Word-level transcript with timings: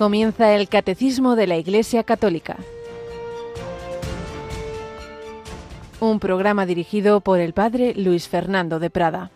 Comienza 0.00 0.56
el 0.56 0.70
Catecismo 0.70 1.36
de 1.36 1.46
la 1.46 1.58
Iglesia 1.58 2.04
Católica. 2.04 2.56
Un 6.00 6.18
programa 6.18 6.64
dirigido 6.64 7.20
por 7.20 7.38
el 7.38 7.52
Padre 7.52 7.92
Luis 7.94 8.26
Fernando 8.26 8.78
de 8.78 8.88
Prada. 8.88 9.30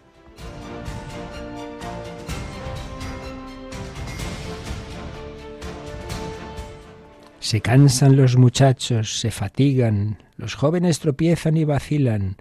Se 7.41 7.61
cansan 7.61 8.16
los 8.16 8.38
muchachos, 8.38 9.21
se 9.21 9.30
fatigan, 9.30 10.23
los 10.38 10.55
jóvenes 10.55 10.99
tropiezan 10.99 11.59
y 11.59 11.65
vacilan, 11.65 12.38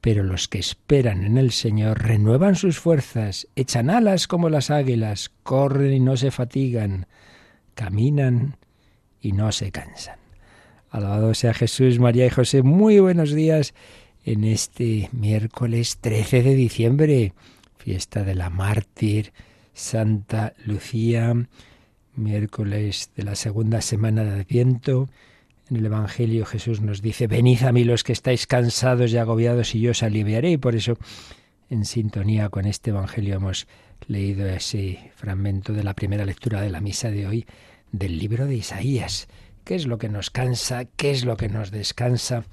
pero 0.00 0.22
los 0.22 0.46
que 0.46 0.60
esperan 0.60 1.24
en 1.24 1.36
el 1.36 1.50
Señor 1.50 2.04
renuevan 2.04 2.54
sus 2.54 2.78
fuerzas, 2.78 3.48
echan 3.56 3.90
alas 3.90 4.28
como 4.28 4.48
las 4.48 4.70
águilas, 4.70 5.32
corren 5.42 5.92
y 5.92 5.98
no 5.98 6.16
se 6.16 6.30
fatigan, 6.30 7.08
caminan 7.78 8.56
y 9.20 9.30
no 9.30 9.52
se 9.52 9.70
cansan. 9.70 10.18
Alabado 10.90 11.32
sea 11.32 11.54
Jesús, 11.54 12.00
María 12.00 12.26
y 12.26 12.30
José. 12.30 12.64
Muy 12.64 12.98
buenos 12.98 13.32
días 13.32 13.72
en 14.24 14.42
este 14.42 15.08
miércoles 15.12 15.98
13 16.00 16.42
de 16.42 16.54
diciembre, 16.56 17.34
fiesta 17.76 18.24
de 18.24 18.34
la 18.34 18.50
mártir 18.50 19.32
Santa 19.74 20.54
Lucía, 20.66 21.34
miércoles 22.16 23.12
de 23.14 23.22
la 23.22 23.36
segunda 23.36 23.80
semana 23.80 24.24
de 24.24 24.40
Adviento. 24.40 25.08
En 25.70 25.76
el 25.76 25.86
Evangelio 25.86 26.46
Jesús 26.46 26.80
nos 26.80 27.00
dice, 27.00 27.28
venid 27.28 27.62
a 27.62 27.70
mí 27.70 27.84
los 27.84 28.02
que 28.02 28.12
estáis 28.12 28.48
cansados 28.48 29.12
y 29.12 29.18
agobiados 29.18 29.72
y 29.76 29.80
yo 29.82 29.92
os 29.92 30.02
aliviaré. 30.02 30.50
Y 30.50 30.56
por 30.56 30.74
eso, 30.74 30.98
en 31.70 31.84
sintonía 31.84 32.48
con 32.48 32.66
este 32.66 32.90
Evangelio, 32.90 33.36
hemos 33.36 33.68
leído 34.08 34.46
ese 34.48 35.12
fragmento 35.14 35.72
de 35.72 35.84
la 35.84 35.94
primera 35.94 36.24
lectura 36.24 36.60
de 36.60 36.70
la 36.70 36.80
misa 36.80 37.10
de 37.10 37.26
hoy 37.26 37.46
del 37.92 38.18
libro 38.18 38.46
de 38.46 38.56
Isaías. 38.56 39.28
¿Qué 39.64 39.74
es 39.74 39.86
lo 39.86 39.98
que 39.98 40.08
nos 40.08 40.30
cansa? 40.30 40.86
¿Qué 40.86 41.10
es 41.10 41.24
lo 41.24 41.36
que 41.36 41.48
nos 41.48 41.70
descansa? 41.70 42.44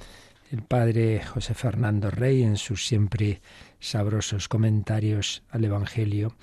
El 0.52 0.62
padre 0.62 1.23
José 1.23 1.53
Fernando 1.53 2.12
Rey, 2.12 2.44
en 2.44 2.58
sus 2.58 2.86
siempre 2.86 3.42
sabrosos 3.80 4.47
comentarios 4.47 5.44
al 5.50 5.64
Evangelio, 5.64 6.36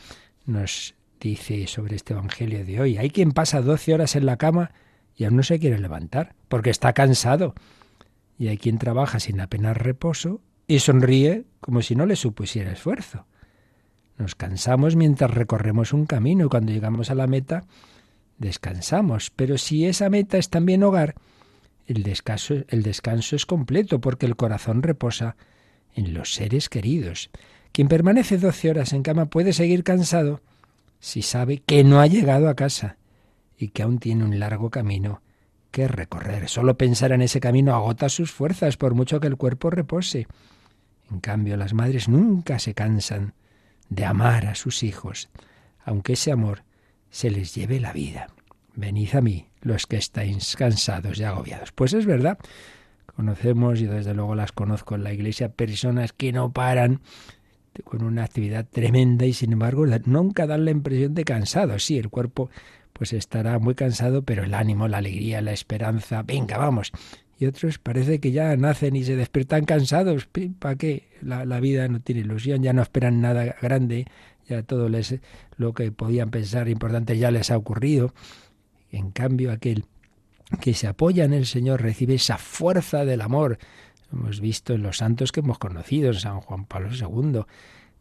nos 0.47 0.95
dice 1.21 1.67
sobre 1.67 1.97
este 1.97 2.15
Evangelio 2.15 2.65
de 2.65 2.81
hoy. 2.81 2.97
Hay 2.97 3.11
quien 3.11 3.33
pasa 3.33 3.61
doce 3.61 3.95
horas 3.95 4.17
en 4.17 4.27
la 4.27 4.39
cama 4.39 4.73
y 5.15 5.25
aún 5.25 5.37
no 5.37 5.43
se 5.43 5.59
quiere 5.59 5.79
levantar, 5.79 6.35
porque 6.49 6.71
está 6.71 6.95
cansado. 6.95 7.55
Y 8.39 8.49
hay 8.49 8.57
quien 8.57 8.79
trabaja 8.79 9.21
sin 9.21 9.41
apenas 9.41 9.77
reposo 9.77 10.41
y 10.67 10.79
sonríe 10.79 11.45
como 11.61 11.83
si 11.83 11.95
no 11.95 12.07
le 12.07 12.17
supusiera 12.17 12.73
esfuerzo. 12.73 13.27
Nos 14.23 14.37
cansamos 14.37 14.95
mientras 14.95 15.33
recorremos 15.33 15.93
un 15.93 16.07
camino 16.07 16.45
y 16.45 16.49
cuando 16.49 16.71
llegamos 16.71 17.11
a 17.11 17.17
la 17.17 17.27
meta 17.27 17.65
descansamos. 18.39 19.33
Pero 19.35 19.59
si 19.59 19.85
esa 19.85 20.11
meta 20.11 20.39
es 20.39 20.49
también 20.49 20.85
hogar, 20.85 21.17
el 21.89 22.05
descanso, 22.05 22.55
el 22.69 22.85
descanso 22.85 23.35
es 23.35 23.47
completo 23.47 24.01
porque 24.01 24.27
el 24.27 24.37
corazón 24.37 24.85
reposa 24.85 25.35
en 25.97 26.15
los 26.15 26.35
seres 26.35 26.69
queridos. 26.69 27.31
Quien 27.73 27.89
permanece 27.89 28.39
doce 28.39 28.71
horas 28.71 28.93
en 28.93 29.03
cama 29.03 29.27
puede 29.27 29.53
seguir 29.53 29.83
cansado 29.83 30.41
si 31.01 31.23
sabe 31.23 31.59
que 31.59 31.83
no 31.83 32.01
ha 32.01 32.07
llegado 32.07 32.49
a 32.49 32.55
casa 32.55 32.99
y 33.59 33.71
que 33.71 33.83
aún 33.83 33.99
tiene 33.99 34.23
un 34.23 34.39
largo 34.39 34.71
camino 34.71 35.21
que 35.73 35.89
recorrer. 35.89 36.49
Solo 36.49 36.79
pensar 36.79 37.11
en 37.11 37.23
ese 37.23 37.41
camino 37.41 37.75
agota 37.75 38.09
sus 38.09 38.31
fuerzas, 38.31 38.77
por 38.77 38.95
mucho 38.95 39.19
que 39.19 39.27
el 39.27 39.37
cuerpo 39.37 39.69
repose. 39.71 40.29
En 41.11 41.19
cambio, 41.19 41.57
las 41.57 41.75
madres 41.75 42.09
nunca 42.09 42.61
se 42.61 42.73
cansan 42.73 43.35
de 43.95 44.05
amar 44.07 44.47
a 44.47 44.55
sus 44.55 44.83
hijos, 44.83 45.29
aunque 45.85 46.15
ese 46.15 46.33
amor 46.33 46.65
se 47.11 47.31
les 47.31 47.55
lleve 47.55 47.79
la 47.79 47.93
vida. 47.93 48.29
Venid 48.75 49.15
a 49.15 49.21
mí, 49.21 49.49
los 49.61 49.87
que 49.87 49.97
estáis 49.97 50.57
cansados 50.57 51.19
y 51.19 51.25
agobiados. 51.25 51.73
Pues 51.73 51.93
es 51.93 52.07
verdad, 52.07 52.39
conocemos, 53.15 53.81
y 53.81 53.87
desde 53.87 54.15
luego 54.15 54.35
las 54.35 54.53
conozco 54.53 54.95
en 54.95 55.05
la 55.05 55.13
iglesia, 55.13 55.51
personas 55.51 56.13
que 56.13 56.33
no 56.33 56.53
paran 56.53 57.01
con 57.85 58.03
una 58.03 58.25
actividad 58.25 58.67
tremenda 58.67 59.25
y 59.25 59.33
sin 59.33 59.53
embargo 59.53 59.87
nunca 60.05 60.47
dan 60.47 60.65
la 60.65 60.71
impresión 60.71 61.15
de 61.15 61.25
cansados. 61.25 61.85
Sí, 61.85 61.99
el 61.99 62.09
cuerpo 62.09 62.51
pues 62.93 63.13
estará 63.13 63.59
muy 63.59 63.75
cansado, 63.75 64.23
pero 64.23 64.45
el 64.45 64.55
ánimo, 64.55 64.89
la 64.89 64.99
alegría, 64.99 65.41
la 65.41 65.53
esperanza, 65.53 66.23
venga, 66.23 66.57
vamos. 66.59 66.93
Y 67.43 67.47
otros 67.47 67.81
parece 67.81 68.21
que 68.21 68.31
ya 68.31 68.57
nacen 68.57 68.95
y 68.95 69.03
se 69.03 69.17
despiertan 69.17 69.65
cansados. 69.65 70.29
¿Para 70.61 70.77
qué? 70.77 71.09
La, 71.23 71.45
la 71.45 71.59
vida 71.59 71.89
no 71.89 71.99
tiene 71.99 72.21
ilusión, 72.21 72.63
ya 72.63 72.73
no 72.73 72.83
esperan 72.83 73.21
nada 73.21 73.57
grande, 73.61 74.07
ya 74.49 74.63
todo 74.63 74.89
les, 74.89 75.17
lo 75.57 75.75
que 75.75 75.91
podían 75.91 76.31
pensar 76.31 76.69
importante 76.69 77.19
ya 77.19 77.33
les 77.33 77.51
ha 77.51 77.57
ocurrido. 77.57 78.15
En 78.93 79.11
cambio, 79.11 79.51
aquel 79.51 79.87
que 80.61 80.73
se 80.73 80.87
apoya 80.87 81.25
en 81.25 81.33
el 81.33 81.47
Señor 81.47 81.83
recibe 81.83 82.15
esa 82.15 82.39
fuerza 82.39 83.05
del 83.05 83.21
amor. 83.21 83.59
Hemos 84.13 84.41
visto 84.41 84.75
en 84.75 84.85
los 84.85 84.99
santos 84.99 85.33
que 85.33 85.41
hemos 85.41 85.59
conocido, 85.59 86.11
en 86.11 86.21
San 86.21 86.41
Juan 86.43 86.67
Pablo 86.67 86.91
II, 86.93 87.41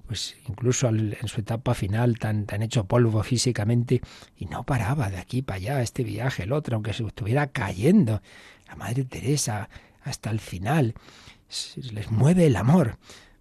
pues 0.06 0.36
incluso 0.48 0.88
en 0.90 1.28
su 1.28 1.40
etapa 1.40 1.74
final 1.74 2.20
tan, 2.20 2.46
tan 2.46 2.62
hecho 2.62 2.86
polvo 2.86 3.24
físicamente, 3.24 4.02
y 4.38 4.46
no 4.46 4.66
paraba 4.66 5.10
de 5.10 5.18
aquí 5.18 5.42
para 5.42 5.58
allá, 5.58 5.82
este 5.82 6.04
viaje, 6.04 6.44
el 6.44 6.52
otro, 6.52 6.76
aunque 6.76 6.94
se 6.94 7.04
estuviera 7.04 7.48
cayendo. 7.48 8.22
La 8.72 8.78
Madre 8.78 9.04
Teresa, 9.04 9.70
hasta 10.02 10.30
el 10.32 10.40
final, 10.40 10.96
les 11.92 12.10
mueve 12.10 12.46
el 12.46 12.56
amor. 12.56 12.98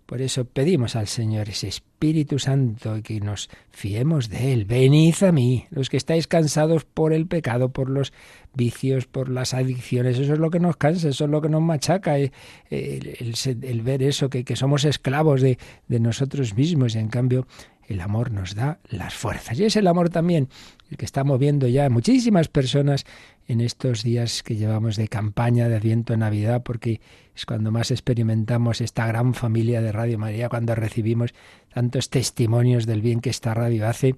Por 0.07 0.23
eso 0.23 0.45
pedimos 0.45 0.97
al 0.97 1.07
Señor 1.07 1.49
ese 1.49 1.69
Espíritu 1.69 2.41
Santo 2.41 3.01
que 3.01 3.21
nos 3.21 3.49
fiemos 3.71 4.29
de 4.29 4.53
Él. 4.53 4.65
Venid 4.65 5.23
a 5.23 5.31
mí, 5.31 5.67
los 5.71 5.89
que 5.89 5.97
estáis 5.97 6.27
cansados 6.27 6.85
por 6.85 7.13
el 7.13 7.29
pecado, 7.29 7.69
por 7.69 7.89
los 7.89 8.13
vicios, 8.53 9.07
por 9.07 9.29
las 9.29 9.55
adicciones. 9.55 10.19
Eso 10.19 10.33
es 10.33 10.41
lo 10.41 10.51
que 10.51 10.59
nos 10.59 10.77
cansa, 10.77 11.11
eso 11.11 11.27
es 11.27 11.31
lo 11.31 11.41
que 11.41 11.49
nos 11.49 11.63
machaca, 11.63 12.19
eh, 12.19 12.33
el, 12.71 13.83
ver 13.83 14.03
eso, 14.03 14.29
que, 14.31 14.43
que 14.43 14.57
somos 14.57 14.85
esclavos 14.85 15.43
de, 15.43 15.59
de 15.87 16.01
nosotros 16.01 16.57
mismos. 16.57 16.97
Y 16.97 16.99
en 16.99 17.09
cambio, 17.09 17.47
el 17.91 18.01
amor 18.01 18.31
nos 18.31 18.55
da 18.55 18.79
las 18.89 19.15
fuerzas. 19.15 19.59
Y 19.59 19.65
es 19.65 19.75
el 19.75 19.89
amor 19.89 20.11
también 20.11 20.49
el 20.91 20.97
que 20.97 21.05
está 21.05 21.25
moviendo 21.25 21.67
ya 21.67 21.91
muchísimas 21.91 22.49
personas 22.49 23.05
en 23.49 23.61
estos 23.61 24.05
días 24.05 24.45
que 24.45 24.55
llevamos 24.55 24.97
de 24.97 25.09
campaña 25.09 25.69
de 25.69 25.77
Adviento 25.77 26.17
Navidad, 26.17 26.63
porque 26.63 27.01
es 27.35 27.47
cuando 27.47 27.73
más 27.73 27.91
experimentamos 27.91 28.81
esta 28.81 29.07
gran 29.07 29.35
familia 29.35 29.81
de 29.81 29.91
Radio 29.91 30.19
María, 30.19 30.49
cuando 30.49 30.75
recibimos 30.77 31.35
tantos 31.75 32.11
testimonios 32.11 32.87
del 32.87 33.03
bien 33.03 33.21
que 33.21 33.31
esta 33.31 33.55
radio 33.55 33.89
hace. 33.89 34.15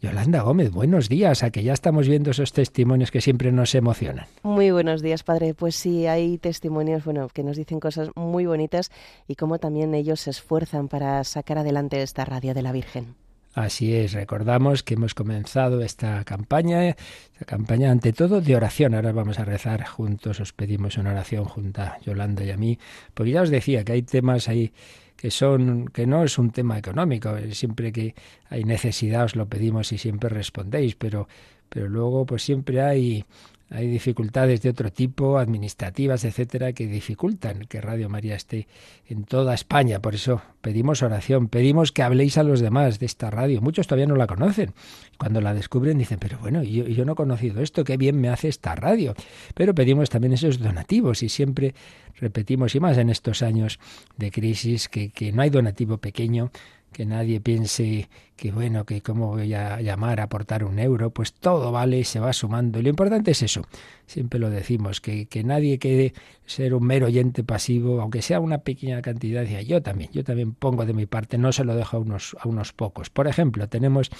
Yolanda 0.00 0.42
Gómez, 0.42 0.70
buenos 0.72 1.08
días, 1.08 1.42
a 1.42 1.50
que 1.50 1.62
ya 1.62 1.72
estamos 1.72 2.06
viendo 2.06 2.30
esos 2.30 2.52
testimonios 2.52 3.10
que 3.10 3.22
siempre 3.22 3.50
nos 3.50 3.74
emocionan. 3.74 4.26
Muy 4.42 4.70
buenos 4.70 5.00
días, 5.00 5.22
padre. 5.22 5.54
Pues 5.54 5.74
sí, 5.74 6.06
hay 6.06 6.36
testimonios, 6.36 7.04
bueno, 7.04 7.28
que 7.32 7.42
nos 7.42 7.56
dicen 7.56 7.80
cosas 7.80 8.10
muy 8.14 8.44
bonitas 8.44 8.90
y 9.26 9.36
cómo 9.36 9.58
también 9.58 9.94
ellos 9.94 10.20
se 10.20 10.30
esfuerzan 10.30 10.88
para 10.88 11.24
sacar 11.24 11.58
adelante 11.58 12.02
esta 12.02 12.26
radio 12.26 12.52
de 12.52 12.62
la 12.62 12.72
Virgen. 12.72 13.14
Así 13.54 13.94
es, 13.94 14.12
recordamos 14.12 14.82
que 14.82 14.94
hemos 14.94 15.14
comenzado 15.14 15.80
esta 15.80 16.22
campaña, 16.24 16.90
esta 16.90 17.46
campaña 17.46 17.90
ante 17.90 18.12
todo 18.12 18.42
de 18.42 18.54
oración. 18.54 18.94
Ahora 18.94 19.12
vamos 19.12 19.38
a 19.38 19.46
rezar 19.46 19.82
juntos, 19.86 20.40
os 20.40 20.52
pedimos 20.52 20.98
una 20.98 21.12
oración 21.12 21.46
junto 21.46 21.80
a 21.80 21.98
Yolanda 22.04 22.44
y 22.44 22.50
a 22.50 22.58
mí, 22.58 22.78
porque 23.14 23.30
ya 23.30 23.40
os 23.40 23.48
decía 23.48 23.82
que 23.82 23.92
hay 23.92 24.02
temas 24.02 24.50
ahí 24.50 24.74
que 25.16 25.30
son 25.30 25.88
que 25.88 26.06
no 26.06 26.24
es 26.24 26.38
un 26.38 26.50
tema 26.50 26.78
económico, 26.78 27.34
siempre 27.52 27.92
que 27.92 28.14
hay 28.48 28.64
necesidad 28.64 29.24
os 29.24 29.36
lo 29.36 29.46
pedimos 29.46 29.92
y 29.92 29.98
siempre 29.98 30.28
respondéis, 30.28 30.94
pero 30.94 31.28
pero 31.68 31.88
luego 31.88 32.26
pues 32.26 32.42
siempre 32.42 32.80
hay 32.80 33.24
hay 33.68 33.88
dificultades 33.88 34.62
de 34.62 34.70
otro 34.70 34.92
tipo, 34.92 35.38
administrativas, 35.38 36.24
etcétera, 36.24 36.72
que 36.72 36.86
dificultan 36.86 37.66
que 37.68 37.80
Radio 37.80 38.08
María 38.08 38.36
esté 38.36 38.68
en 39.08 39.24
toda 39.24 39.54
España. 39.54 40.00
Por 40.00 40.14
eso 40.14 40.40
pedimos 40.60 41.02
oración, 41.02 41.48
pedimos 41.48 41.90
que 41.90 42.04
habléis 42.04 42.38
a 42.38 42.44
los 42.44 42.60
demás 42.60 43.00
de 43.00 43.06
esta 43.06 43.28
radio. 43.30 43.60
Muchos 43.60 43.88
todavía 43.88 44.06
no 44.06 44.14
la 44.14 44.28
conocen. 44.28 44.72
Cuando 45.18 45.40
la 45.40 45.52
descubren 45.52 45.98
dicen, 45.98 46.18
pero 46.20 46.38
bueno, 46.38 46.62
yo, 46.62 47.04
no 47.04 47.12
he 47.12 47.16
conocido 47.16 47.60
esto, 47.60 47.82
qué 47.82 47.96
bien 47.96 48.20
me 48.20 48.28
hace 48.28 48.48
esta 48.48 48.76
radio. 48.76 49.14
Pero 49.54 49.74
pedimos 49.74 50.10
también 50.10 50.32
esos 50.32 50.60
donativos 50.60 51.24
y 51.24 51.28
siempre 51.28 51.74
repetimos, 52.20 52.74
y 52.74 52.80
más 52.80 52.96
en 52.98 53.10
estos 53.10 53.42
años 53.42 53.80
de 54.16 54.30
crisis, 54.30 54.88
que 54.88 55.32
no 55.34 55.42
hay 55.42 55.50
donativo 55.50 55.98
pequeño 55.98 56.50
que 56.96 57.04
nadie 57.04 57.42
piense 57.42 58.08
que 58.36 58.52
bueno, 58.52 58.86
que 58.86 59.02
cómo 59.02 59.26
voy 59.26 59.52
a 59.52 59.82
llamar 59.82 60.18
a 60.18 60.22
aportar 60.22 60.64
un 60.64 60.78
euro, 60.78 61.10
pues 61.10 61.34
todo 61.34 61.70
vale 61.70 62.02
se 62.04 62.20
va 62.20 62.32
sumando. 62.32 62.78
Y 62.78 62.82
lo 62.84 62.88
importante 62.88 63.32
es 63.32 63.42
eso, 63.42 63.66
siempre 64.06 64.40
lo 64.40 64.48
decimos, 64.48 65.02
que, 65.02 65.26
que 65.26 65.44
nadie 65.44 65.78
quede 65.78 66.14
ser 66.46 66.72
un 66.72 66.86
mero 66.86 67.04
oyente 67.04 67.44
pasivo, 67.44 68.00
aunque 68.00 68.22
sea 68.22 68.40
una 68.40 68.62
pequeña 68.62 69.02
cantidad, 69.02 69.44
y 69.44 69.66
yo 69.66 69.82
también, 69.82 70.10
yo 70.10 70.24
también 70.24 70.54
pongo 70.54 70.86
de 70.86 70.94
mi 70.94 71.04
parte, 71.04 71.36
no 71.36 71.52
se 71.52 71.64
lo 71.64 71.76
dejo 71.76 71.98
a 71.98 72.00
unos, 72.00 72.34
a 72.40 72.48
unos 72.48 72.72
pocos. 72.72 73.10
Por 73.10 73.28
ejemplo, 73.28 73.68
tenemos 73.68 74.10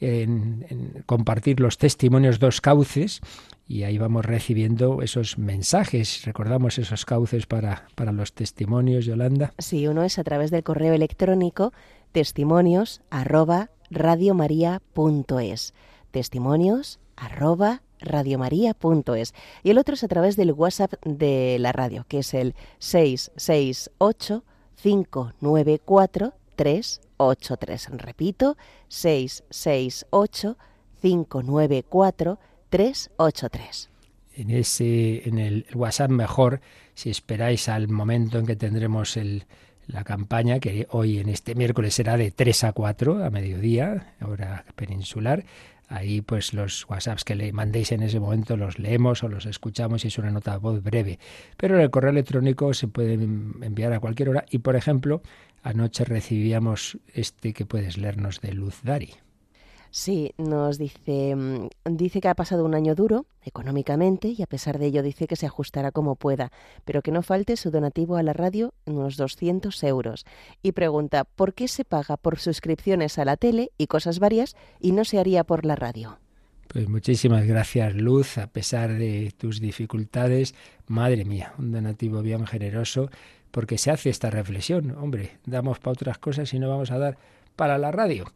en, 0.00 0.66
en, 0.68 1.04
compartir 1.06 1.60
los 1.60 1.78
testimonios 1.78 2.40
dos 2.40 2.60
cauces 2.60 3.20
y 3.68 3.82
ahí 3.82 3.98
vamos 3.98 4.24
recibiendo 4.24 5.02
esos 5.02 5.36
mensajes. 5.36 6.24
Recordamos 6.24 6.78
esos 6.78 7.04
cauces 7.04 7.46
para, 7.46 7.86
para 7.94 8.12
los 8.12 8.32
testimonios, 8.32 9.04
Yolanda. 9.04 9.52
Sí, 9.58 9.86
uno 9.86 10.04
es 10.04 10.18
a 10.18 10.24
través 10.24 10.50
del 10.50 10.62
correo 10.62 10.94
electrónico 10.94 11.72
testimonios 12.18 13.00
arroba 13.10 13.70
radiomaria.es. 13.90 15.72
Testimonios 16.10 16.98
arroba 17.14 17.82
radiomaria.es 18.00 19.34
y 19.62 19.70
el 19.70 19.78
otro 19.78 19.94
es 19.94 20.02
a 20.02 20.08
través 20.08 20.34
del 20.34 20.50
WhatsApp 20.50 20.94
de 21.04 21.58
la 21.60 21.70
radio, 21.70 22.04
que 22.08 22.18
es 22.18 22.34
el 22.34 22.56
668 22.80 24.42
594 24.82 26.32
383. 26.56 27.88
Repito, 27.92 28.56
668 28.88 30.58
594 31.00 32.40
383. 32.68 33.90
En 34.34 34.50
ese 34.50 35.28
en 35.28 35.38
el 35.38 35.66
WhatsApp 35.72 36.10
mejor 36.10 36.62
si 36.94 37.10
esperáis 37.10 37.68
al 37.68 37.86
momento 37.86 38.40
en 38.40 38.46
que 38.46 38.56
tendremos 38.56 39.16
el 39.16 39.44
la 39.88 40.04
campaña, 40.04 40.60
que 40.60 40.86
hoy 40.90 41.18
en 41.18 41.28
este 41.28 41.54
miércoles 41.54 41.94
será 41.94 42.16
de 42.16 42.30
3 42.30 42.64
a 42.64 42.72
4 42.72 43.24
a 43.24 43.30
mediodía, 43.30 44.14
hora 44.24 44.64
peninsular. 44.76 45.44
Ahí 45.88 46.20
pues 46.20 46.52
los 46.52 46.86
WhatsApps 46.88 47.24
que 47.24 47.34
le 47.34 47.50
mandéis 47.52 47.92
en 47.92 48.02
ese 48.02 48.20
momento 48.20 48.58
los 48.58 48.78
leemos 48.78 49.24
o 49.24 49.28
los 49.28 49.46
escuchamos 49.46 50.04
y 50.04 50.08
es 50.08 50.18
una 50.18 50.30
nota 50.30 50.52
de 50.52 50.58
voz 50.58 50.82
breve. 50.82 51.18
Pero 51.56 51.76
en 51.76 51.80
el 51.80 51.90
correo 51.90 52.10
electrónico 52.10 52.74
se 52.74 52.88
puede 52.88 53.14
enviar 53.14 53.94
a 53.94 54.00
cualquier 54.00 54.28
hora 54.28 54.44
y 54.50 54.58
por 54.58 54.76
ejemplo 54.76 55.22
anoche 55.62 56.04
recibíamos 56.04 56.98
este 57.14 57.54
que 57.54 57.64
puedes 57.64 57.96
leernos 57.96 58.42
de 58.42 58.52
Luz 58.52 58.80
Dari. 58.82 59.14
Sí, 59.90 60.32
nos 60.36 60.78
dice, 60.78 61.34
mm, 61.34 61.68
dice 61.84 62.20
que 62.20 62.28
ha 62.28 62.34
pasado 62.34 62.64
un 62.64 62.74
año 62.74 62.94
duro 62.94 63.26
económicamente 63.42 64.28
y 64.28 64.42
a 64.42 64.46
pesar 64.46 64.78
de 64.78 64.86
ello 64.86 65.02
dice 65.02 65.26
que 65.26 65.36
se 65.36 65.46
ajustará 65.46 65.92
como 65.92 66.16
pueda, 66.16 66.52
pero 66.84 67.02
que 67.02 67.10
no 67.10 67.22
falte 67.22 67.56
su 67.56 67.70
donativo 67.70 68.16
a 68.16 68.22
la 68.22 68.32
radio 68.32 68.74
unos 68.84 69.16
200 69.16 69.82
euros. 69.84 70.26
Y 70.62 70.72
pregunta, 70.72 71.24
¿por 71.24 71.54
qué 71.54 71.68
se 71.68 71.84
paga 71.84 72.16
por 72.16 72.38
suscripciones 72.38 73.18
a 73.18 73.24
la 73.24 73.36
tele 73.36 73.70
y 73.78 73.86
cosas 73.86 74.18
varias 74.18 74.56
y 74.80 74.92
no 74.92 75.04
se 75.04 75.18
haría 75.18 75.44
por 75.44 75.64
la 75.64 75.76
radio? 75.76 76.18
Pues 76.68 76.86
muchísimas 76.86 77.46
gracias, 77.46 77.94
Luz, 77.94 78.36
a 78.36 78.46
pesar 78.48 78.92
de 78.92 79.32
tus 79.38 79.58
dificultades. 79.58 80.54
Madre 80.86 81.24
mía, 81.24 81.54
un 81.58 81.72
donativo 81.72 82.20
bien 82.20 82.46
generoso, 82.46 83.10
porque 83.50 83.78
se 83.78 83.90
hace 83.90 84.10
esta 84.10 84.28
reflexión. 84.28 84.90
Hombre, 84.98 85.38
damos 85.46 85.78
para 85.78 85.92
otras 85.92 86.18
cosas 86.18 86.52
y 86.52 86.58
no 86.58 86.68
vamos 86.68 86.90
a 86.90 86.98
dar 86.98 87.16
para 87.56 87.78
la 87.78 87.90
radio. 87.90 88.26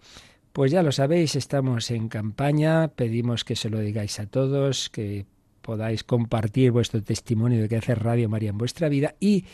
Pues 0.52 0.70
ya 0.70 0.82
lo 0.82 0.92
sabéis, 0.92 1.34
estamos 1.34 1.90
en 1.90 2.08
campaña, 2.08 2.88
pedimos 2.88 3.42
que 3.42 3.56
se 3.56 3.70
lo 3.70 3.78
digáis 3.78 4.20
a 4.20 4.26
todos, 4.26 4.90
que 4.90 5.24
podáis 5.62 6.04
compartir 6.04 6.72
vuestro 6.72 7.02
testimonio 7.02 7.62
de 7.62 7.68
que 7.70 7.76
hace 7.76 7.94
Radio 7.94 8.28
María 8.28 8.50
en 8.50 8.58
vuestra 8.58 8.90
vida 8.90 9.14
y 9.18 9.46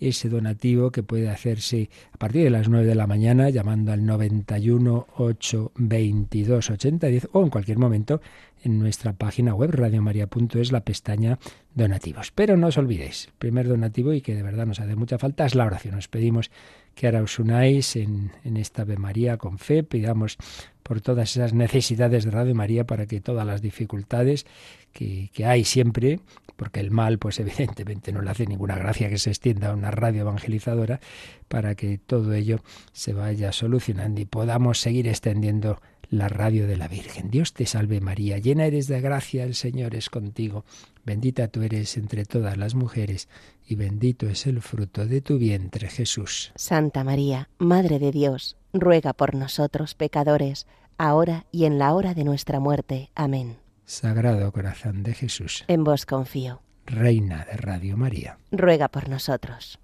ese 0.00 0.30
donativo 0.30 0.90
que 0.90 1.02
puede 1.02 1.28
hacerse 1.28 1.90
a 2.12 2.16
partir 2.16 2.44
de 2.44 2.50
las 2.50 2.70
9 2.70 2.86
de 2.86 2.94
la 2.94 3.06
mañana 3.06 3.50
llamando 3.50 3.92
al 3.92 4.06
91 4.06 5.08
8 5.18 5.72
22 5.76 6.70
80 6.70 7.06
10 7.08 7.28
o 7.32 7.42
en 7.42 7.50
cualquier 7.50 7.78
momento 7.78 8.22
en 8.64 8.78
nuestra 8.78 9.12
página 9.12 9.54
web 9.54 9.72
radiomaria.es 9.72 10.72
la 10.72 10.80
pestaña 10.80 11.38
donativos. 11.74 12.32
Pero 12.32 12.56
no 12.56 12.68
os 12.68 12.78
olvidéis, 12.78 13.28
primer 13.38 13.68
donativo 13.68 14.14
y 14.14 14.22
que 14.22 14.34
de 14.34 14.42
verdad 14.42 14.66
nos 14.66 14.80
hace 14.80 14.96
mucha 14.96 15.18
falta 15.18 15.44
es 15.44 15.54
la 15.54 15.66
oración. 15.66 15.96
Os 15.96 16.08
pedimos 16.08 16.50
que 16.96 17.06
ahora 17.06 17.22
os 17.22 17.38
unáis 17.38 17.94
en, 17.94 18.32
esta 18.56 18.82
Ave 18.82 18.96
María 18.96 19.36
con 19.36 19.58
fe, 19.58 19.84
pidamos 19.84 20.38
por 20.82 21.02
todas 21.02 21.36
esas 21.36 21.52
necesidades 21.52 22.24
de 22.24 22.30
Radio 22.30 22.54
María 22.54 22.86
para 22.86 23.04
que 23.04 23.20
todas 23.20 23.46
las 23.46 23.60
dificultades 23.60 24.46
que, 24.92 25.28
que, 25.34 25.44
hay 25.44 25.64
siempre, 25.64 26.20
porque 26.56 26.80
el 26.80 26.90
mal, 26.90 27.18
pues 27.18 27.38
evidentemente 27.44 28.12
no 28.12 28.22
le 28.22 28.30
hace 28.30 28.46
ninguna 28.46 28.76
gracia 28.76 29.10
que 29.10 29.18
se 29.18 29.28
extienda 29.28 29.74
una 29.74 29.90
radio 29.90 30.22
evangelizadora, 30.22 31.00
para 31.48 31.74
que 31.74 31.98
todo 31.98 32.32
ello 32.32 32.60
se 32.92 33.12
vaya 33.12 33.52
solucionando 33.52 34.22
y 34.22 34.24
podamos 34.24 34.80
seguir 34.80 35.06
extendiendo 35.06 35.78
la 36.08 36.28
radio 36.28 36.66
de 36.66 36.76
la 36.76 36.88
Virgen. 36.88 37.30
Dios 37.30 37.52
te 37.52 37.66
salve 37.66 38.00
María, 38.00 38.38
llena 38.38 38.64
eres 38.64 38.86
de 38.86 39.00
gracia, 39.02 39.44
el 39.44 39.54
Señor 39.54 39.94
es 39.94 40.08
contigo, 40.08 40.64
bendita 41.04 41.48
tú 41.48 41.62
eres 41.62 41.96
entre 41.96 42.24
todas 42.24 42.56
las 42.56 42.74
mujeres, 42.74 43.28
y 43.66 43.74
bendito 43.74 44.28
es 44.28 44.46
el 44.46 44.62
fruto 44.62 45.06
de 45.06 45.20
tu 45.20 45.38
vientre, 45.38 45.88
Jesús. 45.88 46.52
Santa 46.54 47.04
María, 47.04 47.48
Madre 47.58 47.98
de 47.98 48.12
Dios, 48.12 48.56
ruega 48.72 49.12
por 49.12 49.34
nosotros 49.34 49.94
pecadores, 49.94 50.66
ahora 50.98 51.46
y 51.50 51.64
en 51.64 51.78
la 51.78 51.94
hora 51.94 52.14
de 52.14 52.24
nuestra 52.24 52.60
muerte. 52.60 53.10
Amén. 53.14 53.58
Sagrado 53.84 54.52
corazón 54.52 55.02
de 55.02 55.14
Jesús. 55.14 55.64
En 55.68 55.84
vos 55.84 56.06
confío. 56.06 56.60
Reina 56.86 57.44
de 57.44 57.56
Radio 57.56 57.96
María. 57.96 58.38
Ruega 58.50 58.88
por 58.88 59.08
nosotros. 59.08 59.78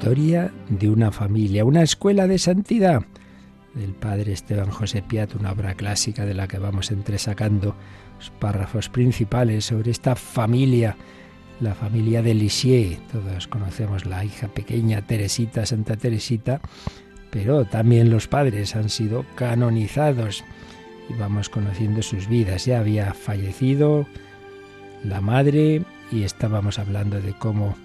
Historia 0.00 0.50
de 0.70 0.88
una 0.88 1.12
familia, 1.12 1.66
una 1.66 1.82
escuela 1.82 2.26
de 2.26 2.38
santidad 2.38 3.02
del 3.74 3.92
padre 3.92 4.32
Esteban 4.32 4.70
José 4.70 5.02
Piat, 5.02 5.34
una 5.34 5.52
obra 5.52 5.74
clásica 5.74 6.24
de 6.24 6.32
la 6.32 6.48
que 6.48 6.58
vamos 6.58 6.90
entresacando 6.90 7.76
los 8.16 8.30
párrafos 8.30 8.88
principales 8.88 9.66
sobre 9.66 9.90
esta 9.90 10.16
familia, 10.16 10.96
la 11.60 11.74
familia 11.74 12.22
de 12.22 12.32
Lisieux. 12.32 12.98
Todos 13.12 13.46
conocemos 13.46 14.06
la 14.06 14.24
hija 14.24 14.48
pequeña 14.48 15.06
Teresita, 15.06 15.66
Santa 15.66 15.98
Teresita, 15.98 16.62
pero 17.30 17.66
también 17.66 18.08
los 18.08 18.26
padres 18.26 18.76
han 18.76 18.88
sido 18.88 19.26
canonizados 19.34 20.44
y 21.10 21.12
vamos 21.12 21.50
conociendo 21.50 22.00
sus 22.00 22.26
vidas. 22.26 22.64
Ya 22.64 22.78
había 22.78 23.12
fallecido 23.12 24.06
la 25.04 25.20
madre 25.20 25.82
y 26.10 26.22
estábamos 26.22 26.78
hablando 26.78 27.20
de 27.20 27.34
cómo 27.34 27.76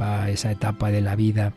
va 0.00 0.30
esa 0.30 0.50
etapa 0.50 0.90
de 0.90 1.00
la 1.00 1.16
vida 1.16 1.52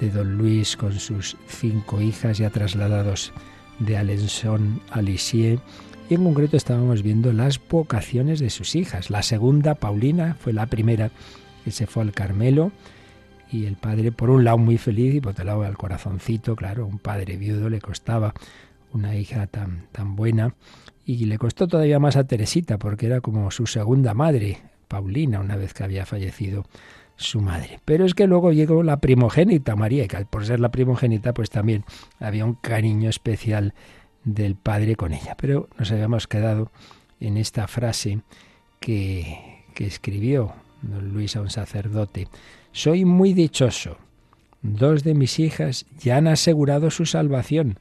de 0.00 0.10
don 0.10 0.38
Luis 0.38 0.76
con 0.76 0.98
sus 0.98 1.36
cinco 1.48 2.00
hijas 2.00 2.38
ya 2.38 2.50
trasladados 2.50 3.32
de 3.78 3.96
Alençon 3.96 4.80
a 4.90 5.02
Lisieux. 5.02 5.60
Y 6.08 6.14
en 6.14 6.24
concreto 6.24 6.56
estábamos 6.56 7.02
viendo 7.02 7.32
las 7.32 7.60
vocaciones 7.68 8.40
de 8.40 8.50
sus 8.50 8.74
hijas. 8.74 9.10
La 9.10 9.22
segunda, 9.22 9.74
Paulina, 9.74 10.36
fue 10.38 10.52
la 10.52 10.66
primera 10.66 11.10
que 11.64 11.70
se 11.70 11.86
fue 11.86 12.02
al 12.02 12.12
Carmelo. 12.12 12.72
Y 13.50 13.66
el 13.66 13.76
padre, 13.76 14.12
por 14.12 14.30
un 14.30 14.44
lado, 14.44 14.58
muy 14.58 14.78
feliz 14.78 15.14
y 15.14 15.20
por 15.20 15.32
otro 15.32 15.44
lado, 15.44 15.62
al 15.62 15.76
corazoncito, 15.76 16.56
claro, 16.56 16.86
un 16.86 16.98
padre 16.98 17.36
viudo 17.36 17.68
le 17.68 17.80
costaba 17.80 18.34
una 18.92 19.16
hija 19.16 19.46
tan, 19.46 19.86
tan 19.92 20.16
buena. 20.16 20.54
Y 21.04 21.24
le 21.26 21.38
costó 21.38 21.66
todavía 21.66 21.98
más 21.98 22.16
a 22.16 22.24
Teresita, 22.24 22.78
porque 22.78 23.06
era 23.06 23.20
como 23.20 23.50
su 23.50 23.66
segunda 23.66 24.14
madre, 24.14 24.58
Paulina, 24.88 25.40
una 25.40 25.56
vez 25.56 25.74
que 25.74 25.84
había 25.84 26.06
fallecido 26.06 26.66
su 27.18 27.40
madre. 27.40 27.80
Pero 27.84 28.06
es 28.06 28.14
que 28.14 28.26
luego 28.26 28.52
llegó 28.52 28.82
la 28.82 29.00
primogénita 29.00 29.76
María, 29.76 30.04
y 30.04 30.24
por 30.24 30.46
ser 30.46 30.60
la 30.60 30.70
primogénita, 30.70 31.34
pues 31.34 31.50
también 31.50 31.84
había 32.18 32.46
un 32.46 32.54
cariño 32.54 33.10
especial 33.10 33.74
del 34.24 34.54
padre 34.56 34.96
con 34.96 35.12
ella. 35.12 35.36
Pero 35.38 35.68
nos 35.78 35.90
habíamos 35.92 36.26
quedado 36.26 36.70
en 37.20 37.36
esta 37.36 37.66
frase 37.66 38.20
que, 38.80 39.64
que 39.74 39.86
escribió 39.86 40.54
don 40.80 41.12
Luis 41.12 41.36
a 41.36 41.42
un 41.42 41.50
sacerdote. 41.50 42.28
Soy 42.72 43.04
muy 43.04 43.34
dichoso. 43.34 43.98
Dos 44.62 45.02
de 45.02 45.14
mis 45.14 45.38
hijas 45.38 45.86
ya 46.00 46.16
han 46.16 46.28
asegurado 46.28 46.90
su 46.90 47.04
salvación. 47.04 47.78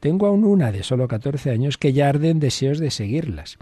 Tengo 0.00 0.26
aún 0.26 0.44
una 0.44 0.70
de 0.70 0.82
solo 0.82 1.08
14 1.08 1.50
años 1.50 1.78
que 1.78 1.92
ya 1.92 2.08
arden 2.08 2.40
deseos 2.40 2.78
de 2.78 2.90
seguirlas. 2.90 3.56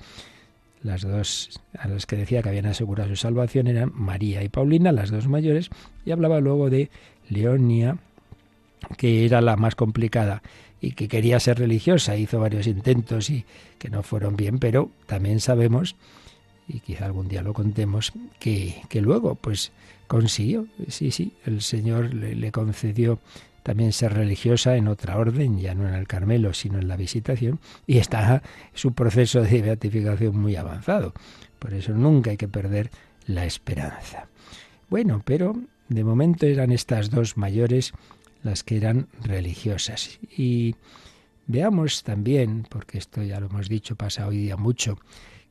Las 0.85 1.00
dos 1.00 1.61
a 1.79 1.88
las 1.88 2.05
que 2.05 2.14
decía 2.14 2.43
que 2.43 2.50
habían 2.50 2.67
asegurado 2.67 3.09
su 3.09 3.17
salvación 3.17 3.67
eran 3.67 3.91
María 3.95 4.45
y 4.45 4.50
Paulina, 4.50 4.93
las 4.93 5.11
dos 5.11 5.26
mayores, 5.29 5.71
y 6.05 6.11
hablaba 6.11 6.41
luego 6.41 6.69
de 6.69 6.91
Leonia, 7.31 7.97
que 8.99 9.25
era 9.25 9.41
la 9.41 9.57
más 9.57 9.75
complicada 9.76 10.43
y 10.83 10.93
que 10.93 11.09
quería 11.09 11.41
ser 11.41 11.59
religiosa, 11.59 12.19
hizo 12.19 12.38
varios 12.38 12.67
intentos 12.67 13.31
y 13.31 13.47
que 13.79 13.88
no 13.88 14.03
fueron 14.03 14.37
bien, 14.37 14.59
pero 14.59 14.91
también 15.07 15.41
sabemos, 15.41 15.97
y 16.69 16.81
quizá 16.81 17.07
algún 17.07 17.29
día 17.29 17.41
lo 17.41 17.55
contemos, 17.55 18.12
que, 18.38 18.83
que 18.91 19.00
luego 19.00 19.37
pues 19.37 19.73
consiguió, 20.07 20.67
sí, 20.88 21.11
sí, 21.11 21.33
el 21.47 21.62
Señor 21.62 22.12
le, 22.12 22.35
le 22.35 22.53
concedió 22.53 23.19
también 23.64 23.92
ser 23.92 24.12
religiosa 24.12 24.76
en 24.76 24.88
otra 24.88 25.16
orden, 25.16 25.59
ya 25.59 25.75
no 25.75 25.88
en 25.88 25.94
el 25.94 26.06
Carmelo, 26.06 26.52
sino 26.52 26.78
en 26.78 26.87
la 26.87 26.99
visitación, 26.99 27.59
y 27.87 27.97
está 27.97 28.42
su 28.75 28.92
proceso 28.92 29.40
de 29.40 29.62
beatificación 29.62 30.38
muy 30.38 30.54
avanzado. 30.54 31.14
Por 31.59 31.73
eso 31.73 31.94
nunca 31.94 32.30
hay 32.30 32.37
que 32.37 32.47
perder 32.47 32.90
la 33.26 33.47
esperanza. 33.47 34.28
Bueno, 34.90 35.23
pero 35.25 35.56
de 35.88 36.04
momento 36.04 36.44
eran 36.44 36.73
estas 36.73 37.09
dos 37.09 37.38
mayores 37.38 37.94
las 38.42 38.64
que 38.64 38.76
eran 38.76 39.09
religiosas. 39.23 40.18
Y 40.37 40.76
veamos 41.47 42.02
también, 42.02 42.66
porque 42.68 42.99
esto 42.99 43.23
ya 43.23 43.40
lo 43.40 43.47
hemos 43.47 43.71
dicho, 43.71 43.97
pasa 43.97 44.28
hoy 44.28 44.37
día 44.37 44.59
mucho, 44.59 44.99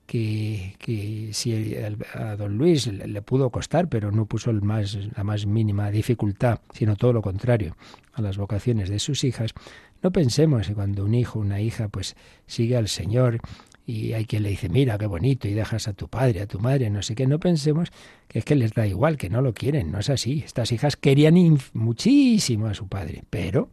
que, 0.06 0.76
que 0.80 1.30
si 1.34 1.76
a 2.14 2.36
don 2.36 2.58
Luis 2.58 2.88
le, 2.88 3.22
pudo 3.22 3.50
costar, 3.50 3.88
pero 3.88 4.12
no 4.12 4.26
puso 4.26 4.52
el 4.52 4.62
más, 4.62 4.98
la 5.16 5.24
más 5.24 5.46
mínima 5.46 5.92
dificultad, 5.92 6.60
sino 6.74 6.96
todo 6.96 7.14
lo 7.14 7.22
contrario, 7.22 7.76
a 8.14 8.22
las 8.22 8.38
vocaciones 8.38 8.90
de 8.90 9.00
sus 9.00 9.24
hijas, 9.24 9.54
no 10.02 10.12
pensemos 10.12 10.68
que 10.68 10.74
cuando 10.74 11.06
un 11.06 11.16
hijo, 11.16 11.40
una 11.40 11.62
hija, 11.62 11.88
pues 11.88 12.16
sigue 12.46 12.76
al 12.76 12.90
Señor 12.90 13.40
y 13.86 14.14
hay 14.14 14.26
quien 14.26 14.44
le 14.44 14.50
dice, 14.50 14.70
mira, 14.70 14.98
qué 14.98 15.08
bonito, 15.08 15.48
y 15.48 15.54
dejas 15.54 15.88
a 15.88 15.94
tu 15.94 16.08
padre, 16.08 16.42
a 16.42 16.48
tu 16.48 16.60
madre, 16.60 16.90
no 16.90 17.02
sé 17.02 17.16
qué, 17.16 17.28
no 17.28 17.40
pensemos 17.40 17.90
que 18.28 18.40
es 18.40 18.46
que 18.46 18.56
les 18.56 18.74
da 18.74 18.88
igual, 18.88 19.18
que 19.18 19.30
no 19.30 19.42
lo 19.42 19.54
quieren, 19.54 19.92
no 19.92 20.00
es 20.00 20.10
así. 20.10 20.44
Estas 20.46 20.72
hijas 20.72 20.96
querían 20.96 21.36
muchísimo 21.74 22.68
a 22.68 22.74
su 22.74 22.88
padre, 22.88 23.24
pero 23.30 23.70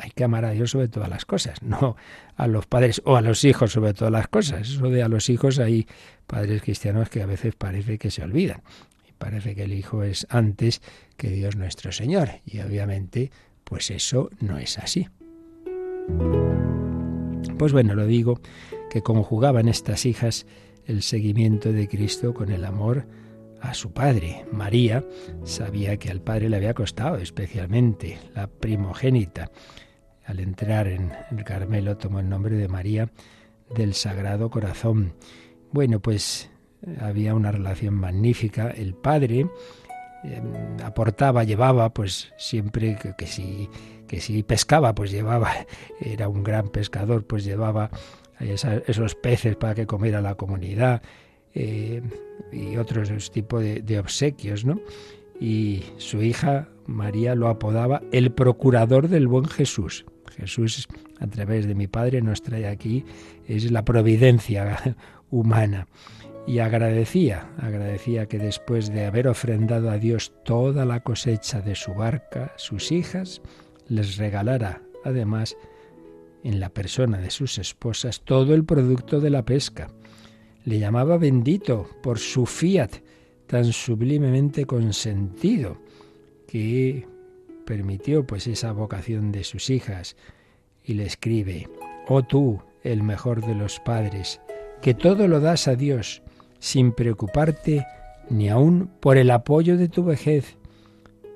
hay 0.00 0.10
que 0.10 0.24
amar 0.24 0.44
a 0.44 0.50
Dios 0.50 0.70
sobre 0.70 0.88
todas 0.88 1.08
las 1.08 1.24
cosas, 1.24 1.62
no 1.62 1.96
a 2.36 2.46
los 2.46 2.66
padres 2.66 3.02
o 3.04 3.16
a 3.16 3.20
los 3.20 3.44
hijos 3.44 3.72
sobre 3.72 3.94
todas 3.94 4.12
las 4.12 4.28
cosas. 4.28 4.68
Eso 4.68 4.88
de 4.88 5.02
a 5.02 5.08
los 5.08 5.28
hijos 5.28 5.58
hay 5.58 5.86
padres 6.26 6.62
cristianos 6.62 7.08
que 7.08 7.22
a 7.22 7.26
veces 7.26 7.54
parece 7.54 7.98
que 7.98 8.10
se 8.10 8.22
olvidan. 8.22 8.62
Y 9.08 9.12
parece 9.12 9.54
que 9.54 9.64
el 9.64 9.72
hijo 9.72 10.02
es 10.02 10.26
antes 10.30 10.80
que 11.16 11.30
Dios 11.30 11.56
nuestro 11.56 11.92
Señor. 11.92 12.30
Y 12.46 12.60
obviamente, 12.60 13.30
pues 13.64 13.90
eso 13.90 14.30
no 14.40 14.58
es 14.58 14.78
así. 14.78 15.08
Pues 17.58 17.72
bueno, 17.72 17.94
lo 17.94 18.06
digo 18.06 18.40
que 18.90 19.02
conjugaban 19.02 19.68
estas 19.68 20.06
hijas 20.06 20.46
el 20.86 21.02
seguimiento 21.02 21.72
de 21.72 21.88
Cristo 21.88 22.32
con 22.32 22.50
el 22.50 22.64
amor 22.64 23.06
a 23.60 23.74
su 23.74 23.92
padre. 23.92 24.46
María 24.52 25.04
sabía 25.44 25.98
que 25.98 26.10
al 26.10 26.20
padre 26.20 26.48
le 26.48 26.56
había 26.56 26.74
costado 26.74 27.16
especialmente 27.16 28.18
la 28.34 28.46
primogénita. 28.46 29.50
Al 30.28 30.40
entrar 30.40 30.86
en 30.88 31.10
el 31.30 31.42
Carmelo 31.42 31.96
tomó 31.96 32.20
el 32.20 32.28
nombre 32.28 32.54
de 32.54 32.68
María 32.68 33.08
del 33.74 33.94
Sagrado 33.94 34.50
Corazón. 34.50 35.14
Bueno, 35.72 36.00
pues 36.00 36.50
había 37.00 37.34
una 37.34 37.50
relación 37.50 37.94
magnífica. 37.94 38.68
El 38.68 38.92
padre 38.92 39.46
em, 40.24 40.80
aportaba, 40.84 41.44
llevaba, 41.44 41.94
pues 41.94 42.30
siempre 42.36 42.98
que, 43.16 43.26
si 43.26 43.70
que 44.06 44.20
si 44.20 44.42
pescaba, 44.42 44.94
pues 44.94 45.10
llevaba, 45.10 45.50
era 46.00 46.28
un 46.28 46.44
gran 46.44 46.68
pescador, 46.68 47.26
pues 47.26 47.42
llevaba 47.42 47.90
esos 48.38 49.14
peces 49.14 49.56
para 49.56 49.74
que 49.74 49.86
comiera 49.86 50.20
la 50.20 50.34
comunidad 50.34 51.00
eh, 51.54 52.02
y 52.52 52.76
otros 52.76 53.30
tipos 53.30 53.64
de 53.64 53.98
obsequios, 53.98 54.66
¿no? 54.66 54.78
Y 55.40 55.84
su 55.98 56.22
hija 56.22 56.68
María 56.86 57.34
lo 57.34 57.48
apodaba 57.48 58.02
el 58.12 58.32
procurador 58.32 59.08
del 59.08 59.28
buen 59.28 59.44
Jesús. 59.44 60.04
Jesús, 60.36 60.88
a 61.20 61.26
través 61.26 61.66
de 61.66 61.74
mi 61.74 61.86
Padre, 61.86 62.22
nos 62.22 62.42
trae 62.42 62.66
aquí, 62.66 63.04
es 63.46 63.70
la 63.70 63.84
providencia 63.84 64.96
humana. 65.30 65.86
Y 66.46 66.60
agradecía, 66.60 67.50
agradecía 67.58 68.26
que 68.26 68.38
después 68.38 68.90
de 68.90 69.04
haber 69.04 69.28
ofrendado 69.28 69.90
a 69.90 69.98
Dios 69.98 70.32
toda 70.44 70.86
la 70.86 71.00
cosecha 71.00 71.60
de 71.60 71.74
su 71.74 71.92
barca, 71.92 72.54
sus 72.56 72.90
hijas, 72.90 73.42
les 73.86 74.16
regalara, 74.16 74.80
además, 75.04 75.56
en 76.44 76.58
la 76.58 76.70
persona 76.70 77.18
de 77.18 77.30
sus 77.30 77.58
esposas, 77.58 78.22
todo 78.22 78.54
el 78.54 78.64
producto 78.64 79.20
de 79.20 79.28
la 79.28 79.44
pesca. 79.44 79.88
Le 80.64 80.78
llamaba 80.78 81.18
bendito 81.18 81.86
por 82.02 82.18
su 82.18 82.46
fiat 82.46 82.92
tan 83.48 83.72
sublimemente 83.72 84.64
consentido 84.64 85.78
que 86.46 87.06
permitió 87.66 88.24
pues 88.24 88.46
esa 88.46 88.70
vocación 88.72 89.32
de 89.32 89.42
sus 89.42 89.68
hijas 89.70 90.16
y 90.84 90.94
le 90.94 91.04
escribe, 91.04 91.68
oh 92.06 92.22
tú, 92.22 92.62
el 92.84 93.02
mejor 93.02 93.44
de 93.44 93.56
los 93.56 93.80
padres, 93.80 94.40
que 94.80 94.94
todo 94.94 95.26
lo 95.26 95.40
das 95.40 95.66
a 95.66 95.74
Dios 95.74 96.22
sin 96.60 96.92
preocuparte 96.92 97.84
ni 98.30 98.48
aun 98.48 98.88
por 99.00 99.16
el 99.16 99.30
apoyo 99.32 99.76
de 99.76 99.88
tu 99.88 100.04
vejez. 100.04 100.56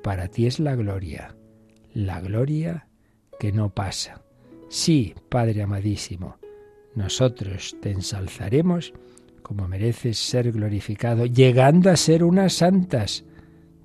Para 0.05 0.29
ti 0.29 0.47
es 0.47 0.61
la 0.61 0.77
gloria 0.77 1.35
la 1.95 2.21
gloria 2.21 2.87
que 3.39 3.53
no 3.53 3.71
pasa. 3.71 4.23
Sí, 4.69 5.15
Padre 5.29 5.63
amadísimo, 5.63 6.39
nosotros 6.95 7.77
te 7.81 7.91
ensalzaremos 7.91 8.93
como 9.43 9.69
mereces 9.69 10.19
ser 10.19 10.53
glorificado, 10.53 11.27
llegando 11.27 11.91
a 11.91 11.97
ser 11.97 12.25
unas 12.25 12.55
santas. 12.55 13.25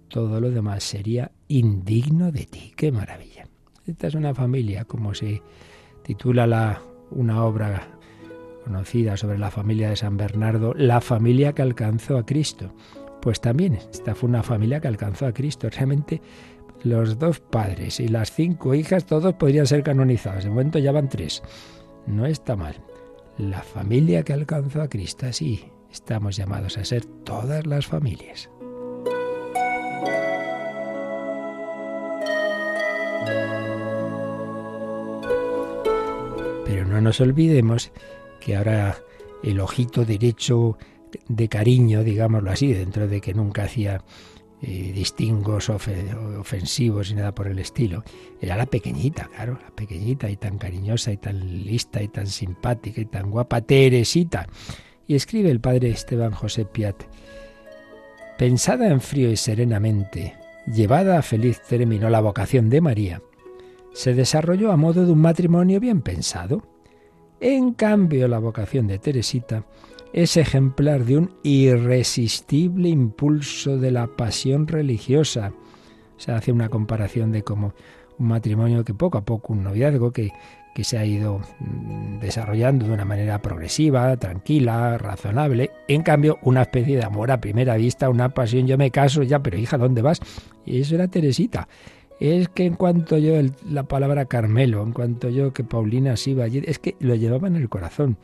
Todo 0.07 0.39
lo 0.39 0.51
demás 0.51 0.83
sería 0.83 1.31
indigno 1.47 2.31
de 2.31 2.45
ti. 2.45 2.73
¡Qué 2.75 2.91
maravilla! 2.91 3.47
Esta 3.85 4.07
es 4.07 4.15
una 4.15 4.33
familia, 4.33 4.85
como 4.85 5.13
se 5.13 5.41
titula 6.03 6.47
la, 6.47 6.81
una 7.11 7.43
obra 7.43 7.87
conocida 8.63 9.15
sobre 9.15 9.37
la 9.37 9.49
familia 9.49 9.89
de 9.89 9.95
San 9.95 10.17
Bernardo, 10.17 10.73
la 10.73 11.01
familia 11.01 11.53
que 11.53 11.61
alcanzó 11.61 12.17
a 12.17 12.25
Cristo. 12.25 12.73
Pues 13.21 13.39
también 13.41 13.75
esta 13.75 14.13
fue 14.13 14.29
una 14.29 14.43
familia 14.43 14.79
que 14.79 14.87
alcanzó 14.87 15.25
a 15.25 15.33
Cristo. 15.33 15.69
Realmente 15.69 16.21
los 16.83 17.17
dos 17.17 17.39
padres 17.39 17.99
y 17.99 18.07
las 18.07 18.31
cinco 18.31 18.75
hijas, 18.75 19.05
todos 19.05 19.33
podrían 19.33 19.67
ser 19.67 19.83
canonizados. 19.83 20.43
De 20.43 20.49
momento 20.49 20.79
ya 20.79 20.91
van 20.91 21.09
tres. 21.09 21.41
No 22.05 22.25
está 22.25 22.55
mal. 22.55 22.75
La 23.37 23.61
familia 23.61 24.23
que 24.23 24.33
alcanzó 24.33 24.81
a 24.81 24.89
Cristo, 24.89 25.31
sí, 25.31 25.65
estamos 25.91 26.35
llamados 26.35 26.75
a 26.79 26.83
ser 26.83 27.05
todas 27.05 27.67
las 27.67 27.85
familias. 27.85 28.49
Pero 36.65 36.85
no 36.87 36.99
nos 36.99 37.21
olvidemos 37.21 37.91
que 38.39 38.55
ahora 38.55 38.97
el 39.43 39.59
ojito 39.59 40.03
derecho 40.03 40.79
de 41.27 41.47
cariño, 41.47 42.03
digámoslo 42.03 42.49
así, 42.49 42.73
dentro 42.73 43.07
de 43.07 43.21
que 43.21 43.35
nunca 43.35 43.65
hacía 43.65 44.01
eh, 44.61 44.91
distingos 44.91 45.69
ofensivos 45.69 47.11
y 47.11 47.15
nada 47.15 47.33
por 47.35 47.47
el 47.47 47.59
estilo. 47.59 48.03
Era 48.41 48.57
la 48.57 48.65
pequeñita, 48.65 49.29
claro, 49.35 49.59
la 49.61 49.69
pequeñita 49.69 50.29
y 50.29 50.37
tan 50.37 50.57
cariñosa 50.57 51.11
y 51.11 51.17
tan 51.17 51.63
lista 51.63 52.01
y 52.01 52.07
tan 52.07 52.27
simpática 52.27 53.01
y 53.01 53.05
tan 53.05 53.29
guapa, 53.29 53.61
Teresita. 53.61 54.47
Y 55.05 55.15
escribe 55.15 55.51
el 55.51 55.61
padre 55.61 55.89
Esteban 55.89 56.31
José 56.31 56.65
Piat, 56.65 57.03
pensada 58.37 58.87
en 58.87 58.99
frío 58.99 59.31
y 59.31 59.37
serenamente, 59.37 60.35
llevada 60.65 61.19
a 61.19 61.21
feliz 61.21 61.61
término 61.61 62.09
la 62.09 62.19
vocación 62.19 62.69
de 62.69 62.81
María, 62.81 63.21
se 63.93 64.13
desarrolló 64.13 64.71
a 64.71 64.77
modo 64.77 65.05
de 65.05 65.11
un 65.11 65.21
matrimonio 65.21 65.79
bien 65.79 66.01
pensado. 66.01 66.63
En 67.39 67.73
cambio, 67.73 68.27
la 68.27 68.39
vocación 68.39 68.87
de 68.87 68.99
Teresita 68.99 69.65
es 70.13 70.37
ejemplar 70.37 71.05
de 71.05 71.17
un 71.17 71.31
irresistible 71.43 72.89
impulso 72.89 73.77
de 73.77 73.91
la 73.91 74.07
pasión 74.07 74.67
religiosa. 74.67 75.53
Se 76.17 76.31
hace 76.31 76.51
una 76.51 76.69
comparación 76.69 77.31
de 77.31 77.43
cómo 77.43 77.73
un 78.17 78.27
matrimonio 78.27 78.83
que 78.83 78.93
poco 78.93 79.17
a 79.17 79.25
poco, 79.25 79.53
un 79.53 79.63
noviazgo 79.63 80.11
que, 80.11 80.31
que 80.73 80.83
se 80.83 80.97
ha 80.97 81.05
ido 81.05 81.41
mm, 81.59 82.19
desarrollando 82.19 82.85
de 82.85 82.93
una 82.93 83.05
manera 83.05 83.41
progresiva, 83.41 84.17
tranquila, 84.17 84.97
razonable. 84.97 85.71
En 85.87 86.01
cambio, 86.01 86.39
una 86.41 86.63
especie 86.63 86.97
de 86.97 87.03
amor 87.03 87.31
a 87.31 87.41
primera 87.41 87.75
vista, 87.75 88.09
una 88.09 88.29
pasión, 88.29 88.65
yo 88.65 88.77
me 88.77 88.91
caso 88.91 89.23
ya, 89.23 89.39
pero 89.39 89.57
hija, 89.57 89.77
¿dónde 89.77 90.01
vas? 90.01 90.19
Y 90.65 90.81
eso 90.81 90.95
era 90.95 91.07
Teresita. 91.07 91.67
Es 92.19 92.49
que 92.49 92.65
en 92.65 92.73
cuanto 92.73 93.19
yo 93.19 93.33
la 93.69 93.83
palabra 93.83 94.25
Carmelo, 94.25 94.81
en 94.81 94.91
cuanto 94.91 95.29
yo 95.29 95.53
que 95.53 95.63
Paulina 95.63 96.15
iba 96.25 96.43
allí, 96.43 96.63
es 96.65 96.79
que 96.79 96.95
lo 96.99 97.13
llevaba 97.13 97.47
en 97.47 97.55
el 97.55 97.69
corazón 97.69 98.17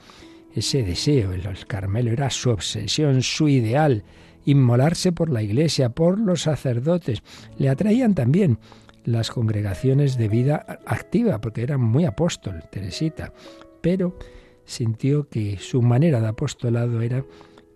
ese 0.53 0.83
deseo. 0.83 1.33
El 1.33 1.43
Carmelo 1.67 2.11
era 2.11 2.29
su 2.29 2.49
obsesión, 2.49 3.21
su 3.21 3.47
ideal, 3.47 4.03
inmolarse 4.45 5.11
por 5.11 5.29
la 5.29 5.41
iglesia, 5.41 5.89
por 5.89 6.19
los 6.19 6.43
sacerdotes. 6.43 7.23
Le 7.57 7.69
atraían 7.69 8.15
también 8.15 8.59
las 9.05 9.31
congregaciones 9.31 10.17
de 10.17 10.27
vida 10.27 10.79
activa, 10.85 11.41
porque 11.41 11.63
era 11.63 11.77
muy 11.77 12.05
apóstol, 12.05 12.63
Teresita. 12.71 13.33
Pero 13.81 14.17
sintió 14.65 15.27
que 15.27 15.57
su 15.59 15.81
manera 15.81 16.21
de 16.21 16.27
apostolado 16.27 17.01
era 17.01 17.25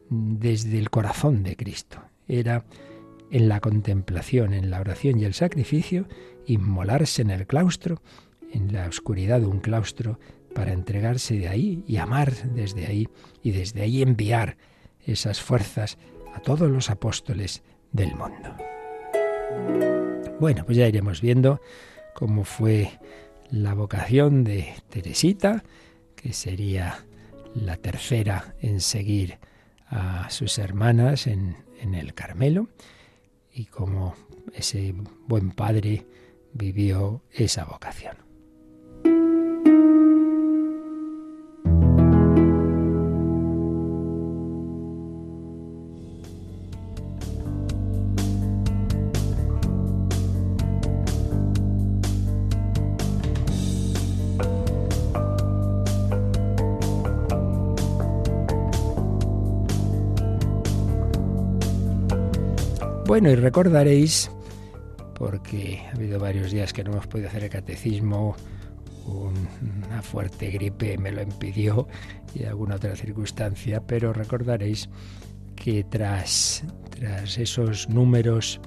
desde 0.10 0.78
el 0.80 0.90
corazón 0.90 1.44
de 1.44 1.56
Cristo. 1.56 2.02
Era 2.28 2.66
en 3.30 3.50
la 3.50 3.60
contemplación, 3.60 4.54
en 4.54 4.70
la 4.70 4.80
oración 4.80 5.20
y 5.20 5.26
el 5.26 5.34
sacrificio, 5.34 6.08
inmolarse 6.46 7.22
en 7.22 7.32
el 7.32 7.46
claustro, 7.46 8.02
en 8.54 8.72
la 8.72 8.88
oscuridad 8.88 9.42
de 9.42 9.48
un 9.48 9.60
claustro, 9.60 10.20
para 10.58 10.74
entregarse 10.74 11.38
de 11.38 11.48
ahí 11.50 11.84
y 11.86 11.98
amar 11.98 12.34
desde 12.34 12.88
ahí 12.88 13.08
y 13.44 13.52
desde 13.52 13.84
ahí 13.84 14.02
enviar 14.02 14.58
esas 15.06 15.40
fuerzas 15.40 16.00
a 16.34 16.40
todos 16.40 16.68
los 16.72 16.90
apóstoles 16.90 17.62
del 17.92 18.16
mundo. 18.16 18.56
Bueno, 20.40 20.66
pues 20.66 20.80
ya 20.80 20.88
iremos 20.88 21.22
viendo 21.22 21.62
cómo 22.16 22.44
fue 22.44 22.90
la 23.52 23.76
vocación 23.76 24.44
de 24.44 24.74
Teresita, 24.90 25.64
que 26.16 26.34
sería 26.34 27.06
la 27.54 27.76
tercera 27.78 28.56
en 28.60 28.82
seguir 28.82 29.38
a 29.86 30.28
sus 30.32 30.58
hermanas 30.58 31.28
en, 31.28 31.56
en 31.80 31.94
el 31.94 32.16
Carmelo, 32.16 32.68
y 33.54 33.66
cómo 33.66 34.16
ese 34.56 34.96
buen 35.28 35.52
padre 35.52 36.08
vivió 36.54 37.22
esa 37.32 37.64
vocación. 37.66 38.27
Bueno, 63.20 63.32
y 63.32 63.36
recordaréis, 63.36 64.30
porque 65.16 65.82
ha 65.88 65.96
habido 65.96 66.20
varios 66.20 66.52
días 66.52 66.72
que 66.72 66.84
no 66.84 66.92
hemos 66.92 67.08
podido 67.08 67.30
hacer 67.30 67.46
el 67.46 67.50
catecismo, 67.50 68.36
una 69.08 70.04
fuerte 70.04 70.52
gripe 70.52 71.00
me 71.00 71.12
lo 71.12 71.24
impidió 71.24 71.88
y 72.36 72.44
alguna 72.44 72.76
otra 72.76 72.96
circunstancia, 72.96 73.82
pero 73.82 74.14
recordaréis 74.14 74.88
que 75.56 75.84
tras, 75.84 76.64
tras 76.92 77.40
esos 77.40 77.90
números 77.90 78.62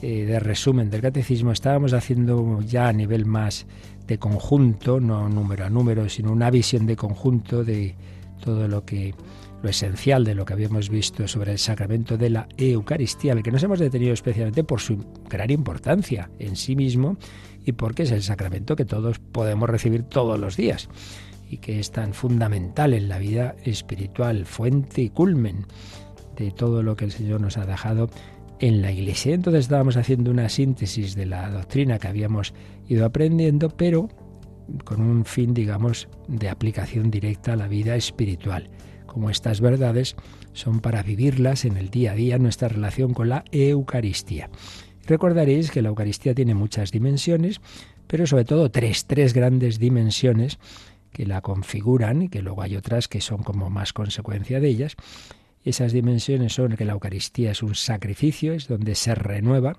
eh, 0.00 0.24
de 0.24 0.40
resumen 0.40 0.88
del 0.88 1.02
catecismo 1.02 1.52
estábamos 1.52 1.92
haciendo 1.92 2.62
ya 2.62 2.88
a 2.88 2.94
nivel 2.94 3.26
más 3.26 3.66
de 4.06 4.18
conjunto, 4.18 4.98
no 4.98 5.28
número 5.28 5.66
a 5.66 5.68
número, 5.68 6.08
sino 6.08 6.32
una 6.32 6.50
visión 6.50 6.86
de 6.86 6.96
conjunto 6.96 7.64
de 7.64 7.96
todo 8.42 8.66
lo 8.66 8.82
que 8.86 9.14
lo 9.62 9.68
esencial 9.68 10.24
de 10.24 10.34
lo 10.34 10.44
que 10.44 10.52
habíamos 10.52 10.88
visto 10.88 11.26
sobre 11.28 11.52
el 11.52 11.58
sacramento 11.58 12.16
de 12.16 12.30
la 12.30 12.48
Eucaristía, 12.56 13.32
al 13.32 13.42
que 13.42 13.50
nos 13.50 13.62
hemos 13.62 13.78
detenido 13.78 14.12
especialmente 14.12 14.64
por 14.64 14.80
su 14.80 15.04
gran 15.28 15.50
importancia 15.50 16.30
en 16.38 16.56
sí 16.56 16.76
mismo 16.76 17.16
y 17.64 17.72
porque 17.72 18.04
es 18.04 18.10
el 18.10 18.22
sacramento 18.22 18.76
que 18.76 18.84
todos 18.84 19.18
podemos 19.18 19.68
recibir 19.68 20.04
todos 20.04 20.38
los 20.38 20.56
días 20.56 20.88
y 21.48 21.58
que 21.58 21.80
es 21.80 21.90
tan 21.90 22.14
fundamental 22.14 22.94
en 22.94 23.08
la 23.08 23.18
vida 23.18 23.56
espiritual, 23.64 24.46
fuente 24.46 25.02
y 25.02 25.10
culmen 25.10 25.66
de 26.36 26.52
todo 26.52 26.82
lo 26.82 26.96
que 26.96 27.04
el 27.04 27.12
Señor 27.12 27.40
nos 27.40 27.58
ha 27.58 27.66
dejado 27.66 28.08
en 28.60 28.82
la 28.82 28.92
Iglesia. 28.92 29.34
Entonces 29.34 29.62
estábamos 29.62 29.96
haciendo 29.96 30.30
una 30.30 30.48
síntesis 30.48 31.14
de 31.14 31.26
la 31.26 31.50
doctrina 31.50 31.98
que 31.98 32.08
habíamos 32.08 32.54
ido 32.88 33.04
aprendiendo, 33.04 33.68
pero 33.70 34.08
con 34.84 35.00
un 35.00 35.24
fin, 35.24 35.52
digamos, 35.52 36.08
de 36.28 36.48
aplicación 36.48 37.10
directa 37.10 37.54
a 37.54 37.56
la 37.56 37.66
vida 37.66 37.96
espiritual 37.96 38.70
como 39.10 39.28
estas 39.28 39.60
verdades 39.60 40.14
son 40.52 40.80
para 40.80 41.02
vivirlas 41.02 41.64
en 41.64 41.76
el 41.76 41.90
día 41.90 42.12
a 42.12 42.14
día, 42.14 42.38
nuestra 42.38 42.68
relación 42.68 43.12
con 43.12 43.28
la 43.28 43.44
Eucaristía. 43.50 44.50
Recordaréis 45.04 45.72
que 45.72 45.82
la 45.82 45.88
Eucaristía 45.88 46.32
tiene 46.34 46.54
muchas 46.54 46.92
dimensiones, 46.92 47.60
pero 48.06 48.26
sobre 48.28 48.44
todo 48.44 48.70
tres, 48.70 49.06
tres 49.06 49.34
grandes 49.34 49.80
dimensiones 49.80 50.60
que 51.12 51.26
la 51.26 51.40
configuran 51.40 52.22
y 52.22 52.28
que 52.28 52.40
luego 52.40 52.62
hay 52.62 52.76
otras 52.76 53.08
que 53.08 53.20
son 53.20 53.42
como 53.42 53.68
más 53.68 53.92
consecuencia 53.92 54.60
de 54.60 54.68
ellas. 54.68 54.94
Esas 55.64 55.92
dimensiones 55.92 56.54
son 56.54 56.76
que 56.76 56.84
la 56.84 56.92
Eucaristía 56.92 57.50
es 57.50 57.64
un 57.64 57.74
sacrificio, 57.74 58.52
es 58.52 58.68
donde 58.68 58.94
se 58.94 59.16
renueva 59.16 59.76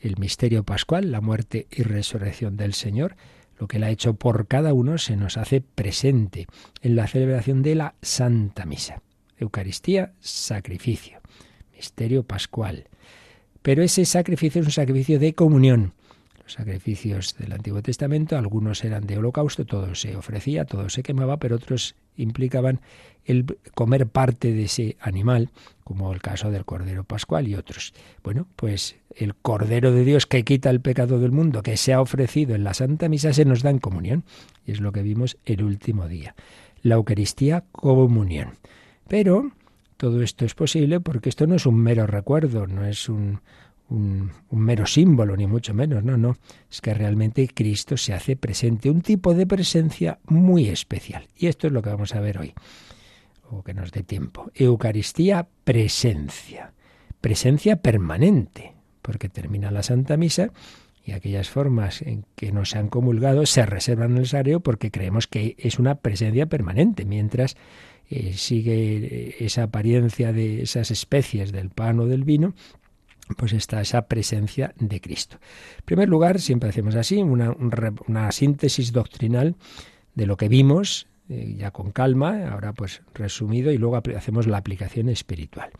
el 0.00 0.16
misterio 0.18 0.62
pascual, 0.62 1.10
la 1.10 1.20
muerte 1.20 1.66
y 1.72 1.82
resurrección 1.82 2.56
del 2.56 2.74
Señor, 2.74 3.16
lo 3.58 3.68
que 3.68 3.78
Él 3.78 3.84
ha 3.84 3.90
hecho 3.90 4.14
por 4.14 4.46
cada 4.46 4.72
uno 4.72 4.98
se 4.98 5.16
nos 5.16 5.36
hace 5.36 5.60
presente 5.60 6.46
en 6.80 6.96
la 6.96 7.06
celebración 7.06 7.62
de 7.62 7.74
la 7.74 7.94
Santa 8.02 8.64
Misa. 8.64 9.02
Eucaristía, 9.36 10.12
sacrificio, 10.20 11.20
misterio 11.74 12.22
pascual. 12.22 12.88
Pero 13.62 13.82
ese 13.82 14.04
sacrificio 14.04 14.60
es 14.60 14.66
un 14.66 14.72
sacrificio 14.72 15.18
de 15.18 15.34
comunión. 15.34 15.94
Sacrificios 16.48 17.36
del 17.36 17.52
Antiguo 17.52 17.82
Testamento, 17.82 18.36
algunos 18.36 18.82
eran 18.84 19.06
de 19.06 19.18
holocausto, 19.18 19.64
todo 19.64 19.94
se 19.94 20.16
ofrecía, 20.16 20.64
todo 20.64 20.88
se 20.88 21.02
quemaba, 21.02 21.38
pero 21.38 21.56
otros 21.56 21.94
implicaban 22.16 22.80
el 23.24 23.58
comer 23.74 24.06
parte 24.06 24.52
de 24.52 24.64
ese 24.64 24.96
animal, 25.00 25.50
como 25.84 26.12
el 26.12 26.20
caso 26.20 26.50
del 26.50 26.64
Cordero 26.64 27.04
Pascual 27.04 27.46
y 27.46 27.54
otros. 27.54 27.92
Bueno, 28.24 28.46
pues 28.56 28.96
el 29.14 29.34
Cordero 29.34 29.92
de 29.92 30.04
Dios 30.04 30.26
que 30.26 30.44
quita 30.44 30.70
el 30.70 30.80
pecado 30.80 31.18
del 31.18 31.30
mundo, 31.30 31.62
que 31.62 31.76
se 31.76 31.92
ha 31.92 32.00
ofrecido 32.00 32.54
en 32.54 32.64
la 32.64 32.74
Santa 32.74 33.08
Misa, 33.08 33.32
se 33.32 33.44
nos 33.44 33.62
da 33.62 33.70
en 33.70 33.78
comunión. 33.78 34.24
Y 34.66 34.72
es 34.72 34.80
lo 34.80 34.92
que 34.92 35.02
vimos 35.02 35.36
el 35.44 35.62
último 35.62 36.08
día. 36.08 36.34
La 36.82 36.94
Eucaristía, 36.94 37.64
comunión. 37.72 38.54
Pero 39.08 39.52
todo 39.98 40.22
esto 40.22 40.44
es 40.44 40.54
posible 40.54 41.00
porque 41.00 41.28
esto 41.28 41.46
no 41.46 41.56
es 41.56 41.66
un 41.66 41.76
mero 41.76 42.06
recuerdo, 42.06 42.66
no 42.66 42.86
es 42.86 43.08
un, 43.08 43.40
un, 43.88 44.32
mero 44.50 44.86
símbolo, 44.86 45.36
ni 45.36 45.46
mucho 45.46 45.74
menos, 45.74 46.04
no, 46.04 46.16
no. 46.16 46.36
Es 46.70 46.80
que 46.80 46.94
realmente 46.94 47.48
Cristo 47.48 47.96
se 47.96 48.12
hace 48.12 48.36
presente, 48.36 48.90
un 48.90 49.02
tipo 49.02 49.34
de 49.34 49.46
presencia 49.46 50.18
muy 50.26 50.68
especial. 50.68 51.28
Y 51.36 51.46
esto 51.46 51.66
es 51.66 51.72
lo 51.72 51.82
que 51.82 51.90
vamos 51.90 52.14
a 52.14 52.20
ver 52.20 52.38
hoy 52.38 52.54
o 53.50 53.62
que 53.62 53.74
nos 53.74 53.92
dé 53.92 54.02
tiempo. 54.02 54.50
Eucaristía, 54.54 55.48
presencia. 55.64 56.72
Presencia 57.20 57.76
permanente, 57.76 58.74
porque 59.02 59.28
termina 59.28 59.70
la 59.70 59.82
Santa 59.82 60.16
Misa 60.16 60.52
y 61.04 61.12
aquellas 61.12 61.48
formas 61.48 62.02
en 62.02 62.24
que 62.36 62.52
no 62.52 62.64
se 62.64 62.78
han 62.78 62.88
comulgado 62.88 63.46
se 63.46 63.64
reservan 63.64 64.12
en 64.12 64.18
el 64.18 64.26
sagrado 64.26 64.60
porque 64.60 64.90
creemos 64.90 65.26
que 65.26 65.56
es 65.58 65.78
una 65.78 65.96
presencia 65.96 66.46
permanente, 66.46 67.04
mientras 67.04 67.56
eh, 68.10 68.34
sigue 68.34 68.96
eh, 68.96 69.36
esa 69.40 69.64
apariencia 69.64 70.32
de 70.32 70.62
esas 70.62 70.90
especies 70.90 71.50
del 71.50 71.70
pan 71.70 71.98
o 72.00 72.06
del 72.06 72.24
vino, 72.24 72.54
pues 73.36 73.52
está 73.52 73.80
esa 73.80 74.02
presencia 74.06 74.74
de 74.78 75.00
Cristo. 75.00 75.38
En 75.78 75.84
primer 75.84 76.08
lugar, 76.08 76.40
siempre 76.40 76.70
hacemos 76.70 76.94
así, 76.94 77.22
una, 77.22 77.54
una 78.06 78.32
síntesis 78.32 78.92
doctrinal 78.92 79.56
de 80.14 80.26
lo 80.26 80.36
que 80.36 80.48
vimos 80.48 81.06
eh, 81.30 81.56
ya 81.58 81.70
con 81.72 81.92
calma, 81.92 82.48
ahora 82.48 82.72
pues 82.72 83.02
resumido, 83.12 83.70
y 83.70 83.76
luego 83.76 84.00
hacemos 84.16 84.46
la 84.46 84.56
aplicación 84.56 85.10
espiritual. 85.10 85.70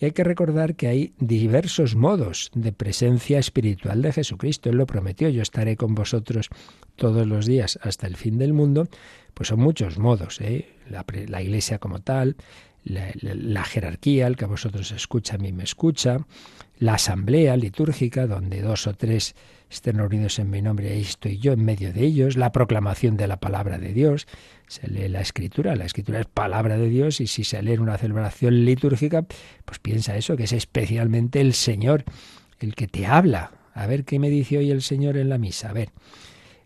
Y 0.00 0.06
hay 0.06 0.12
que 0.12 0.24
recordar 0.24 0.76
que 0.76 0.86
hay 0.86 1.12
diversos 1.18 1.94
modos 1.94 2.50
de 2.54 2.72
presencia 2.72 3.38
espiritual 3.38 4.00
de 4.00 4.12
Jesucristo. 4.12 4.70
Él 4.70 4.76
lo 4.76 4.86
prometió, 4.86 5.28
yo 5.28 5.42
estaré 5.42 5.76
con 5.76 5.94
vosotros 5.94 6.48
todos 6.96 7.26
los 7.26 7.44
días 7.44 7.78
hasta 7.82 8.06
el 8.06 8.16
fin 8.16 8.38
del 8.38 8.54
mundo. 8.54 8.88
Pues 9.34 9.48
son 9.48 9.60
muchos 9.60 9.98
modos, 9.98 10.40
¿eh? 10.40 10.70
la, 10.88 11.42
iglesia 11.42 11.78
como 11.78 12.00
tal, 12.00 12.36
la, 12.84 13.12
la, 13.20 13.64
jerarquía, 13.64 14.26
el 14.26 14.36
que 14.36 14.46
a 14.46 14.48
vosotros 14.48 14.90
escucha, 14.92 15.34
a 15.34 15.38
mí 15.38 15.52
me 15.52 15.64
escucha, 15.64 16.18
la 16.78 16.94
asamblea 16.94 17.56
litúrgica, 17.56 18.26
donde 18.26 18.62
dos 18.62 18.86
o 18.86 18.94
tres 18.94 19.34
estén 19.70 19.98
reunidos 19.98 20.38
en 20.38 20.48
mi 20.48 20.62
nombre, 20.62 20.90
ahí 20.90 21.02
estoy 21.02 21.38
yo 21.38 21.52
en 21.52 21.64
medio 21.64 21.92
de 21.92 22.04
ellos, 22.04 22.36
la 22.36 22.52
proclamación 22.52 23.16
de 23.16 23.26
la 23.26 23.38
palabra 23.38 23.78
de 23.78 23.92
Dios, 23.92 24.26
se 24.66 24.88
lee 24.88 25.08
la 25.08 25.20
escritura, 25.20 25.76
la 25.76 25.84
escritura 25.84 26.20
es 26.20 26.26
palabra 26.26 26.78
de 26.78 26.88
Dios 26.88 27.20
y 27.20 27.26
si 27.26 27.44
se 27.44 27.62
lee 27.62 27.78
una 27.78 27.98
celebración 27.98 28.64
litúrgica, 28.64 29.26
pues 29.64 29.78
piensa 29.78 30.16
eso, 30.16 30.36
que 30.36 30.44
es 30.44 30.52
especialmente 30.52 31.40
el 31.40 31.52
Señor 31.52 32.04
el 32.60 32.74
que 32.74 32.86
te 32.86 33.06
habla. 33.06 33.52
A 33.74 33.86
ver 33.86 34.04
qué 34.04 34.18
me 34.18 34.30
dice 34.30 34.58
hoy 34.58 34.70
el 34.70 34.82
Señor 34.82 35.16
en 35.16 35.28
la 35.28 35.38
misa, 35.38 35.70
a 35.70 35.72
ver. 35.72 35.90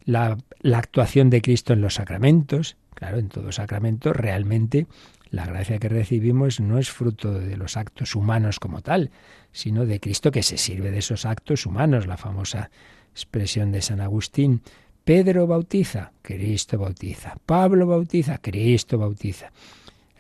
La, 0.04 0.36
la 0.60 0.78
actuación 0.78 1.30
de 1.30 1.42
Cristo 1.42 1.72
en 1.72 1.80
los 1.80 1.94
sacramentos, 1.94 2.76
claro, 2.94 3.18
en 3.18 3.28
todo 3.28 3.52
sacramento 3.52 4.12
realmente 4.12 4.86
la 5.32 5.46
gracia 5.46 5.78
que 5.78 5.88
recibimos 5.88 6.60
no 6.60 6.78
es 6.78 6.90
fruto 6.90 7.32
de 7.32 7.56
los 7.56 7.78
actos 7.78 8.14
humanos 8.14 8.60
como 8.60 8.82
tal, 8.82 9.10
sino 9.50 9.86
de 9.86 9.98
Cristo 9.98 10.30
que 10.30 10.42
se 10.42 10.58
sirve 10.58 10.90
de 10.90 10.98
esos 10.98 11.24
actos 11.24 11.64
humanos, 11.64 12.06
la 12.06 12.18
famosa 12.18 12.70
expresión 13.12 13.72
de 13.72 13.80
San 13.80 14.02
Agustín. 14.02 14.60
Pedro 15.04 15.46
bautiza, 15.46 16.12
Cristo 16.20 16.78
bautiza. 16.78 17.36
Pablo 17.46 17.86
bautiza, 17.86 18.38
Cristo 18.38 18.98
bautiza. 18.98 19.52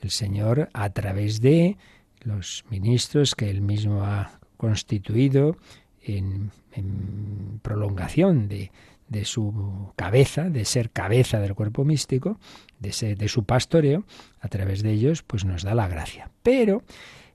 El 0.00 0.10
Señor 0.10 0.70
a 0.72 0.88
través 0.90 1.42
de 1.42 1.76
los 2.22 2.64
ministros 2.70 3.34
que 3.34 3.50
él 3.50 3.60
mismo 3.60 4.04
ha 4.04 4.40
constituido 4.56 5.56
en, 6.02 6.50
prolongación 7.60 8.48
de, 8.48 8.72
de 9.12 9.24
su 9.26 9.92
cabeza, 9.94 10.48
de 10.48 10.64
ser 10.64 10.90
cabeza 10.90 11.38
del 11.38 11.54
cuerpo 11.54 11.84
místico, 11.84 12.40
de, 12.80 13.14
de 13.14 13.28
su 13.28 13.44
pastoreo, 13.44 14.04
a 14.40 14.48
través 14.48 14.82
de 14.82 14.90
ellos, 14.90 15.22
pues 15.22 15.44
nos 15.44 15.62
da 15.62 15.74
la 15.74 15.86
gracia. 15.86 16.30
Pero 16.42 16.82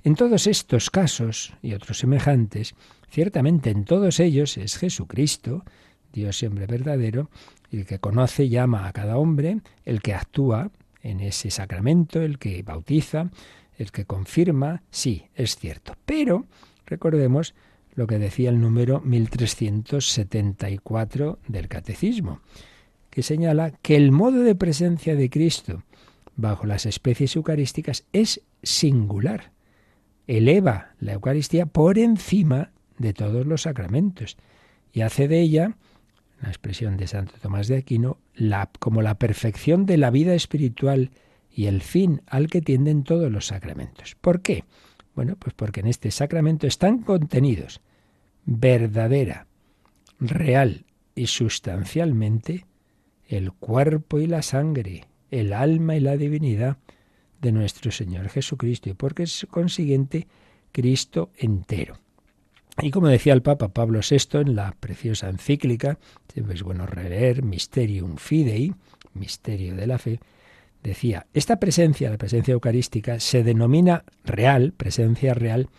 en 0.04 0.16
todos 0.16 0.48
estos 0.48 0.90
casos 0.90 1.54
y 1.62 1.74
otros 1.74 2.00
semejantes, 2.00 2.76
ciertamente 3.10 3.70
en 3.70 3.86
todos 3.86 4.20
ellos 4.20 4.58
es 4.58 4.78
Jesucristo, 4.78 5.64
Dios 6.12 6.38
siempre 6.38 6.66
verdadero, 6.66 7.30
el 7.72 7.86
que 7.86 8.00
conoce, 8.00 8.50
llama 8.50 8.88
a 8.88 8.94
cada 8.94 9.18
hombre, 9.18 9.60
el 9.86 10.02
que 10.02 10.14
actúa 10.14 10.72
en 11.04 11.20
ese 11.20 11.52
sacramento, 11.52 12.22
el 12.22 12.40
que 12.40 12.64
bautiza, 12.64 13.30
el 13.78 13.92
que 13.92 14.06
confirma, 14.06 14.82
sí, 14.90 15.28
es 15.36 15.56
cierto. 15.58 15.94
Pero 16.06 16.46
recordemos 16.86 17.54
lo 17.98 18.08
que 18.08 18.20
decía 18.20 18.52
el 18.52 18.62
número 18.62 19.02
1374 19.02 21.40
del 21.48 21.68
Catecismo, 21.68 22.42
que 23.10 23.24
señala 23.24 23.72
que 23.72 23.96
el 23.96 24.12
modo 24.12 24.44
de 24.44 24.54
presencia 24.54 25.16
de 25.16 25.32
Cristo 25.32 25.82
bajo 26.36 26.68
las 26.68 26.86
especies 26.86 27.36
eucarísticas 27.36 28.06
es 28.14 28.44
singular. 28.62 29.52
Eleva 30.28 30.92
la 31.00 31.14
Eucaristía 31.14 31.66
por 31.66 31.98
encima 31.98 32.70
de 33.00 33.14
todos 33.14 33.48
los 33.48 33.64
sacramentos 33.64 34.38
y 34.94 35.02
hace 35.02 35.28
de 35.28 35.42
ella, 35.42 35.76
la 36.40 36.50
expresión 36.50 36.98
de 36.98 37.08
Santo 37.08 37.34
Tomás 37.42 37.68
de 37.68 37.78
Aquino, 37.78 38.20
como 38.78 39.02
la 39.02 39.18
perfección 39.18 39.88
de 39.88 39.98
la 39.98 40.12
vida 40.12 40.36
espiritual 40.36 41.10
y 41.50 41.66
el 41.66 41.82
fin 41.82 42.22
al 42.28 42.48
que 42.48 42.62
tienden 42.62 43.04
todos 43.04 43.32
los 43.32 43.48
sacramentos. 43.48 44.14
¿Por 44.22 44.44
qué? 44.44 44.66
Bueno, 45.16 45.36
pues 45.40 45.56
porque 45.56 45.80
en 45.80 45.88
este 45.88 46.12
sacramento 46.12 46.68
están 46.68 47.00
contenidos 47.00 47.82
verdadera, 48.48 49.46
real 50.20 50.86
y 51.14 51.28
sustancialmente 51.28 52.66
el 53.28 53.52
cuerpo 53.52 54.20
y 54.20 54.26
la 54.26 54.42
sangre, 54.42 55.06
el 55.30 55.54
alma 55.54 55.98
y 55.98 56.00
la 56.00 56.18
divinidad 56.18 56.78
de 57.42 57.52
nuestro 57.52 57.92
Señor 57.92 58.30
Jesucristo 58.30 58.90
y 58.90 58.94
porque 58.94 59.24
es 59.24 59.46
consiguiente 59.52 60.28
Cristo 60.72 61.30
entero. 61.38 62.00
Y 62.82 62.90
como 62.92 63.08
decía 63.08 63.34
el 63.34 63.42
Papa 63.42 63.70
Pablo 63.70 64.00
VI 64.08 64.40
en 64.40 64.56
la 64.56 64.72
preciosa 64.80 65.30
encíclica, 65.30 66.00
siempre 66.32 66.56
es 66.56 66.64
bueno 66.64 66.86
releer 66.86 67.44
Mysterium 67.44 68.16
Fidei, 68.16 68.74
misterio 69.14 69.76
de 69.76 69.88
la 69.88 69.98
fe, 69.98 70.20
decía, 70.84 71.28
esta 71.34 71.60
presencia, 71.60 72.10
la 72.10 72.18
presencia 72.18 72.54
eucarística, 72.54 73.20
se 73.20 73.44
denomina 73.44 74.06
real, 74.24 74.74
presencia 74.74 75.34
real, 75.34 75.70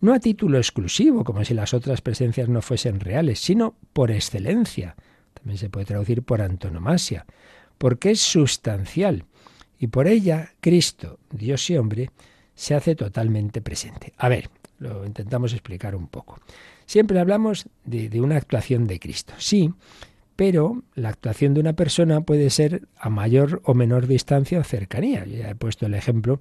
no 0.00 0.12
a 0.12 0.20
título 0.20 0.58
exclusivo, 0.58 1.24
como 1.24 1.44
si 1.44 1.54
las 1.54 1.74
otras 1.74 2.00
presencias 2.00 2.48
no 2.48 2.62
fuesen 2.62 3.00
reales, 3.00 3.40
sino 3.40 3.74
por 3.92 4.10
excelencia. 4.10 4.96
También 5.34 5.58
se 5.58 5.70
puede 5.70 5.86
traducir 5.86 6.22
por 6.22 6.42
antonomasia, 6.42 7.26
porque 7.78 8.10
es 8.10 8.20
sustancial. 8.20 9.24
Y 9.78 9.88
por 9.88 10.06
ella, 10.06 10.52
Cristo, 10.60 11.18
Dios 11.30 11.68
y 11.70 11.76
hombre, 11.76 12.10
se 12.54 12.74
hace 12.74 12.94
totalmente 12.94 13.60
presente. 13.60 14.12
A 14.16 14.28
ver, 14.28 14.48
lo 14.78 15.04
intentamos 15.04 15.52
explicar 15.52 15.94
un 15.96 16.06
poco. 16.06 16.38
Siempre 16.86 17.18
hablamos 17.18 17.66
de, 17.84 18.20
una 18.20 18.36
actuación 18.36 18.86
de 18.86 19.00
Cristo. 19.00 19.34
Sí, 19.38 19.72
pero 20.36 20.82
la 20.94 21.08
actuación 21.08 21.54
de 21.54 21.60
una 21.60 21.74
persona 21.74 22.20
puede 22.20 22.50
ser 22.50 22.88
a 22.98 23.08
mayor 23.08 23.62
o 23.64 23.74
menor 23.74 24.06
distancia 24.06 24.58
o 24.58 24.64
cercanía. 24.64 25.24
Ya 25.24 25.50
he 25.50 25.54
puesto 25.54 25.86
el 25.86 25.94
ejemplo. 25.94 26.40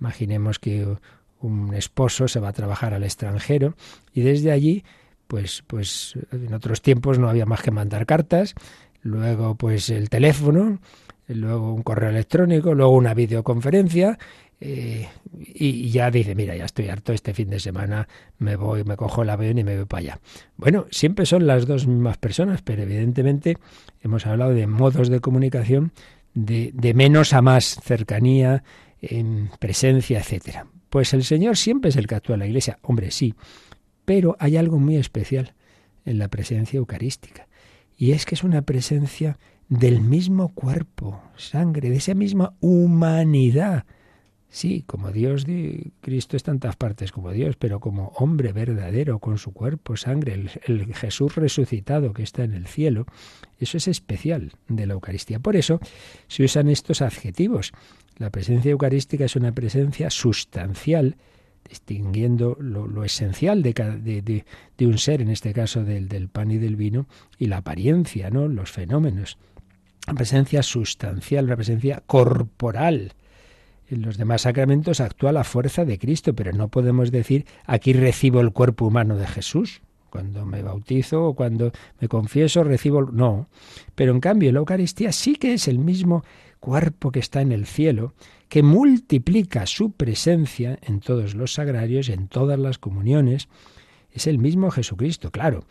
Imaginemos 0.00 0.58
que 0.58 0.96
un 1.40 1.74
esposo 1.74 2.28
se 2.28 2.40
va 2.40 2.48
a 2.48 2.52
trabajar 2.52 2.94
al 2.94 3.04
extranjero 3.04 3.74
y 4.12 4.22
desde 4.22 4.50
allí, 4.50 4.84
pues, 5.26 5.62
pues 5.66 6.14
en 6.32 6.52
otros 6.54 6.82
tiempos 6.82 7.18
no 7.18 7.28
había 7.28 7.46
más 7.46 7.62
que 7.62 7.70
mandar 7.70 8.06
cartas, 8.06 8.54
luego 9.02 9.54
pues 9.54 9.90
el 9.90 10.08
teléfono, 10.08 10.80
luego 11.28 11.72
un 11.72 11.82
correo 11.82 12.10
electrónico, 12.10 12.74
luego 12.74 12.92
una 12.92 13.14
videoconferencia 13.14 14.18
eh, 14.60 15.08
y, 15.36 15.90
ya 15.90 16.10
dice, 16.10 16.34
mira, 16.34 16.56
ya 16.56 16.64
estoy 16.64 16.88
harto, 16.88 17.12
este 17.12 17.32
fin 17.32 17.48
de 17.50 17.60
semana 17.60 18.08
me 18.38 18.56
voy, 18.56 18.82
me 18.82 18.96
cojo 18.96 19.22
el 19.22 19.30
avión 19.30 19.58
y 19.58 19.64
me 19.64 19.76
voy 19.76 19.84
para 19.84 20.00
allá. 20.00 20.20
Bueno, 20.56 20.86
siempre 20.90 21.26
son 21.26 21.46
las 21.46 21.66
dos 21.66 21.86
mismas 21.86 22.18
personas, 22.18 22.62
pero 22.62 22.82
evidentemente 22.82 23.56
hemos 24.02 24.26
hablado 24.26 24.52
de 24.52 24.66
modos 24.66 25.08
de 25.08 25.20
comunicación 25.20 25.92
de, 26.34 26.70
de 26.74 26.94
menos 26.94 27.32
a 27.32 27.42
más 27.42 27.80
cercanía, 27.82 28.64
en 29.00 29.50
presencia, 29.60 30.18
etcétera. 30.18 30.66
Pues 30.90 31.12
el 31.14 31.24
Señor 31.24 31.56
siempre 31.56 31.90
es 31.90 31.96
el 31.96 32.06
que 32.06 32.14
actúa 32.14 32.34
en 32.34 32.40
la 32.40 32.46
Iglesia. 32.46 32.78
Hombre, 32.82 33.10
sí, 33.10 33.34
pero 34.04 34.36
hay 34.38 34.56
algo 34.56 34.78
muy 34.78 34.96
especial 34.96 35.54
en 36.04 36.18
la 36.18 36.28
presencia 36.28 36.78
eucarística. 36.78 37.46
Y 37.96 38.12
es 38.12 38.24
que 38.24 38.34
es 38.34 38.44
una 38.44 38.62
presencia 38.62 39.38
del 39.68 40.00
mismo 40.00 40.54
cuerpo, 40.54 41.20
sangre, 41.36 41.90
de 41.90 41.96
esa 41.96 42.14
misma 42.14 42.54
humanidad. 42.60 43.84
Sí, 44.50 44.82
como 44.86 45.12
Dios, 45.12 45.44
Cristo 46.00 46.36
está 46.36 46.52
en 46.52 46.58
tantas 46.58 46.76
partes 46.76 47.12
como 47.12 47.32
Dios, 47.32 47.56
pero 47.56 47.80
como 47.80 48.08
hombre 48.16 48.52
verdadero, 48.52 49.18
con 49.18 49.36
su 49.36 49.52
cuerpo, 49.52 49.96
sangre, 49.96 50.46
el, 50.66 50.94
Jesús 50.94 51.34
resucitado 51.34 52.14
que 52.14 52.22
está 52.22 52.44
en 52.44 52.54
el 52.54 52.66
cielo, 52.66 53.06
eso 53.58 53.76
es 53.76 53.88
especial 53.88 54.52
de 54.68 54.86
la 54.86 54.94
Eucaristía. 54.94 55.38
Por 55.38 55.54
eso 55.54 55.80
se 56.28 56.44
usan 56.44 56.70
estos 56.70 57.02
adjetivos. 57.02 57.72
La 58.16 58.30
presencia 58.30 58.70
eucarística 58.70 59.26
es 59.26 59.36
una 59.36 59.52
presencia 59.52 60.08
sustancial, 60.08 61.16
distinguiendo 61.68 62.56
lo, 62.58 63.04
esencial 63.04 63.62
de, 63.62 64.44
un 64.80 64.98
ser, 64.98 65.20
en 65.20 65.28
este 65.28 65.52
caso 65.52 65.84
del, 65.84 66.08
del, 66.08 66.28
pan 66.28 66.50
y 66.50 66.56
del 66.56 66.76
vino, 66.76 67.06
y 67.38 67.46
la 67.48 67.58
apariencia, 67.58 68.30
¿no? 68.30 68.48
los 68.48 68.72
fenómenos. 68.72 69.36
La 70.06 70.14
presencia 70.14 70.62
sustancial, 70.62 71.44
una 71.44 71.56
presencia 71.56 72.02
corporal. 72.06 73.12
En 73.90 74.02
los 74.02 74.18
demás 74.18 74.42
sacramentos 74.42 75.00
actúa 75.00 75.32
la 75.32 75.44
fuerza 75.44 75.84
de 75.84 75.98
Cristo, 75.98 76.34
pero 76.34 76.52
no 76.52 76.68
podemos 76.68 77.10
decir 77.10 77.46
aquí 77.64 77.92
recibo 77.92 78.40
el 78.40 78.52
cuerpo 78.52 78.86
humano 78.86 79.16
de 79.16 79.26
Jesús. 79.26 79.80
Cuando 80.10 80.44
me 80.46 80.62
bautizo 80.62 81.24
o 81.24 81.34
cuando 81.34 81.72
me 82.00 82.08
confieso 82.08 82.64
recibo... 82.64 83.02
No, 83.02 83.48
pero 83.94 84.12
en 84.12 84.20
cambio 84.20 84.52
la 84.52 84.58
Eucaristía 84.58 85.12
sí 85.12 85.36
que 85.36 85.54
es 85.54 85.68
el 85.68 85.78
mismo 85.78 86.24
cuerpo 86.60 87.10
que 87.10 87.20
está 87.20 87.40
en 87.40 87.52
el 87.52 87.66
cielo, 87.66 88.14
que 88.48 88.62
multiplica 88.62 89.66
su 89.66 89.92
presencia 89.92 90.78
en 90.82 91.00
todos 91.00 91.34
los 91.34 91.54
sagrarios, 91.54 92.08
en 92.08 92.28
todas 92.28 92.58
las 92.58 92.78
comuniones, 92.78 93.48
es 94.12 94.26
el 94.26 94.38
mismo 94.38 94.70
Jesucristo, 94.70 95.30
claro. 95.30 95.64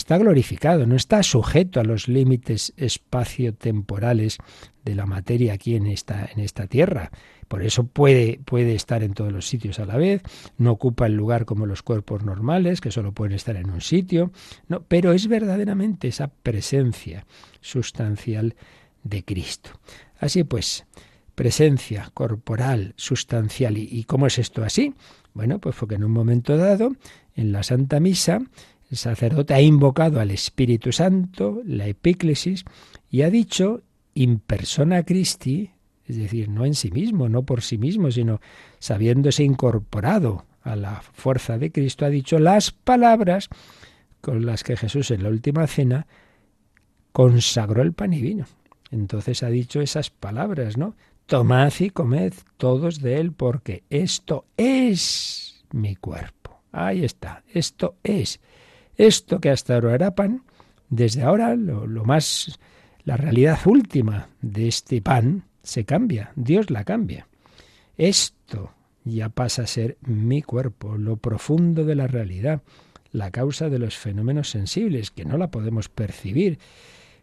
Está 0.00 0.16
glorificado, 0.16 0.86
no 0.86 0.96
está 0.96 1.22
sujeto 1.22 1.78
a 1.78 1.84
los 1.84 2.08
límites 2.08 2.72
espacio-temporales 2.78 4.38
de 4.82 4.94
la 4.94 5.04
materia 5.04 5.52
aquí 5.52 5.76
en 5.76 5.86
esta, 5.86 6.26
en 6.34 6.40
esta 6.40 6.66
tierra. 6.66 7.10
Por 7.48 7.62
eso 7.62 7.84
puede, 7.84 8.40
puede 8.46 8.74
estar 8.74 9.02
en 9.02 9.12
todos 9.12 9.30
los 9.30 9.46
sitios 9.46 9.78
a 9.78 9.84
la 9.84 9.98
vez, 9.98 10.22
no 10.56 10.72
ocupa 10.72 11.04
el 11.04 11.16
lugar 11.16 11.44
como 11.44 11.66
los 11.66 11.82
cuerpos 11.82 12.24
normales, 12.24 12.80
que 12.80 12.90
solo 12.90 13.12
pueden 13.12 13.34
estar 13.34 13.56
en 13.56 13.68
un 13.68 13.82
sitio, 13.82 14.32
no, 14.68 14.82
pero 14.84 15.12
es 15.12 15.28
verdaderamente 15.28 16.08
esa 16.08 16.28
presencia 16.28 17.26
sustancial 17.60 18.54
de 19.04 19.22
Cristo. 19.22 19.68
Así 20.18 20.44
pues, 20.44 20.86
presencia 21.34 22.10
corporal, 22.14 22.94
sustancial. 22.96 23.76
¿Y, 23.76 24.04
cómo 24.04 24.26
es 24.26 24.38
esto 24.38 24.64
así? 24.64 24.94
Bueno, 25.34 25.58
pues 25.58 25.76
porque 25.76 25.96
en 25.96 26.04
un 26.04 26.12
momento 26.12 26.56
dado, 26.56 26.96
en 27.36 27.52
la 27.52 27.62
Santa 27.64 28.00
Misa, 28.00 28.40
el 28.90 28.96
sacerdote 28.96 29.54
ha 29.54 29.60
invocado 29.60 30.20
al 30.20 30.30
Espíritu 30.30 30.92
Santo, 30.92 31.62
la 31.64 31.86
epíclesis, 31.86 32.64
y 33.08 33.22
ha 33.22 33.30
dicho 33.30 33.82
in 34.14 34.40
persona 34.40 35.04
Christi, 35.04 35.70
es 36.04 36.16
decir, 36.16 36.48
no 36.48 36.66
en 36.66 36.74
sí 36.74 36.90
mismo, 36.90 37.28
no 37.28 37.44
por 37.44 37.62
sí 37.62 37.78
mismo, 37.78 38.10
sino 38.10 38.40
sabiéndose 38.80 39.44
incorporado 39.44 40.44
a 40.62 40.74
la 40.74 41.02
fuerza 41.02 41.56
de 41.56 41.70
Cristo, 41.70 42.04
ha 42.04 42.10
dicho 42.10 42.38
las 42.40 42.72
palabras 42.72 43.48
con 44.20 44.44
las 44.44 44.64
que 44.64 44.76
Jesús 44.76 45.10
en 45.12 45.22
la 45.22 45.28
última 45.28 45.66
cena 45.68 46.06
consagró 47.12 47.82
el 47.82 47.92
pan 47.92 48.12
y 48.12 48.20
vino. 48.20 48.46
Entonces 48.90 49.44
ha 49.44 49.50
dicho 49.50 49.80
esas 49.80 50.10
palabras, 50.10 50.76
¿no? 50.76 50.96
Tomad 51.26 51.72
y 51.78 51.90
comed 51.90 52.34
todos 52.56 53.00
de 53.00 53.20
él, 53.20 53.32
porque 53.32 53.84
esto 53.88 54.46
es 54.56 55.64
mi 55.70 55.94
cuerpo. 55.94 56.60
Ahí 56.72 57.04
está, 57.04 57.44
esto 57.52 57.96
es. 58.02 58.40
Esto 59.00 59.40
que 59.40 59.48
hasta 59.48 59.76
ahora 59.76 59.94
era 59.94 60.14
pan, 60.14 60.42
desde 60.90 61.22
ahora 61.22 61.56
lo, 61.56 62.04
más, 62.04 62.58
la 63.04 63.16
realidad 63.16 63.58
última 63.64 64.28
de 64.42 64.68
este 64.68 65.00
pan 65.00 65.44
se 65.62 65.86
cambia, 65.86 66.32
Dios 66.36 66.68
la 66.68 66.84
cambia. 66.84 67.26
Esto 67.96 68.74
ya 69.04 69.30
pasa 69.30 69.62
a 69.62 69.66
ser 69.66 69.96
mi 70.02 70.42
cuerpo, 70.42 70.98
lo 70.98 71.16
profundo 71.16 71.86
de 71.86 71.94
la 71.94 72.08
realidad, 72.08 72.60
la 73.10 73.30
causa 73.30 73.70
de 73.70 73.78
los 73.78 73.96
fenómenos 73.96 74.50
sensibles, 74.50 75.10
que 75.10 75.24
no 75.24 75.38
la 75.38 75.50
podemos 75.50 75.88
percibir. 75.88 76.58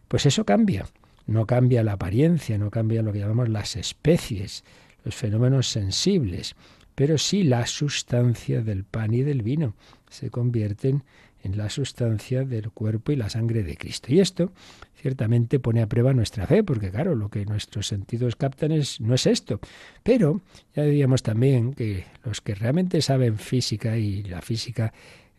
Pues 0.08 0.26
eso 0.26 0.44
cambia. 0.44 0.84
No 1.28 1.46
cambia 1.46 1.84
la 1.84 1.92
apariencia, 1.92 2.58
no 2.58 2.72
cambia 2.72 3.02
lo 3.02 3.12
que 3.12 3.20
llamamos 3.20 3.50
las 3.50 3.76
especies, 3.76 4.64
los 5.04 5.14
fenómenos 5.14 5.68
sensibles, 5.68 6.56
pero 6.96 7.18
sí 7.18 7.44
la 7.44 7.66
sustancia 7.66 8.62
del 8.62 8.82
pan 8.82 9.14
y 9.14 9.22
del 9.22 9.42
vino 9.42 9.76
se 10.10 10.30
convierten 10.30 11.04
en 11.48 11.56
la 11.56 11.70
sustancia 11.70 12.44
del 12.44 12.70
cuerpo 12.70 13.12
y 13.12 13.16
la 13.16 13.30
sangre 13.30 13.62
de 13.62 13.76
Cristo. 13.76 14.12
Y 14.12 14.20
esto 14.20 14.52
ciertamente 15.00 15.58
pone 15.58 15.82
a 15.82 15.86
prueba 15.88 16.12
nuestra 16.12 16.46
fe, 16.46 16.62
porque 16.62 16.90
claro, 16.90 17.14
lo 17.14 17.30
que 17.30 17.44
nuestros 17.46 17.86
sentidos 17.86 18.36
captan 18.36 18.72
es, 18.72 19.00
no 19.00 19.14
es 19.14 19.26
esto. 19.26 19.60
Pero 20.02 20.42
ya 20.74 20.82
diríamos 20.82 21.22
también 21.22 21.72
que 21.72 22.04
los 22.24 22.40
que 22.40 22.54
realmente 22.54 23.00
saben 23.00 23.38
física 23.38 23.96
y 23.96 24.22
la 24.24 24.42
física 24.42 24.92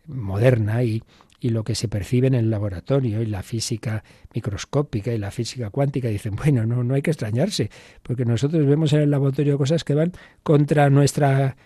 moderna 0.06 0.82
y 0.82 1.02
y 1.40 1.48
lo 1.48 1.64
que 1.64 1.74
se 1.74 1.88
percibe 1.88 2.26
en 2.26 2.34
el 2.34 2.50
laboratorio 2.50 3.22
y 3.22 3.26
la 3.26 3.42
física 3.42 4.04
microscópica 4.34 5.12
y 5.12 5.18
la 5.18 5.30
física 5.30 5.70
cuántica 5.70 6.08
dicen, 6.08 6.36
bueno, 6.36 6.66
no, 6.66 6.84
no 6.84 6.94
hay 6.94 7.02
que 7.02 7.10
extrañarse, 7.10 7.70
porque 8.02 8.24
nosotros 8.24 8.66
vemos 8.66 8.92
en 8.92 9.00
el 9.00 9.10
laboratorio 9.10 9.56
cosas 9.56 9.82
que 9.82 9.94
van 9.94 10.12
contra 10.42 10.90
nuestra, 10.90 11.56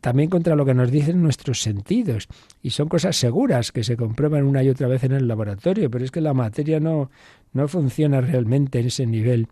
también 0.00 0.30
contra 0.30 0.54
lo 0.54 0.64
que 0.64 0.74
nos 0.74 0.90
dicen 0.90 1.20
nuestros 1.20 1.60
sentidos, 1.60 2.28
y 2.62 2.70
son 2.70 2.88
cosas 2.88 3.16
seguras 3.16 3.72
que 3.72 3.82
se 3.82 3.96
comprueban 3.96 4.44
una 4.44 4.62
y 4.62 4.68
otra 4.68 4.86
vez 4.86 5.02
en 5.02 5.12
el 5.12 5.26
laboratorio, 5.26 5.90
pero 5.90 6.04
es 6.04 6.12
que 6.12 6.20
la 6.20 6.32
materia 6.32 6.78
no, 6.78 7.10
no 7.52 7.66
funciona 7.66 8.20
realmente 8.20 8.78
en 8.78 8.86
ese 8.86 9.04
nivel 9.04 9.48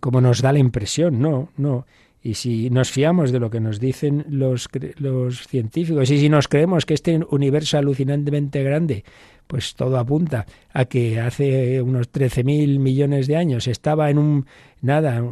como 0.00 0.20
nos 0.20 0.42
da 0.42 0.52
la 0.52 0.58
impresión, 0.58 1.20
no, 1.20 1.48
no. 1.56 1.86
Y 2.26 2.34
si 2.34 2.70
nos 2.70 2.90
fiamos 2.90 3.32
de 3.32 3.38
lo 3.38 3.50
que 3.50 3.60
nos 3.60 3.78
dicen 3.78 4.24
los, 4.30 4.70
los 4.96 5.46
científicos 5.46 6.10
y 6.10 6.18
si 6.18 6.30
nos 6.30 6.48
creemos 6.48 6.86
que 6.86 6.94
este 6.94 7.20
universo 7.28 7.76
alucinantemente 7.76 8.62
grande, 8.62 9.04
pues 9.46 9.74
todo 9.74 9.98
apunta 9.98 10.46
a 10.72 10.86
que 10.86 11.20
hace 11.20 11.82
unos 11.82 12.10
13.000 12.10 12.78
millones 12.78 13.26
de 13.26 13.36
años 13.36 13.68
estaba 13.68 14.08
en 14.08 14.16
un 14.16 14.46
nada, 14.80 15.22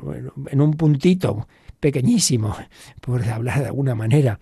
en 0.51 0.61
un 0.61 0.75
puntito 0.75 1.49
pequeñísimo, 1.81 2.55
por 3.01 3.27
hablar 3.27 3.61
de 3.61 3.67
alguna 3.69 3.95
manera, 3.95 4.39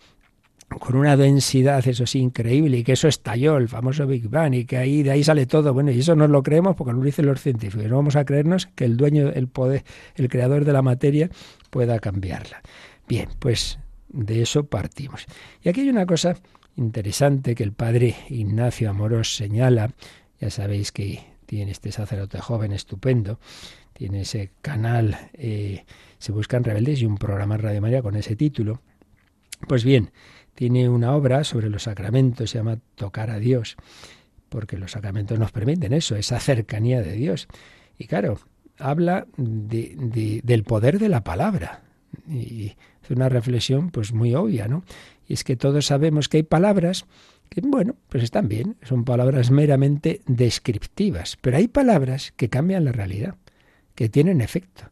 con 0.78 0.96
una 0.96 1.16
densidad, 1.16 1.86
eso 1.86 2.06
sí, 2.06 2.20
increíble, 2.20 2.78
y 2.78 2.84
que 2.84 2.92
eso 2.92 3.08
estalló, 3.08 3.56
el 3.56 3.68
famoso 3.68 4.06
Big 4.06 4.28
Bang, 4.28 4.54
y 4.54 4.64
que 4.64 4.76
ahí 4.76 5.02
de 5.02 5.10
ahí 5.10 5.24
sale 5.24 5.46
todo. 5.46 5.74
Bueno, 5.74 5.90
y 5.90 5.98
eso 5.98 6.14
no 6.14 6.28
lo 6.28 6.42
creemos 6.42 6.76
porque 6.76 6.92
lo 6.92 7.02
dicen 7.02 7.26
los 7.26 7.40
científicos. 7.40 7.86
No 7.88 7.96
vamos 7.96 8.16
a 8.16 8.24
creernos 8.24 8.66
que 8.74 8.84
el 8.84 8.96
dueño, 8.96 9.30
el 9.30 9.48
poder, 9.48 9.84
el 10.14 10.28
creador 10.28 10.64
de 10.64 10.72
la 10.72 10.82
materia 10.82 11.30
pueda 11.70 11.98
cambiarla. 11.98 12.62
Bien, 13.08 13.28
pues 13.38 13.78
de 14.08 14.42
eso 14.42 14.64
partimos. 14.66 15.26
Y 15.62 15.68
aquí 15.68 15.80
hay 15.80 15.88
una 15.88 16.06
cosa 16.06 16.36
interesante 16.76 17.54
que 17.54 17.64
el 17.64 17.72
padre 17.72 18.14
Ignacio 18.28 18.90
Amorós 18.90 19.36
señala, 19.36 19.90
ya 20.40 20.50
sabéis 20.50 20.92
que 20.92 21.20
tiene 21.46 21.72
este 21.72 21.90
sacerdote 21.90 22.38
joven 22.38 22.72
estupendo, 22.72 23.40
tiene 23.92 24.22
ese 24.22 24.52
canal, 24.62 25.30
eh, 25.34 25.84
se 26.18 26.32
buscan 26.32 26.64
rebeldes 26.64 27.02
y 27.02 27.06
un 27.06 27.18
programa 27.18 27.56
Radio 27.56 27.80
María 27.80 28.02
con 28.02 28.16
ese 28.16 28.36
título. 28.36 28.80
Pues 29.68 29.84
bien, 29.84 30.10
tiene 30.54 30.88
una 30.88 31.14
obra 31.14 31.44
sobre 31.44 31.70
los 31.70 31.84
sacramentos, 31.84 32.50
se 32.50 32.58
llama 32.58 32.78
Tocar 32.94 33.30
a 33.30 33.38
Dios, 33.38 33.76
porque 34.48 34.76
los 34.76 34.92
sacramentos 34.92 35.38
nos 35.38 35.52
permiten 35.52 35.92
eso, 35.92 36.16
esa 36.16 36.40
cercanía 36.40 37.02
de 37.02 37.12
Dios. 37.12 37.48
Y 37.98 38.06
claro, 38.06 38.38
habla 38.78 39.26
del 39.36 40.64
poder 40.64 40.98
de 40.98 41.08
la 41.08 41.22
palabra. 41.22 41.82
Y 42.28 42.74
hace 43.02 43.14
una 43.14 43.28
reflexión 43.28 43.90
pues 43.90 44.12
muy 44.12 44.34
obvia, 44.34 44.66
¿no? 44.68 44.84
Y 45.26 45.34
es 45.34 45.44
que 45.44 45.56
todos 45.56 45.86
sabemos 45.86 46.28
que 46.28 46.38
hay 46.38 46.42
palabras 46.42 47.06
que, 47.48 47.60
bueno, 47.60 47.96
pues 48.08 48.24
están 48.24 48.48
bien, 48.48 48.76
son 48.82 49.04
palabras 49.04 49.50
meramente 49.50 50.22
descriptivas, 50.26 51.36
pero 51.40 51.56
hay 51.56 51.68
palabras 51.68 52.32
que 52.36 52.48
cambian 52.48 52.84
la 52.84 52.92
realidad, 52.92 53.36
que 53.94 54.08
tienen 54.08 54.40
efecto. 54.40 54.90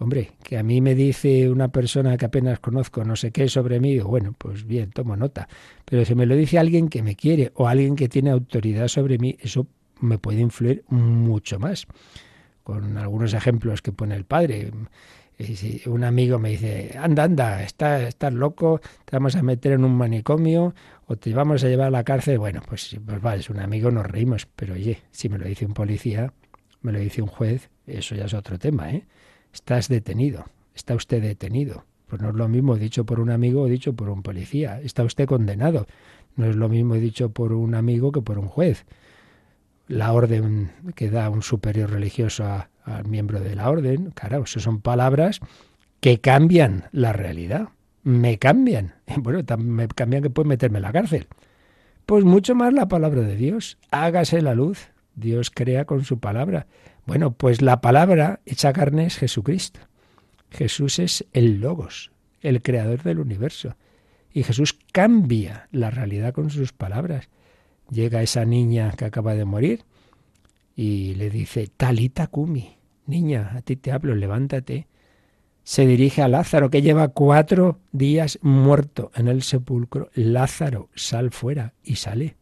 Hombre, 0.00 0.32
que 0.42 0.56
a 0.56 0.62
mí 0.62 0.80
me 0.80 0.94
dice 0.94 1.50
una 1.50 1.68
persona 1.68 2.16
que 2.16 2.24
apenas 2.24 2.58
conozco 2.58 3.04
no 3.04 3.16
sé 3.16 3.32
qué 3.32 3.50
sobre 3.50 3.80
mí, 3.80 3.98
bueno, 3.98 4.34
pues 4.36 4.66
bien, 4.66 4.92
tomo 4.92 5.14
nota. 5.14 5.46
Pero 5.84 6.06
si 6.06 6.14
me 6.14 6.24
lo 6.24 6.34
dice 6.34 6.58
alguien 6.58 6.88
que 6.88 7.02
me 7.02 7.16
quiere 7.16 7.52
o 7.54 7.68
alguien 7.68 7.96
que 7.96 8.08
tiene 8.08 8.30
autoridad 8.30 8.88
sobre 8.88 9.18
mí, 9.18 9.36
eso 9.40 9.66
me 10.00 10.16
puede 10.16 10.40
influir 10.40 10.84
mucho 10.88 11.58
más. 11.58 11.86
Con 12.62 12.96
algunos 12.96 13.34
ejemplos 13.34 13.82
que 13.82 13.92
pone 13.92 14.16
el 14.16 14.24
padre. 14.24 14.70
Si 15.38 15.82
un 15.84 16.02
amigo 16.04 16.38
me 16.38 16.48
dice, 16.50 16.96
anda, 16.98 17.24
anda, 17.24 17.62
estás, 17.62 18.00
estás 18.04 18.32
loco, 18.32 18.80
te 19.04 19.16
vamos 19.16 19.36
a 19.36 19.42
meter 19.42 19.72
en 19.72 19.84
un 19.84 19.94
manicomio 19.94 20.74
o 21.08 21.16
te 21.16 21.34
vamos 21.34 21.62
a 21.62 21.68
llevar 21.68 21.88
a 21.88 21.90
la 21.90 22.04
cárcel, 22.04 22.38
bueno, 22.38 22.62
pues, 22.66 22.96
pues 23.04 23.20
vale, 23.20 23.40
es 23.40 23.50
un 23.50 23.60
amigo, 23.60 23.90
nos 23.90 24.06
reímos, 24.06 24.46
pero 24.56 24.74
oye, 24.74 25.02
si 25.10 25.28
me 25.28 25.36
lo 25.36 25.46
dice 25.46 25.66
un 25.66 25.74
policía, 25.74 26.32
me 26.80 26.90
lo 26.90 26.98
dice 26.98 27.20
un 27.20 27.28
juez, 27.28 27.68
eso 27.86 28.14
ya 28.14 28.24
es 28.24 28.32
otro 28.32 28.58
tema, 28.58 28.90
¿eh? 28.92 29.04
Estás 29.52 29.88
detenido, 29.88 30.44
está 30.74 30.94
usted 30.94 31.22
detenido. 31.22 31.84
Pues 32.06 32.20
no 32.20 32.30
es 32.30 32.34
lo 32.34 32.48
mismo 32.48 32.76
dicho 32.76 33.04
por 33.04 33.20
un 33.20 33.30
amigo 33.30 33.62
o 33.62 33.66
dicho 33.66 33.92
por 33.92 34.08
un 34.08 34.22
policía. 34.22 34.80
Está 34.80 35.04
usted 35.04 35.26
condenado. 35.26 35.86
No 36.34 36.46
es 36.46 36.56
lo 36.56 36.68
mismo 36.68 36.94
dicho 36.94 37.30
por 37.30 37.52
un 37.52 37.74
amigo 37.74 38.10
que 38.10 38.20
por 38.20 38.38
un 38.38 38.48
juez. 38.48 38.84
La 39.86 40.12
orden 40.12 40.72
que 40.96 41.08
da 41.08 41.30
un 41.30 41.42
superior 41.42 41.90
religioso 41.90 42.44
al 42.84 43.04
miembro 43.04 43.38
de 43.38 43.54
la 43.54 43.70
orden, 43.70 44.10
claro, 44.10 44.42
eso 44.42 44.58
son 44.58 44.80
palabras 44.80 45.40
que 46.00 46.20
cambian 46.20 46.84
la 46.90 47.12
realidad. 47.12 47.68
Me 48.02 48.38
cambian. 48.38 48.94
Bueno, 49.18 49.40
me 49.58 49.86
cambian 49.88 50.22
que 50.22 50.30
puede 50.30 50.48
meterme 50.48 50.78
en 50.78 50.82
la 50.82 50.92
cárcel. 50.92 51.26
Pues 52.06 52.24
mucho 52.24 52.56
más 52.56 52.72
la 52.72 52.88
palabra 52.88 53.20
de 53.22 53.36
Dios. 53.36 53.78
Hágase 53.90 54.42
la 54.42 54.54
luz. 54.54 54.88
Dios 55.14 55.50
crea 55.50 55.84
con 55.84 56.04
su 56.04 56.18
palabra. 56.18 56.66
Bueno, 57.10 57.32
pues 57.32 57.60
la 57.60 57.80
palabra 57.80 58.38
hecha 58.46 58.72
carne 58.72 59.06
es 59.06 59.16
Jesucristo. 59.16 59.80
Jesús 60.48 61.00
es 61.00 61.26
el 61.32 61.60
Logos, 61.60 62.12
el 62.40 62.62
creador 62.62 63.02
del 63.02 63.18
universo. 63.18 63.74
Y 64.32 64.44
Jesús 64.44 64.78
cambia 64.92 65.66
la 65.72 65.90
realidad 65.90 66.32
con 66.32 66.50
sus 66.50 66.72
palabras. 66.72 67.28
Llega 67.90 68.22
esa 68.22 68.44
niña 68.44 68.92
que 68.92 69.06
acaba 69.06 69.34
de 69.34 69.44
morir 69.44 69.82
y 70.76 71.16
le 71.16 71.30
dice, 71.30 71.66
Talita 71.76 72.28
Kumi, 72.28 72.76
niña, 73.06 73.54
a 73.56 73.62
ti 73.62 73.74
te 73.74 73.90
hablo, 73.90 74.14
levántate. 74.14 74.86
Se 75.64 75.86
dirige 75.88 76.22
a 76.22 76.28
Lázaro, 76.28 76.70
que 76.70 76.80
lleva 76.80 77.08
cuatro 77.08 77.80
días 77.90 78.38
muerto 78.40 79.10
en 79.16 79.26
el 79.26 79.42
sepulcro. 79.42 80.10
Lázaro, 80.14 80.90
sal 80.94 81.32
fuera 81.32 81.74
y 81.82 81.96
sale 81.96 82.36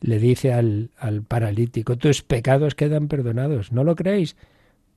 le 0.00 0.18
dice 0.18 0.52
al, 0.52 0.90
al 0.98 1.22
paralítico, 1.22 1.96
tus 1.96 2.22
pecados 2.22 2.74
quedan 2.74 3.08
perdonados, 3.08 3.72
¿no 3.72 3.84
lo 3.84 3.94
creéis? 3.94 4.36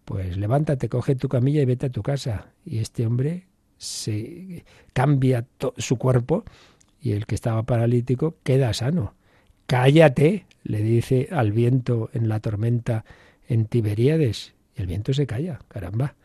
Pues 0.05 0.37
levántate, 0.37 0.89
coge 0.89 1.15
tu 1.15 1.29
camilla 1.29 1.61
y 1.61 1.65
vete 1.65 1.87
a 1.87 1.91
tu 1.91 2.03
casa. 2.03 2.47
Y 2.65 2.79
este 2.79 3.05
hombre 3.05 3.47
se 3.77 4.65
cambia 4.93 5.45
su 5.77 5.97
cuerpo 5.97 6.43
y 7.01 7.11
el 7.11 7.25
que 7.25 7.35
estaba 7.35 7.63
paralítico 7.63 8.35
queda 8.43 8.73
sano. 8.73 9.13
Cállate, 9.65 10.45
le 10.63 10.81
dice 10.81 11.29
al 11.31 11.51
viento 11.51 12.09
en 12.13 12.27
la 12.27 12.39
tormenta 12.39 13.05
en 13.47 13.65
Tiberíades. 13.65 14.53
Y 14.75 14.81
el 14.81 14.87
viento 14.87 15.13
se 15.13 15.25
calla, 15.25 15.59
caramba. 15.67 16.15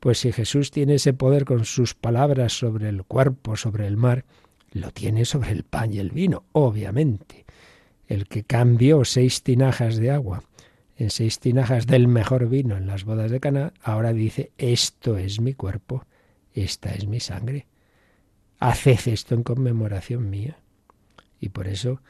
Pues 0.00 0.18
si 0.18 0.32
Jesús 0.32 0.70
tiene 0.70 0.96
ese 0.96 1.14
poder 1.14 1.46
con 1.46 1.64
sus 1.64 1.94
palabras 1.94 2.52
sobre 2.52 2.90
el 2.90 3.04
cuerpo, 3.04 3.56
sobre 3.56 3.86
el 3.86 3.96
mar, 3.96 4.24
lo 4.72 4.90
tiene 4.90 5.24
sobre 5.24 5.52
el 5.52 5.64
pan 5.64 5.94
y 5.94 5.98
el 5.98 6.10
vino, 6.10 6.44
obviamente 6.52 7.44
el 8.06 8.26
que 8.26 8.44
cambió 8.44 9.04
seis 9.04 9.42
tinajas 9.42 9.96
de 9.96 10.10
agua 10.10 10.42
en 10.96 11.10
seis 11.10 11.40
tinajas 11.40 11.86
del 11.86 12.06
mejor 12.08 12.48
vino 12.48 12.76
en 12.76 12.86
las 12.86 13.04
bodas 13.04 13.30
de 13.30 13.40
Cana, 13.40 13.72
ahora 13.82 14.12
dice, 14.12 14.52
esto 14.58 15.18
es 15.18 15.40
mi 15.40 15.54
cuerpo, 15.54 16.06
esta 16.52 16.92
es 16.92 17.06
mi 17.06 17.20
sangre. 17.20 17.66
Haced 18.60 19.08
esto 19.08 19.34
en 19.34 19.42
conmemoración 19.42 20.30
mía. 20.30 20.58
Y 21.40 21.48
por 21.48 21.66
eso 21.66 22.00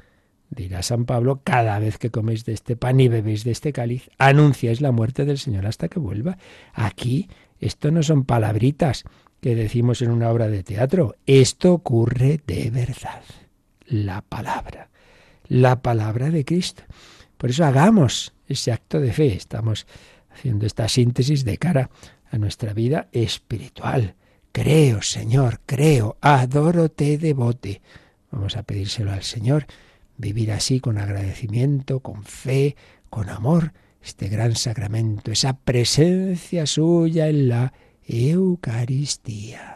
dirá 0.51 0.83
San 0.83 1.07
Pablo, 1.07 1.41
cada 1.43 1.79
vez 1.79 1.99
que 1.99 2.11
coméis 2.11 2.45
de 2.45 2.53
este 2.53 2.77
pan 2.77 3.01
y 3.01 3.09
bebéis 3.09 3.45
de 3.45 3.53
este 3.53 3.73
cáliz, 3.73 4.11
anunciáis 4.19 4.81
la 4.81 4.93
muerte 4.93 5.25
del 5.25 5.39
Señor 5.39 5.67
hasta 5.67 5.89
que 5.89 5.99
vuelva. 5.99 6.37
Aquí 6.75 7.29
esto 7.61 7.91
no 7.91 8.03
son 8.03 8.25
palabritas 8.25 9.05
que 9.41 9.55
decimos 9.55 10.03
en 10.03 10.11
una 10.11 10.31
obra 10.31 10.49
de 10.49 10.63
teatro, 10.63 11.17
esto 11.27 11.73
ocurre 11.73 12.41
de 12.47 12.71
verdad. 12.71 13.23
La 13.87 14.23
palabra 14.23 14.91
la 15.49 15.83
palabra 15.83 16.31
de 16.31 16.45
Cristo. 16.45 16.83
Por 17.37 17.51
eso 17.51 17.65
hagamos 17.65 18.35
ese 18.47 18.73
acto 18.73 19.01
de 19.01 19.13
fe. 19.13 19.35
Estamos 19.35 19.87
haciendo 20.31 20.67
esta 20.67 20.89
síntesis 20.89 21.45
de 21.45 21.59
cara 21.59 21.91
a 22.31 22.39
nuestra 22.39 22.73
vida 22.73 23.09
espiritual. 23.13 24.15
Creo, 24.53 25.03
Señor, 25.03 25.61
creo, 25.67 26.17
adoro, 26.21 26.89
te 26.89 27.19
devote. 27.19 27.83
Vamos 28.31 28.57
a 28.57 28.63
pedírselo 28.63 29.13
al 29.13 29.23
Señor, 29.23 29.67
vivir 30.17 30.53
así 30.53 30.81
con 30.81 30.99
agradecimiento, 30.99 32.01
con 32.01 32.25
fe, 32.25 32.77
con 33.11 33.29
amor, 33.31 33.73
este 34.03 34.29
gran 34.29 34.55
sacramento, 34.55 35.33
esa 35.33 35.57
presencia 35.57 36.67
suya 36.67 37.29
en 37.29 37.49
la 37.49 37.73
Eucaristía. 38.07 39.74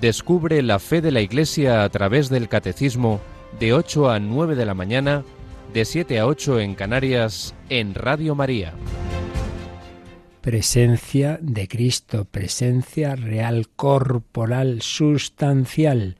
Descubre 0.00 0.62
la 0.62 0.78
fe 0.78 1.00
de 1.00 1.10
la 1.10 1.20
Iglesia 1.20 1.82
a 1.82 1.88
través 1.88 2.28
del 2.28 2.48
Catecismo 2.48 3.20
de 3.58 3.72
8 3.72 4.10
a 4.10 4.20
9 4.20 4.54
de 4.54 4.64
la 4.64 4.74
mañana, 4.74 5.24
de 5.74 5.84
7 5.84 6.20
a 6.20 6.26
8 6.28 6.60
en 6.60 6.76
Canarias, 6.76 7.52
en 7.68 7.94
Radio 7.94 8.36
María. 8.36 8.74
Presencia 10.40 11.40
de 11.42 11.66
Cristo, 11.66 12.26
presencia 12.30 13.16
real, 13.16 13.66
corporal, 13.74 14.82
sustancial. 14.82 16.16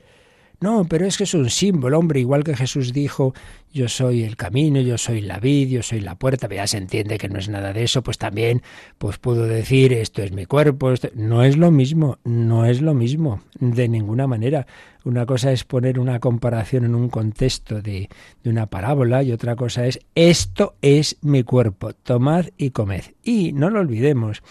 No, 0.61 0.83
pero 0.83 1.05
es 1.05 1.17
que 1.17 1.23
es 1.23 1.33
un 1.33 1.49
símbolo, 1.49 1.97
hombre, 1.97 2.19
igual 2.19 2.43
que 2.43 2.53
Jesús 2.53 2.91
dijo, 2.91 3.33
yo 3.71 3.87
soy 3.87 4.23
el 4.23 4.35
camino, 4.35 4.81
yo 4.81 4.97
soy 4.97 5.21
la 5.21 5.39
vid, 5.39 5.69
yo 5.69 5.83
soy 5.83 6.01
la 6.01 6.15
puerta, 6.15 6.49
ya 6.49 6.67
se 6.67 6.77
entiende 6.77 7.17
que 7.17 7.29
no 7.29 7.39
es 7.39 7.47
nada 7.47 7.71
de 7.71 7.83
eso, 7.83 8.01
pues 8.03 8.17
también 8.17 8.61
pues 8.97 9.17
puedo 9.19 9.45
decir 9.45 9.93
esto 9.93 10.21
es 10.21 10.33
mi 10.33 10.45
cuerpo, 10.45 10.93
no 11.15 11.43
es 11.45 11.55
lo 11.55 11.71
mismo, 11.71 12.17
no 12.25 12.65
es 12.65 12.81
lo 12.81 12.93
mismo, 12.93 13.41
de 13.59 13.87
ninguna 13.87 14.27
manera. 14.27 14.67
Una 15.05 15.25
cosa 15.25 15.53
es 15.53 15.63
poner 15.63 15.97
una 15.97 16.19
comparación 16.19 16.83
en 16.83 16.93
un 16.93 17.07
contexto 17.07 17.81
de, 17.81 18.09
de 18.43 18.49
una 18.49 18.65
parábola 18.65 19.23
y 19.23 19.31
otra 19.31 19.55
cosa 19.55 19.85
es 19.85 20.01
esto 20.13 20.75
es 20.81 21.15
mi 21.21 21.43
cuerpo, 21.43 21.93
tomad 21.93 22.47
y 22.57 22.71
comed. 22.71 23.03
Y 23.23 23.53
no 23.53 23.69
lo 23.69 23.79
olvidemos, 23.79 24.43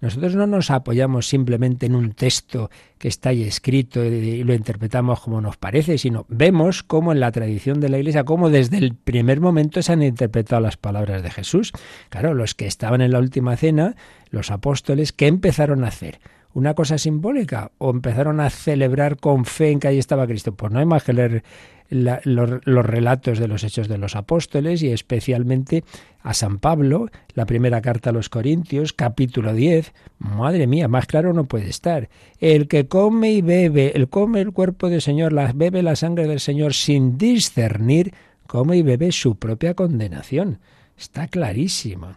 nosotros 0.00 0.34
no 0.34 0.46
nos 0.46 0.70
apoyamos 0.70 1.26
simplemente 1.26 1.86
en 1.86 1.94
un 1.94 2.12
texto 2.12 2.70
que 2.98 3.08
está 3.08 3.30
ahí 3.30 3.42
escrito 3.44 4.04
y 4.04 4.44
lo 4.44 4.54
interpretamos 4.54 5.20
como 5.20 5.40
nos 5.40 5.56
parece, 5.56 5.98
sino 5.98 6.26
vemos 6.28 6.82
cómo 6.82 7.12
en 7.12 7.20
la 7.20 7.32
tradición 7.32 7.80
de 7.80 7.88
la 7.88 7.98
Iglesia, 7.98 8.24
cómo 8.24 8.50
desde 8.50 8.78
el 8.78 8.94
primer 8.94 9.40
momento 9.40 9.80
se 9.82 9.92
han 9.92 10.02
interpretado 10.02 10.60
las 10.60 10.76
palabras 10.76 11.22
de 11.22 11.30
Jesús. 11.30 11.72
Claro, 12.10 12.34
los 12.34 12.54
que 12.54 12.66
estaban 12.66 13.00
en 13.00 13.12
la 13.12 13.18
última 13.18 13.56
cena, 13.56 13.96
los 14.30 14.50
apóstoles, 14.50 15.12
¿qué 15.12 15.26
empezaron 15.26 15.84
a 15.84 15.88
hacer? 15.88 16.20
una 16.56 16.72
cosa 16.72 16.96
simbólica 16.96 17.70
o 17.76 17.90
empezaron 17.90 18.40
a 18.40 18.48
celebrar 18.48 19.18
con 19.18 19.44
fe 19.44 19.72
en 19.72 19.78
que 19.78 19.88
ahí 19.88 19.98
estaba 19.98 20.26
Cristo? 20.26 20.54
Pues 20.54 20.72
no 20.72 20.78
hay 20.78 20.86
más 20.86 21.04
que 21.04 21.12
leer 21.12 21.44
los, 21.90 22.86
relatos 22.86 23.38
de 23.38 23.48
los 23.48 23.64
hechos 23.64 23.88
de 23.88 23.98
los 23.98 24.16
apóstoles 24.16 24.82
y 24.82 24.90
especialmente 24.90 25.84
a 26.22 26.34
San 26.34 26.58
Pablo, 26.58 27.08
la 27.34 27.46
primera 27.46 27.80
carta 27.80 28.10
a 28.10 28.12
los 28.12 28.28
Corintios, 28.28 28.92
capítulo 28.92 29.54
10. 29.54 29.92
Madre 30.18 30.66
mía, 30.66 30.88
más 30.88 31.06
claro 31.06 31.32
no 31.32 31.44
puede 31.44 31.68
estar. 31.68 32.08
El 32.40 32.68
que 32.68 32.88
come 32.88 33.32
y 33.32 33.42
bebe, 33.42 33.92
el 33.94 34.08
come 34.08 34.40
el 34.40 34.52
cuerpo 34.52 34.88
del 34.88 35.02
Señor, 35.02 35.32
la, 35.32 35.52
bebe 35.52 35.82
la 35.82 35.96
sangre 35.96 36.26
del 36.26 36.40
Señor 36.40 36.74
sin 36.74 37.16
discernir, 37.18 38.12
come 38.46 38.76
y 38.76 38.82
bebe 38.82 39.12
su 39.12 39.36
propia 39.36 39.74
condenación. 39.74 40.58
Está 40.96 41.28
clarísimo. 41.28 42.16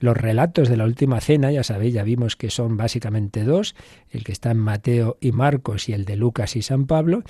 Los 0.00 0.16
relatos 0.16 0.68
de 0.68 0.76
la 0.76 0.84
última 0.84 1.20
cena, 1.20 1.50
ya 1.50 1.64
sabéis, 1.64 1.94
ya 1.94 2.04
vimos 2.04 2.36
que 2.36 2.50
son 2.50 2.76
básicamente 2.76 3.44
dos, 3.44 3.74
el 4.10 4.24
que 4.24 4.32
está 4.32 4.52
en 4.52 4.58
Mateo 4.58 5.16
y 5.20 5.32
Marcos 5.32 5.88
y 5.88 5.92
el 5.92 6.04
de 6.04 6.16
Lucas 6.16 6.56
y 6.56 6.62
San 6.62 6.86
Pablo, 6.86 7.22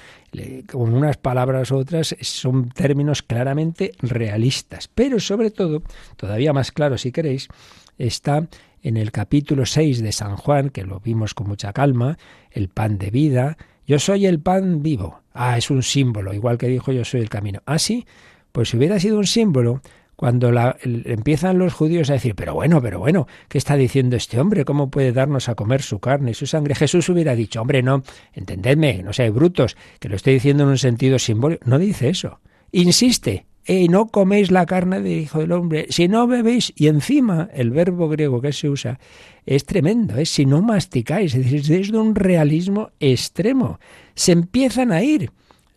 con 0.71 0.95
unas 0.95 1.17
palabras 1.17 1.71
u 1.71 1.77
otras, 1.77 2.15
son 2.21 2.69
términos 2.71 3.23
claramente 3.23 3.93
realistas. 4.01 4.89
Pero 4.89 5.19
sobre 5.21 5.51
todo, 5.51 5.83
todavía 6.17 6.53
más 6.53 6.73
claro 6.73 6.99
si 6.99 7.11
queréis, 7.11 7.49
está 7.97 8.49
en 8.83 8.97
el 8.97 9.13
capítulo 9.13 9.67
6 9.67 10.03
de 10.03 10.13
San 10.13 10.37
Juan, 10.37 10.71
que 10.71 10.85
lo 10.85 11.01
vimos 11.01 11.35
con 11.35 11.49
mucha 11.49 11.73
calma, 11.73 12.19
el 12.51 12.69
pan 12.69 12.99
de 12.99 13.11
vida. 13.11 13.57
Yo 13.87 13.99
soy 13.99 14.27
el 14.27 14.41
pan 14.41 14.83
vivo. 14.83 15.23
Ah, 15.33 15.57
es 15.59 15.71
un 15.71 15.83
símbolo, 15.83 16.35
igual 16.35 16.59
que 16.59 16.69
dijo 16.69 16.93
yo 16.93 17.05
soy 17.05 17.21
el 17.21 17.29
camino. 17.29 17.63
Ah, 17.67 17.79
sí, 17.79 18.07
pues 18.53 18.71
si 18.71 18.77
hubiera 18.77 18.99
sido 19.01 19.19
un 19.19 19.27
símbolo, 19.27 19.83
cuando 20.19 20.51
la, 20.51 20.77
empiezan 20.83 21.61
los 21.61 21.73
judíos 21.73 22.11
a 22.11 22.15
decir, 22.15 22.35
pero 22.35 22.53
bueno, 22.53 22.83
pero 22.83 22.99
bueno, 22.99 23.29
¿qué 23.49 23.57
está 23.57 23.77
diciendo 23.77 24.17
este 24.17 24.41
hombre? 24.41 24.65
¿Cómo 24.65 24.91
puede 24.91 25.13
darnos 25.13 25.49
a 25.49 25.55
comer 25.55 25.81
su 25.81 26.01
carne 26.01 26.33
y 26.33 26.35
su 26.35 26.45
sangre? 26.45 26.75
Jesús 26.75 27.09
hubiera 27.09 27.37
dicho, 27.37 27.61
hombre, 27.63 27.85
no, 27.85 28.03
entendedme, 28.33 29.01
no 29.05 29.13
seáis 29.13 29.33
brutos, 29.33 29.77
que 30.01 30.09
lo 30.09 30.17
estoy 30.17 30.35
diciendo 30.35 30.65
en 30.65 30.71
un 30.71 30.79
sentido 30.79 31.21
simbólico. 31.21 31.63
No 31.67 31.79
dice 31.79 32.09
eso. 32.09 32.41
Insiste, 32.73 33.47
y 33.65 33.87
no 33.87 34.09
coméis 34.09 34.51
la 34.51 34.67
carne 34.67 35.01
del 35.01 35.21
Hijo 35.21 35.39
del 35.39 35.53
Hombre, 35.53 35.87
si 35.91 36.09
no 36.09 36.27
bebéis, 36.27 36.73
y 36.75 36.89
encima 36.89 37.49
el 37.55 37.71
verbo 37.71 38.09
griego 38.09 38.41
que 38.41 38.53
se 38.53 38.69
usa 38.69 38.99
es 39.47 39.67
tremendo, 39.67 40.17
es 40.17 40.31
si 40.31 40.47
no 40.47 40.63
masticáis, 40.63 41.33
es 41.37 41.45
decir, 41.45 41.63
desde 41.63 41.97
un 41.97 42.17
realismo 42.17 42.91
extremo. 42.99 43.79
Se 44.17 44.33
empiezan 44.33 44.91
a 44.91 45.01
ir 45.05 45.31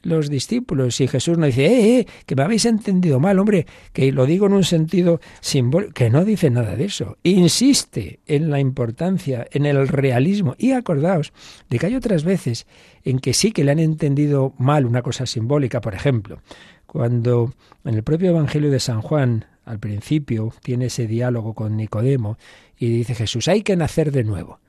los 0.04 0.30
discípulos 0.30 0.99
y 1.02 1.08
Jesús 1.08 1.38
no 1.38 1.45
dice, 1.45 1.66
eh, 1.66 1.99
eh, 1.99 2.08
que 2.26 2.36
me 2.36 2.43
habéis 2.43 2.66
entendido 2.66 3.20
mal, 3.20 3.39
hombre, 3.39 3.66
que 3.93 4.12
lo 4.12 4.26
digo 4.26 4.47
en 4.47 4.54
un 4.54 4.64
sentido 4.64 5.20
simbólico, 5.39 5.93
que 5.93 6.10
no 6.10 6.26
dice 6.26 6.49
nada 6.49 6.76
de 6.76 6.86
eso. 6.86 7.18
Insiste 7.24 8.20
en 8.26 8.49
la 8.49 8.60
importancia, 8.60 9.47
en 9.52 9.66
el 9.66 9.88
realismo. 9.88 10.56
Y 10.58 10.72
acordaos 10.72 11.34
de 11.70 11.80
que 11.80 11.86
hay 11.88 11.95
otras 11.95 12.24
veces 12.24 12.68
en 13.04 13.20
que 13.20 13.34
sí 13.34 13.52
que 13.52 13.64
le 13.64 13.72
han 13.72 13.80
entendido 13.80 14.54
mal 14.58 14.86
una 14.86 15.02
cosa 15.02 15.26
simbólica, 15.26 15.82
por 15.82 15.93
ejemplo, 15.93 16.41
cuando 16.86 17.54
en 17.86 17.95
el 17.95 18.04
propio 18.04 18.30
Evangelio 18.32 18.70
de 18.70 18.80
San 18.80 19.02
Juan, 19.02 19.45
al 19.66 19.80
principio, 19.80 20.54
tiene 20.62 20.86
ese 20.86 21.08
diálogo 21.08 21.54
con 21.54 21.78
Nicodemo 21.78 22.38
y 22.78 22.89
dice 22.89 23.16
Jesús, 23.16 23.47
hay 23.47 23.62
que 23.62 23.76
nacer 23.76 24.12
de 24.12 24.24
nuevo. 24.24 24.60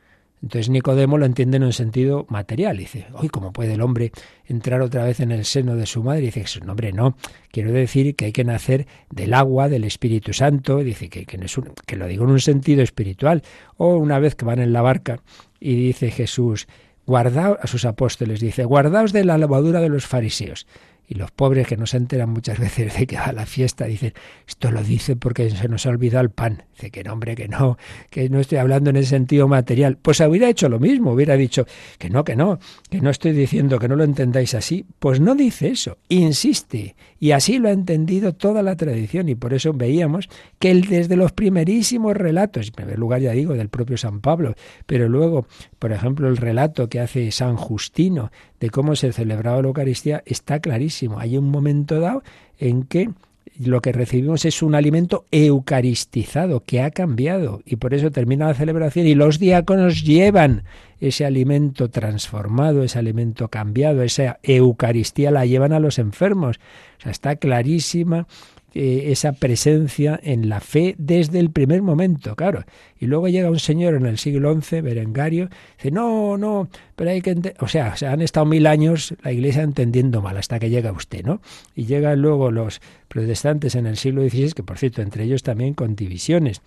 Entonces 0.42 0.70
Nicodemo 0.70 1.18
lo 1.18 1.26
entiende 1.26 1.58
en 1.58 1.62
un 1.62 1.72
sentido 1.72 2.26
material. 2.28 2.76
Dice, 2.76 3.06
uy, 3.20 3.28
¿cómo 3.28 3.52
puede 3.52 3.74
el 3.74 3.80
hombre 3.80 4.10
entrar 4.44 4.82
otra 4.82 5.04
vez 5.04 5.20
en 5.20 5.30
el 5.30 5.44
seno 5.44 5.76
de 5.76 5.86
su 5.86 6.02
madre? 6.02 6.22
Y 6.22 6.30
dice, 6.30 6.60
no, 6.64 6.72
hombre, 6.72 6.92
no. 6.92 7.16
Quiero 7.52 7.70
decir 7.70 8.16
que 8.16 8.26
hay 8.26 8.32
que 8.32 8.44
nacer 8.44 8.88
del 9.10 9.34
agua, 9.34 9.68
del 9.68 9.84
Espíritu 9.84 10.32
Santo. 10.32 10.78
Dice 10.78 11.08
que, 11.08 11.26
que, 11.26 11.96
lo 11.96 12.06
digo 12.08 12.24
en 12.24 12.30
un 12.30 12.40
sentido 12.40 12.82
espiritual. 12.82 13.42
O 13.76 13.96
una 13.96 14.18
vez 14.18 14.34
que 14.34 14.44
van 14.44 14.58
en 14.58 14.72
la 14.72 14.82
barca 14.82 15.20
y 15.60 15.76
dice 15.76 16.10
Jesús, 16.10 16.66
guardaos 17.06 17.58
a 17.60 17.68
sus 17.68 17.84
apóstoles, 17.84 18.40
dice, 18.40 18.64
guardaos 18.64 19.12
de 19.12 19.24
la 19.24 19.38
lavadura 19.38 19.80
de 19.80 19.90
los 19.90 20.06
fariseos. 20.06 20.66
Y 21.08 21.14
los 21.14 21.30
pobres 21.30 21.66
que 21.66 21.76
no 21.76 21.86
se 21.86 21.96
enteran 21.96 22.30
muchas 22.30 22.58
veces 22.60 22.96
de 22.96 23.06
que 23.06 23.16
va 23.16 23.26
a 23.26 23.32
la 23.32 23.46
fiesta 23.46 23.84
dicen, 23.84 24.12
esto 24.46 24.70
lo 24.70 24.82
dice 24.82 25.16
porque 25.16 25.50
se 25.50 25.68
nos 25.68 25.86
ha 25.86 25.90
olvidado 25.90 26.22
el 26.22 26.30
pan. 26.30 26.64
Dice 26.72 26.90
que 26.90 27.04
no, 27.04 27.12
hombre, 27.12 27.34
que 27.34 27.48
no, 27.48 27.76
que 28.10 28.28
no 28.28 28.40
estoy 28.40 28.58
hablando 28.58 28.90
en 28.90 28.96
el 28.96 29.06
sentido 29.06 29.48
material. 29.48 29.98
Pues 30.00 30.20
hubiera 30.20 30.48
hecho 30.48 30.68
lo 30.68 30.78
mismo, 30.78 31.12
hubiera 31.12 31.36
dicho 31.36 31.66
que 31.98 32.10
no, 32.10 32.24
que 32.24 32.36
no, 32.36 32.58
que 32.88 33.00
no 33.00 33.10
estoy 33.10 33.32
diciendo 33.32 33.78
que 33.78 33.88
no 33.88 33.96
lo 33.96 34.04
entendáis 34.04 34.54
así. 34.54 34.86
Pues 34.98 35.20
no 35.20 35.34
dice 35.34 35.68
eso, 35.68 35.98
insiste. 36.08 36.96
Y 37.18 37.32
así 37.32 37.58
lo 37.58 37.68
ha 37.68 37.72
entendido 37.72 38.34
toda 38.34 38.62
la 38.62 38.76
tradición 38.76 39.28
y 39.28 39.34
por 39.34 39.54
eso 39.54 39.72
veíamos 39.72 40.28
que 40.58 40.70
él 40.70 40.82
desde 40.82 41.16
los 41.16 41.32
primerísimos 41.32 42.16
relatos, 42.16 42.68
en 42.68 42.72
primer 42.72 42.98
lugar 42.98 43.20
ya 43.20 43.32
digo 43.32 43.54
del 43.54 43.68
propio 43.68 43.96
San 43.96 44.20
Pablo, 44.20 44.54
pero 44.86 45.08
luego, 45.08 45.46
por 45.78 45.92
ejemplo, 45.92 46.28
el 46.28 46.36
relato 46.36 46.88
que 46.88 47.00
hace 47.00 47.30
San 47.30 47.56
Justino 47.56 48.30
de 48.60 48.70
cómo 48.70 48.96
se 48.96 49.12
celebraba 49.12 49.60
la 49.60 49.68
Eucaristía 49.68 50.22
está 50.26 50.60
clarísimo. 50.60 50.91
Hay 51.18 51.36
un 51.36 51.50
momento 51.50 52.00
dado 52.00 52.22
en 52.58 52.84
que 52.84 53.10
lo 53.58 53.80
que 53.80 53.92
recibimos 53.92 54.44
es 54.44 54.62
un 54.62 54.74
alimento 54.74 55.26
eucaristizado 55.30 56.60
que 56.60 56.80
ha 56.80 56.90
cambiado 56.90 57.60
y 57.66 57.76
por 57.76 57.92
eso 57.94 58.10
termina 58.10 58.46
la 58.46 58.54
celebración 58.54 59.06
y 59.06 59.14
los 59.14 59.38
diáconos 59.38 60.02
llevan 60.04 60.64
ese 61.00 61.24
alimento 61.24 61.90
transformado, 61.90 62.82
ese 62.82 62.98
alimento 62.98 63.48
cambiado, 63.48 64.02
esa 64.02 64.38
Eucaristía 64.42 65.30
la 65.30 65.44
llevan 65.44 65.72
a 65.72 65.80
los 65.80 65.98
enfermos. 65.98 66.60
Está 67.04 67.36
clarísima 67.36 68.26
eh, 68.74 69.04
esa 69.12 69.32
presencia 69.32 70.18
en 70.22 70.48
la 70.48 70.60
fe 70.60 70.94
desde 70.98 71.38
el 71.38 71.50
primer 71.50 71.82
momento, 71.82 72.34
claro. 72.36 72.64
Y 72.98 73.06
luego 73.06 73.28
llega 73.28 73.50
un 73.50 73.58
señor 73.58 73.94
en 73.94 74.06
el 74.06 74.18
siglo 74.18 74.58
XI, 74.58 74.80
Berengario, 74.80 75.48
dice, 75.76 75.90
no, 75.90 76.38
no, 76.38 76.68
pero 76.96 77.10
hay 77.10 77.20
que... 77.20 77.54
O 77.60 77.68
sea, 77.68 77.96
se 77.96 78.06
han 78.06 78.22
estado 78.22 78.46
mil 78.46 78.66
años 78.66 79.14
la 79.22 79.32
iglesia 79.32 79.62
entendiendo 79.62 80.22
mal 80.22 80.36
hasta 80.36 80.58
que 80.58 80.70
llega 80.70 80.92
usted, 80.92 81.24
¿no? 81.24 81.40
Y 81.74 81.84
llegan 81.84 82.22
luego 82.22 82.50
los 82.50 82.80
protestantes 83.08 83.74
en 83.74 83.86
el 83.86 83.96
siglo 83.96 84.22
XVI, 84.22 84.52
que 84.52 84.62
por 84.62 84.78
cierto, 84.78 85.02
entre 85.02 85.24
ellos 85.24 85.42
también 85.42 85.74
con 85.74 85.94
divisiones. 85.94 86.62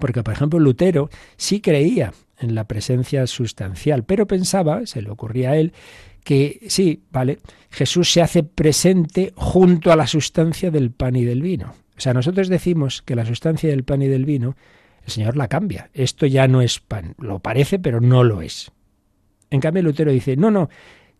Porque, 0.00 0.22
por 0.22 0.34
ejemplo, 0.34 0.58
Lutero 0.58 1.10
sí 1.36 1.60
creía 1.60 2.12
en 2.38 2.54
la 2.54 2.64
presencia 2.64 3.26
sustancial, 3.26 4.04
pero 4.04 4.26
pensaba, 4.26 4.86
se 4.86 5.02
le 5.02 5.10
ocurría 5.10 5.50
a 5.50 5.56
él, 5.56 5.72
que 6.24 6.60
sí, 6.68 7.02
vale, 7.12 7.38
Jesús 7.70 8.10
se 8.10 8.22
hace 8.22 8.42
presente 8.42 9.32
junto 9.36 9.92
a 9.92 9.96
la 9.96 10.06
sustancia 10.06 10.70
del 10.70 10.90
pan 10.90 11.16
y 11.16 11.24
del 11.24 11.42
vino. 11.42 11.74
O 11.96 12.00
sea, 12.00 12.14
nosotros 12.14 12.48
decimos 12.48 13.02
que 13.02 13.14
la 13.14 13.26
sustancia 13.26 13.70
del 13.70 13.84
pan 13.84 14.02
y 14.02 14.08
del 14.08 14.24
vino, 14.24 14.56
el 15.04 15.12
Señor 15.12 15.36
la 15.36 15.48
cambia. 15.48 15.90
Esto 15.92 16.26
ya 16.26 16.48
no 16.48 16.62
es 16.62 16.80
pan. 16.80 17.14
Lo 17.18 17.38
parece, 17.38 17.78
pero 17.78 18.00
no 18.00 18.24
lo 18.24 18.42
es. 18.42 18.72
En 19.50 19.60
cambio, 19.60 19.82
Lutero 19.82 20.10
dice, 20.10 20.36
no, 20.36 20.50
no, 20.50 20.70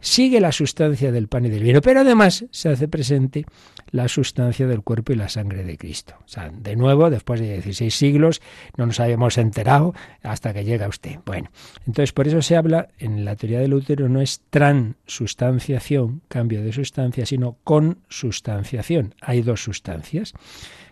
sigue 0.04 0.38
la 0.38 0.52
sustancia 0.52 1.10
del 1.10 1.28
pan 1.28 1.46
y 1.46 1.48
del 1.48 1.62
vino, 1.62 1.80
pero 1.80 2.00
además 2.00 2.44
se 2.50 2.68
hace 2.68 2.88
presente 2.88 3.46
la 3.90 4.06
sustancia 4.06 4.66
del 4.66 4.82
cuerpo 4.82 5.12
y 5.12 5.16
la 5.16 5.30
sangre 5.30 5.64
de 5.64 5.78
Cristo. 5.78 6.14
O 6.24 6.28
sea, 6.28 6.50
de 6.50 6.76
nuevo, 6.76 7.08
después 7.08 7.40
de 7.40 7.54
16 7.54 7.94
siglos, 7.94 8.42
no 8.76 8.84
nos 8.84 9.00
habíamos 9.00 9.38
enterado 9.38 9.94
hasta 10.22 10.52
que 10.52 10.64
llega 10.64 10.88
usted. 10.88 11.20
Bueno, 11.24 11.50
entonces 11.86 12.12
por 12.12 12.28
eso 12.28 12.42
se 12.42 12.54
habla, 12.54 12.88
en 12.98 13.24
la 13.24 13.34
teoría 13.36 13.60
de 13.60 13.68
Lutero 13.68 14.10
no 14.10 14.20
es 14.20 14.42
transustanciación, 14.50 16.20
cambio 16.28 16.62
de 16.62 16.72
sustancia, 16.72 17.24
sino 17.24 17.56
consustanciación. 17.64 19.14
Hay 19.22 19.40
dos 19.40 19.64
sustancias. 19.64 20.34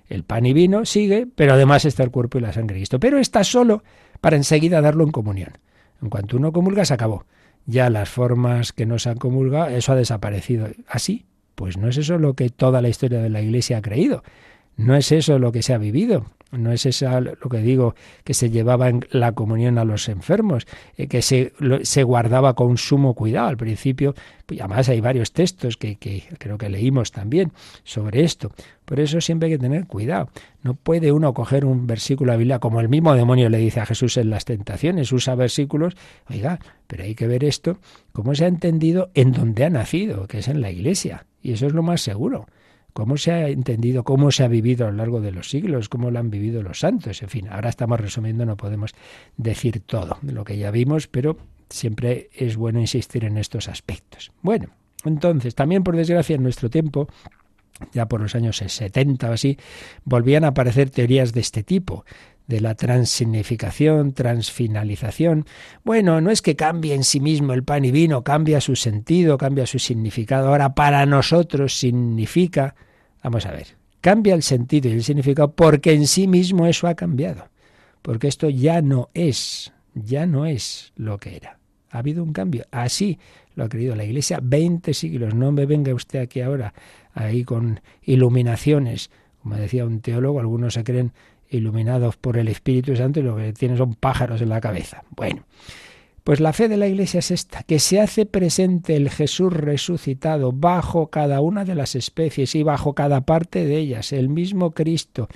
El 0.08 0.24
pan 0.24 0.46
y 0.46 0.54
vino 0.54 0.86
sigue, 0.86 1.26
pero 1.26 1.52
además 1.52 1.84
está 1.84 2.02
el 2.02 2.10
cuerpo 2.10 2.38
y 2.38 2.40
la 2.40 2.52
sangre 2.54 2.74
de 2.74 2.80
Cristo. 2.80 2.98
Pero 2.98 3.18
está 3.18 3.44
solo 3.44 3.84
para 4.22 4.36
enseguida 4.36 4.80
darlo 4.80 5.04
en 5.04 5.10
comunión. 5.10 5.58
En 6.00 6.08
cuanto 6.08 6.38
uno 6.38 6.50
comulga, 6.50 6.86
se 6.86 6.94
acabó 6.94 7.26
ya 7.66 7.90
las 7.90 8.08
formas 8.08 8.72
que 8.72 8.86
nos 8.86 9.06
han 9.06 9.18
comulgado, 9.18 9.68
eso 9.68 9.92
ha 9.92 9.96
desaparecido. 9.96 10.68
¿Así? 10.88 11.26
pues 11.54 11.76
no 11.76 11.88
es 11.88 11.96
eso 11.96 12.18
lo 12.18 12.34
que 12.34 12.48
toda 12.50 12.82
la 12.82 12.88
historia 12.88 13.20
de 13.20 13.28
la 13.28 13.40
Iglesia 13.40 13.78
ha 13.78 13.82
creído. 13.82 14.22
No 14.76 14.96
es 14.96 15.12
eso 15.12 15.38
lo 15.38 15.52
que 15.52 15.62
se 15.62 15.74
ha 15.74 15.78
vivido. 15.78 16.26
No 16.52 16.70
es 16.70 16.84
eso 16.84 17.18
lo 17.18 17.48
que 17.48 17.58
digo, 17.58 17.94
que 18.24 18.34
se 18.34 18.50
llevaba 18.50 18.90
en 18.90 19.06
la 19.10 19.32
comunión 19.32 19.78
a 19.78 19.86
los 19.86 20.10
enfermos, 20.10 20.66
eh, 20.98 21.06
que 21.06 21.22
se, 21.22 21.54
se, 21.82 22.02
guardaba 22.02 22.54
con 22.54 22.76
sumo 22.76 23.14
cuidado. 23.14 23.48
Al 23.48 23.56
principio, 23.56 24.14
pues 24.44 24.60
además 24.60 24.90
hay 24.90 25.00
varios 25.00 25.32
textos 25.32 25.78
que, 25.78 25.96
que, 25.96 26.24
creo 26.38 26.58
que 26.58 26.68
leímos 26.68 27.10
también 27.10 27.52
sobre 27.84 28.22
esto. 28.22 28.52
Por 28.84 29.00
eso 29.00 29.22
siempre 29.22 29.46
hay 29.46 29.54
que 29.54 29.60
tener 29.60 29.86
cuidado. 29.86 30.28
No 30.62 30.74
puede 30.74 31.10
uno 31.10 31.32
coger 31.32 31.64
un 31.64 31.86
versículo 31.86 32.32
de 32.32 32.34
la 32.34 32.38
Biblia 32.38 32.58
como 32.58 32.80
el 32.80 32.90
mismo 32.90 33.14
demonio 33.14 33.48
le 33.48 33.56
dice 33.56 33.80
a 33.80 33.86
Jesús 33.86 34.18
en 34.18 34.28
las 34.28 34.44
tentaciones, 34.44 35.10
usa 35.10 35.34
versículos, 35.34 35.96
oiga, 36.28 36.60
pero 36.86 37.04
hay 37.04 37.14
que 37.14 37.26
ver 37.26 37.44
esto, 37.44 37.78
cómo 38.12 38.34
se 38.34 38.44
ha 38.44 38.48
entendido 38.48 39.10
en 39.14 39.32
donde 39.32 39.64
ha 39.64 39.70
nacido, 39.70 40.26
que 40.26 40.40
es 40.40 40.48
en 40.48 40.60
la 40.60 40.70
iglesia. 40.70 41.24
Y 41.40 41.52
eso 41.52 41.66
es 41.66 41.72
lo 41.72 41.82
más 41.82 42.02
seguro 42.02 42.46
cómo 42.92 43.16
se 43.16 43.32
ha 43.32 43.48
entendido, 43.48 44.04
cómo 44.04 44.30
se 44.30 44.44
ha 44.44 44.48
vivido 44.48 44.86
a 44.86 44.90
lo 44.90 44.96
largo 44.96 45.20
de 45.20 45.32
los 45.32 45.48
siglos, 45.48 45.88
cómo 45.88 46.10
lo 46.10 46.18
han 46.18 46.30
vivido 46.30 46.62
los 46.62 46.80
santos. 46.80 47.22
En 47.22 47.28
fin, 47.28 47.48
ahora 47.48 47.70
estamos 47.70 48.00
resumiendo, 48.00 48.46
no 48.46 48.56
podemos 48.56 48.92
decir 49.36 49.80
todo 49.80 50.18
lo 50.22 50.44
que 50.44 50.58
ya 50.58 50.70
vimos, 50.70 51.08
pero 51.08 51.36
siempre 51.68 52.30
es 52.34 52.56
bueno 52.56 52.80
insistir 52.80 53.24
en 53.24 53.38
estos 53.38 53.68
aspectos. 53.68 54.32
Bueno, 54.42 54.70
entonces, 55.04 55.54
también 55.54 55.82
por 55.82 55.96
desgracia 55.96 56.36
en 56.36 56.42
nuestro 56.42 56.70
tiempo, 56.70 57.08
ya 57.92 58.06
por 58.06 58.20
los 58.20 58.34
años 58.34 58.58
70 58.58 59.30
o 59.30 59.32
así, 59.32 59.58
volvían 60.04 60.44
a 60.44 60.48
aparecer 60.48 60.90
teorías 60.90 61.32
de 61.32 61.40
este 61.40 61.62
tipo 61.62 62.04
de 62.46 62.60
la 62.60 62.74
transignificación, 62.74 64.12
transfinalización. 64.12 65.46
Bueno, 65.84 66.20
no 66.20 66.30
es 66.30 66.42
que 66.42 66.56
cambie 66.56 66.94
en 66.94 67.04
sí 67.04 67.20
mismo 67.20 67.52
el 67.52 67.64
pan 67.64 67.84
y 67.84 67.90
vino, 67.90 68.22
cambia 68.22 68.60
su 68.60 68.76
sentido, 68.76 69.38
cambia 69.38 69.66
su 69.66 69.78
significado. 69.78 70.48
Ahora 70.48 70.74
para 70.74 71.06
nosotros 71.06 71.78
significa, 71.78 72.74
vamos 73.22 73.46
a 73.46 73.52
ver, 73.52 73.68
cambia 74.00 74.34
el 74.34 74.42
sentido 74.42 74.88
y 74.88 74.92
el 74.92 75.04
significado 75.04 75.52
porque 75.52 75.92
en 75.92 76.06
sí 76.06 76.26
mismo 76.26 76.66
eso 76.66 76.88
ha 76.88 76.94
cambiado. 76.94 77.48
Porque 78.02 78.26
esto 78.26 78.50
ya 78.50 78.82
no 78.82 79.08
es, 79.14 79.72
ya 79.94 80.26
no 80.26 80.44
es 80.44 80.92
lo 80.96 81.18
que 81.18 81.36
era. 81.36 81.58
Ha 81.90 81.98
habido 81.98 82.24
un 82.24 82.32
cambio. 82.32 82.64
Así 82.70 83.18
lo 83.54 83.64
ha 83.64 83.68
creído 83.68 83.94
la 83.94 84.04
Iglesia 84.04 84.40
20 84.42 84.92
siglos. 84.94 85.34
No 85.34 85.52
me 85.52 85.66
venga 85.66 85.94
usted 85.94 86.20
aquí 86.20 86.40
ahora 86.40 86.74
ahí 87.14 87.44
con 87.44 87.80
iluminaciones. 88.02 89.10
Como 89.42 89.56
decía 89.56 89.84
un 89.84 90.00
teólogo, 90.00 90.40
algunos 90.40 90.74
se 90.74 90.84
creen 90.84 91.12
iluminados 91.52 92.16
por 92.16 92.36
el 92.36 92.48
Espíritu 92.48 92.96
Santo 92.96 93.20
y 93.20 93.22
lo 93.22 93.36
que 93.36 93.52
tienen 93.52 93.78
son 93.78 93.94
pájaros 93.94 94.40
en 94.42 94.48
la 94.48 94.60
cabeza. 94.60 95.04
Bueno, 95.10 95.44
pues 96.24 96.40
la 96.40 96.52
fe 96.52 96.68
de 96.68 96.76
la 96.76 96.86
Iglesia 96.86 97.18
es 97.18 97.30
esta, 97.30 97.62
que 97.64 97.78
se 97.78 98.00
hace 98.00 98.26
presente 98.26 98.96
el 98.96 99.10
Jesús 99.10 99.52
resucitado 99.52 100.52
bajo 100.52 101.08
cada 101.08 101.40
una 101.40 101.64
de 101.64 101.74
las 101.74 101.96
especies 101.96 102.54
y 102.54 102.62
bajo 102.62 102.94
cada 102.94 103.22
parte 103.22 103.64
de 103.64 103.78
ellas, 103.78 104.12
el 104.12 104.28
mismo 104.28 104.70
Cristo, 104.70 105.28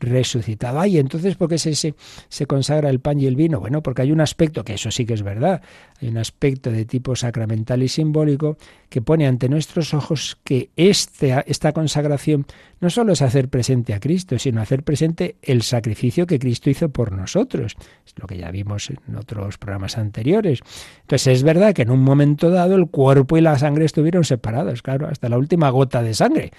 resucitado. 0.00 0.80
Ay, 0.80 0.98
entonces, 0.98 1.36
¿por 1.36 1.48
qué 1.48 1.58
se, 1.58 1.74
se, 1.74 2.46
consagra 2.46 2.90
el 2.90 3.00
pan 3.00 3.20
y 3.20 3.26
el 3.26 3.36
vino? 3.36 3.60
Bueno, 3.60 3.82
porque 3.82 4.02
hay 4.02 4.12
un 4.12 4.20
aspecto, 4.20 4.64
que 4.64 4.74
eso 4.74 4.90
sí 4.90 5.04
que 5.04 5.14
es 5.14 5.22
verdad, 5.22 5.62
hay 6.00 6.08
un 6.08 6.18
aspecto 6.18 6.70
de 6.70 6.84
tipo 6.84 7.16
sacramental 7.16 7.82
y 7.82 7.88
simbólico 7.88 8.56
que 8.88 9.02
pone 9.02 9.26
ante 9.26 9.48
nuestros 9.48 9.94
ojos 9.94 10.38
que 10.44 10.70
este, 10.76 11.42
esta 11.46 11.72
consagración 11.72 12.46
no 12.80 12.90
solo 12.90 13.12
es 13.12 13.22
hacer 13.22 13.48
presente 13.48 13.92
a 13.92 14.00
Cristo, 14.00 14.38
sino 14.38 14.60
hacer 14.60 14.84
presente 14.84 15.36
el 15.42 15.62
sacrificio 15.62 16.26
que 16.26 16.38
Cristo 16.38 16.70
hizo 16.70 16.88
por 16.90 17.12
nosotros. 17.12 17.74
Es 18.06 18.14
lo 18.16 18.26
que 18.26 18.38
ya 18.38 18.50
vimos 18.50 18.90
en 18.90 19.16
otros 19.16 19.58
programas 19.58 19.98
anteriores. 19.98 20.60
Entonces, 21.02 21.38
es 21.38 21.42
verdad 21.42 21.74
que 21.74 21.82
en 21.82 21.90
un 21.90 22.02
momento 22.02 22.50
dado 22.50 22.76
el 22.76 22.88
cuerpo 22.88 23.36
y 23.36 23.40
la 23.40 23.58
sangre 23.58 23.84
estuvieron 23.84 24.24
separados, 24.24 24.82
claro, 24.82 25.08
hasta 25.08 25.28
la 25.28 25.38
última 25.38 25.70
gota 25.70 26.02
de 26.02 26.14
sangre 26.14 26.52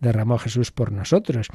derramó 0.00 0.38
Jesús 0.38 0.72
por 0.72 0.92
nosotros. 0.92 1.48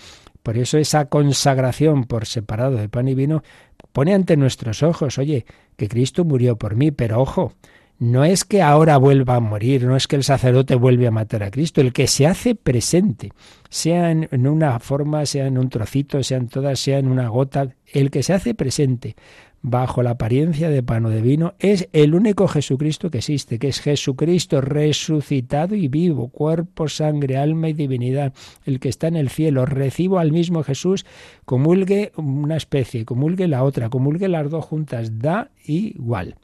Por 0.43 0.57
eso 0.57 0.77
esa 0.77 1.05
consagración 1.05 2.05
por 2.05 2.25
separado 2.25 2.77
de 2.77 2.89
pan 2.89 3.07
y 3.07 3.15
vino 3.15 3.43
pone 3.91 4.13
ante 4.13 4.37
nuestros 4.37 4.83
ojos, 4.83 5.17
oye, 5.17 5.45
que 5.75 5.87
Cristo 5.87 6.23
murió 6.23 6.57
por 6.57 6.75
mí, 6.75 6.91
pero 6.91 7.19
ojo, 7.19 7.53
no 8.01 8.23
es 8.23 8.45
que 8.45 8.63
ahora 8.63 8.97
vuelva 8.97 9.35
a 9.35 9.39
morir, 9.39 9.85
no 9.85 9.95
es 9.95 10.07
que 10.07 10.15
el 10.15 10.23
sacerdote 10.23 10.73
vuelve 10.73 11.05
a 11.05 11.11
matar 11.11 11.43
a 11.43 11.51
Cristo, 11.51 11.81
el 11.81 11.93
que 11.93 12.07
se 12.07 12.25
hace 12.25 12.55
presente, 12.55 13.31
sea 13.69 14.09
en, 14.09 14.47
una 14.47 14.79
forma, 14.79 15.23
sea 15.27 15.45
en 15.45 15.59
un 15.59 15.69
trocito, 15.69 16.23
sea 16.23 16.37
en 16.37 16.47
todas, 16.47 16.79
sea 16.79 16.97
en 16.97 17.07
una 17.07 17.27
gota, 17.27 17.75
el 17.85 18.09
que 18.09 18.23
se 18.23 18.33
hace 18.33 18.55
presente 18.55 19.15
bajo 19.61 20.01
la 20.01 20.11
apariencia 20.11 20.69
de 20.69 20.81
pan 20.81 21.05
o 21.05 21.09
de 21.09 21.21
vino, 21.21 21.53
es 21.59 21.87
el 21.93 22.15
único 22.15 22.47
Jesucristo 22.47 23.11
que 23.11 23.19
existe, 23.19 23.59
que 23.59 23.67
es 23.67 23.79
Jesucristo 23.79 24.59
resucitado 24.59 25.75
y 25.75 25.87
vivo, 25.87 26.29
cuerpo, 26.29 26.87
sangre, 26.87 27.37
alma 27.37 27.69
y 27.69 27.73
divinidad, 27.73 28.33
el 28.65 28.79
que 28.79 28.89
está 28.89 29.07
en 29.07 29.15
el 29.15 29.29
cielo. 29.29 29.65
Recibo 29.65 30.19
al 30.19 30.31
mismo 30.31 30.63
Jesús, 30.63 31.05
comulgue 31.45 32.11
una 32.15 32.57
especie, 32.57 33.05
comulgue 33.05 33.47
la 33.47 33.63
otra, 33.63 33.89
comulgue 33.89 34.27
las 34.27 34.49
dos 34.49 34.65
juntas, 34.65 35.19
da 35.19 35.51
igual, 35.65 36.35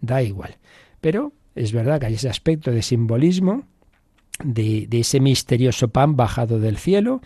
da 0.00 0.22
igual. 0.22 0.56
Pero 1.00 1.32
es 1.54 1.72
verdad 1.72 2.00
que 2.00 2.06
hay 2.06 2.14
ese 2.14 2.28
aspecto 2.28 2.72
de 2.72 2.82
simbolismo, 2.82 3.64
de, 4.42 4.86
de 4.88 5.00
ese 5.00 5.20
misterioso 5.20 5.88
pan 5.88 6.16
bajado 6.16 6.58
del 6.58 6.78
cielo, 6.78 7.20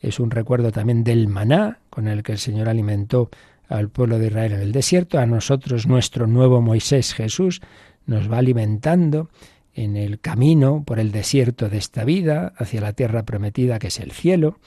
es 0.00 0.20
un 0.20 0.30
recuerdo 0.30 0.72
también 0.72 1.04
del 1.04 1.28
maná 1.28 1.78
con 1.90 2.08
el 2.08 2.22
que 2.22 2.32
el 2.32 2.38
Señor 2.38 2.68
alimentó 2.68 3.30
al 3.68 3.90
pueblo 3.90 4.18
de 4.18 4.28
Israel 4.28 4.52
en 4.52 4.60
el 4.60 4.72
desierto, 4.72 5.18
a 5.18 5.26
nosotros 5.26 5.86
nuestro 5.86 6.26
nuevo 6.26 6.60
Moisés 6.60 7.14
Jesús 7.14 7.60
nos 8.06 8.30
va 8.30 8.38
alimentando 8.38 9.30
en 9.74 9.96
el 9.96 10.20
camino 10.20 10.84
por 10.84 10.98
el 10.98 11.12
desierto 11.12 11.68
de 11.68 11.78
esta 11.78 12.04
vida 12.04 12.54
hacia 12.56 12.80
la 12.80 12.92
tierra 12.92 13.24
prometida 13.24 13.78
que 13.78 13.88
es 13.88 14.00
el 14.00 14.12
cielo. 14.12 14.58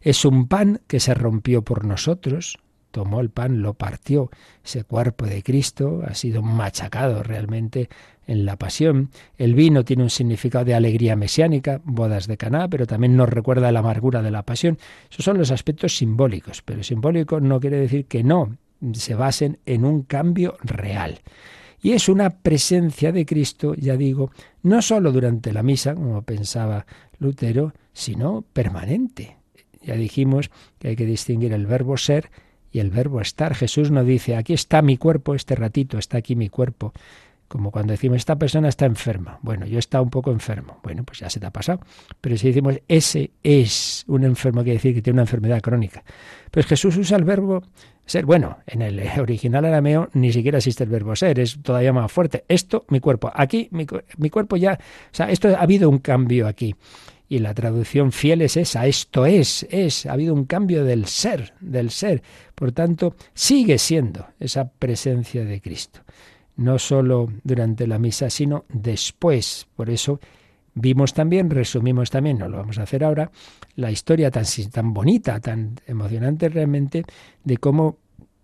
Es 0.00 0.24
un 0.24 0.48
pan 0.48 0.80
que 0.86 1.00
se 1.00 1.14
rompió 1.14 1.62
por 1.62 1.84
nosotros, 1.84 2.58
tomó 2.90 3.20
el 3.20 3.30
pan, 3.30 3.60
lo 3.60 3.74
partió. 3.74 4.30
Ese 4.64 4.84
cuerpo 4.84 5.26
de 5.26 5.42
Cristo 5.42 6.02
ha 6.06 6.14
sido 6.14 6.42
machacado 6.42 7.22
realmente 7.22 7.88
en 8.26 8.44
la 8.44 8.56
pasión. 8.56 9.10
El 9.36 9.54
vino 9.54 9.84
tiene 9.84 10.02
un 10.02 10.10
significado 10.10 10.64
de 10.64 10.74
alegría 10.74 11.16
mesiánica, 11.16 11.80
bodas 11.84 12.26
de 12.26 12.36
Caná, 12.36 12.68
pero 12.68 12.86
también 12.86 13.16
nos 13.16 13.28
recuerda 13.28 13.72
la 13.72 13.80
amargura 13.80 14.22
de 14.22 14.30
la 14.30 14.42
pasión. 14.42 14.78
Esos 15.10 15.24
son 15.24 15.38
los 15.38 15.50
aspectos 15.50 15.96
simbólicos, 15.96 16.62
pero 16.62 16.82
simbólico 16.82 17.40
no 17.40 17.60
quiere 17.60 17.78
decir 17.78 18.06
que 18.06 18.22
no 18.22 18.56
se 18.92 19.14
basen 19.14 19.58
en 19.66 19.84
un 19.84 20.02
cambio 20.02 20.56
real. 20.62 21.20
Y 21.82 21.92
es 21.92 22.08
una 22.08 22.30
presencia 22.30 23.12
de 23.12 23.26
Cristo, 23.26 23.74
ya 23.74 23.96
digo, 23.96 24.30
no 24.62 24.80
sólo 24.80 25.12
durante 25.12 25.52
la 25.52 25.62
misa, 25.62 25.94
como 25.94 26.22
pensaba 26.22 26.86
Lutero, 27.18 27.74
sino 27.92 28.42
permanente. 28.52 29.36
Ya 29.82 29.94
dijimos 29.94 30.50
que 30.78 30.88
hay 30.88 30.96
que 30.96 31.04
distinguir 31.04 31.52
el 31.52 31.66
verbo 31.66 31.98
ser 31.98 32.30
y 32.72 32.78
el 32.78 32.90
verbo 32.90 33.20
estar. 33.20 33.54
Jesús 33.54 33.90
no 33.90 34.02
dice, 34.02 34.34
aquí 34.34 34.54
está 34.54 34.82
mi 34.82 34.96
cuerpo, 34.96 35.34
este 35.34 35.54
ratito 35.54 35.98
está 35.98 36.18
aquí 36.18 36.34
mi 36.36 36.48
cuerpo, 36.48 36.92
como 37.54 37.70
cuando 37.70 37.92
decimos, 37.92 38.16
esta 38.16 38.34
persona 38.34 38.68
está 38.68 38.84
enferma. 38.84 39.38
Bueno, 39.40 39.64
yo 39.64 39.78
está 39.78 40.00
un 40.00 40.10
poco 40.10 40.32
enfermo. 40.32 40.80
Bueno, 40.82 41.04
pues 41.04 41.20
ya 41.20 41.30
se 41.30 41.38
te 41.38 41.46
ha 41.46 41.52
pasado. 41.52 41.78
Pero 42.20 42.36
si 42.36 42.48
decimos, 42.48 42.80
ese 42.88 43.30
es 43.44 44.04
un 44.08 44.24
enfermo, 44.24 44.64
quiere 44.64 44.78
decir 44.78 44.92
que 44.92 45.00
tiene 45.00 45.18
una 45.18 45.22
enfermedad 45.22 45.60
crónica. 45.60 46.02
Pues 46.50 46.66
Jesús 46.66 46.96
usa 46.96 47.16
el 47.16 47.22
verbo 47.22 47.62
ser. 48.06 48.26
Bueno, 48.26 48.58
en 48.66 48.82
el 48.82 49.00
original 49.20 49.64
arameo 49.66 50.08
ni 50.14 50.32
siquiera 50.32 50.58
existe 50.58 50.82
el 50.82 50.90
verbo 50.90 51.14
ser, 51.14 51.38
es 51.38 51.62
todavía 51.62 51.92
más 51.92 52.10
fuerte. 52.10 52.44
Esto, 52.48 52.86
mi 52.88 52.98
cuerpo. 52.98 53.30
Aquí, 53.32 53.68
mi, 53.70 53.86
mi 54.18 54.30
cuerpo 54.30 54.56
ya. 54.56 54.72
O 54.72 55.14
sea, 55.14 55.30
esto 55.30 55.56
ha 55.56 55.60
habido 55.60 55.88
un 55.88 55.98
cambio 55.98 56.48
aquí. 56.48 56.74
Y 57.28 57.38
la 57.38 57.54
traducción 57.54 58.10
fiel 58.10 58.42
es 58.42 58.56
esa, 58.56 58.84
esto 58.88 59.26
es, 59.26 59.64
es, 59.70 60.06
ha 60.06 60.12
habido 60.12 60.34
un 60.34 60.44
cambio 60.44 60.84
del 60.84 61.06
ser, 61.06 61.54
del 61.60 61.90
ser. 61.90 62.20
Por 62.56 62.72
tanto, 62.72 63.14
sigue 63.32 63.78
siendo 63.78 64.26
esa 64.40 64.68
presencia 64.68 65.44
de 65.44 65.60
Cristo 65.60 66.00
no 66.56 66.78
solo 66.78 67.30
durante 67.42 67.86
la 67.86 67.98
misa, 67.98 68.30
sino 68.30 68.64
después. 68.68 69.66
Por 69.74 69.90
eso 69.90 70.20
vimos 70.74 71.14
también, 71.14 71.50
resumimos 71.50 72.10
también, 72.10 72.38
no 72.38 72.48
lo 72.48 72.58
vamos 72.58 72.78
a 72.78 72.82
hacer 72.82 73.04
ahora, 73.04 73.30
la 73.76 73.90
historia 73.90 74.30
tan, 74.30 74.44
tan 74.72 74.94
bonita, 74.94 75.40
tan 75.40 75.76
emocionante 75.86 76.48
realmente, 76.48 77.04
de 77.42 77.56
cómo 77.58 77.98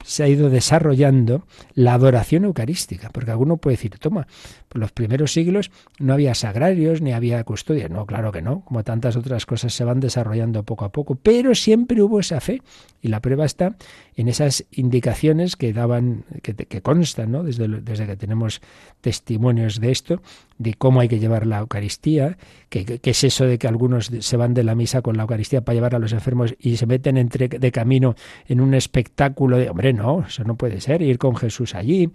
se 0.05 0.23
ha 0.23 0.29
ido 0.29 0.51
desarrollando 0.51 1.47
la 1.75 1.95
adoración 1.95 2.45
eucarística, 2.45 3.11
porque 3.11 3.31
alguno 3.31 3.59
puede 3.59 3.77
decir, 3.77 3.99
toma, 3.99 4.27
por 4.69 4.81
los 4.81 4.93
primeros 4.93 5.33
siglos 5.33 5.71
no 5.99 6.15
había 6.15 6.35
sagrarios 6.35 7.01
ni 7.01 7.13
había 7.13 7.43
custodia. 7.45 7.89
No, 7.89 8.07
claro 8.07 8.33
que 8.33 8.43
no, 8.43 8.61
como 8.65 8.83
tantas 8.83 9.17
otras 9.17 9.47
cosas 9.47 9.75
se 9.75 9.85
van 9.85 10.01
desarrollando 10.01 10.63
poco 10.63 10.85
a 10.85 10.93
poco, 10.93 11.17
pero 11.17 11.55
siempre 11.55 12.03
hubo 12.03 12.21
esa 12.21 12.41
fe 12.41 12.63
y 13.03 13.09
la 13.09 13.21
prueba 13.21 13.45
está 13.45 13.77
en 14.17 14.29
esas 14.29 14.65
indicaciones 14.71 15.57
que 15.57 15.73
daban, 15.73 16.25
que, 16.43 16.83
constan, 16.83 17.33
¿no? 17.33 17.43
Desde, 17.43 17.69
desde 17.69 18.07
que 18.07 18.17
tenemos 18.17 18.61
testimonios 19.01 19.81
de 19.81 19.91
esto, 19.91 20.23
de 20.61 20.75
cómo 20.75 21.01
hay 21.01 21.09
que 21.09 21.19
llevar 21.19 21.47
la 21.47 21.61
Eucaristía, 21.61 22.37
que, 22.69 23.01
es 23.03 23.25
eso 23.25 23.47
de 23.47 23.59
que 23.59 23.67
algunos 23.67 24.11
se 24.21 24.37
van 24.37 24.53
de 24.53 24.63
la 24.63 24.75
misa 24.75 25.01
con 25.01 25.17
la 25.17 25.23
Eucaristía 25.23 25.63
para 25.63 25.75
llevar 25.75 25.95
a 25.95 25.99
los 25.99 26.13
enfermos 26.13 26.55
y 26.59 26.77
se 26.77 26.85
meten 26.85 27.17
entre, 27.17 27.49
de 27.49 27.73
camino 27.73 28.15
en 28.47 28.61
un 28.61 28.75
espectáculo 28.75 29.57
de, 29.57 29.71
hombre, 29.71 29.95
no, 29.95 30.27
eso 30.29 30.45
no 30.45 30.57
puede 30.57 30.83
ser, 30.83 31.01
ir 31.01 31.17
con 31.17 31.35
Jesús 31.35 31.75
allí, 31.75 32.11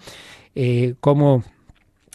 eh, 0.53 0.93
cómo 0.99 1.43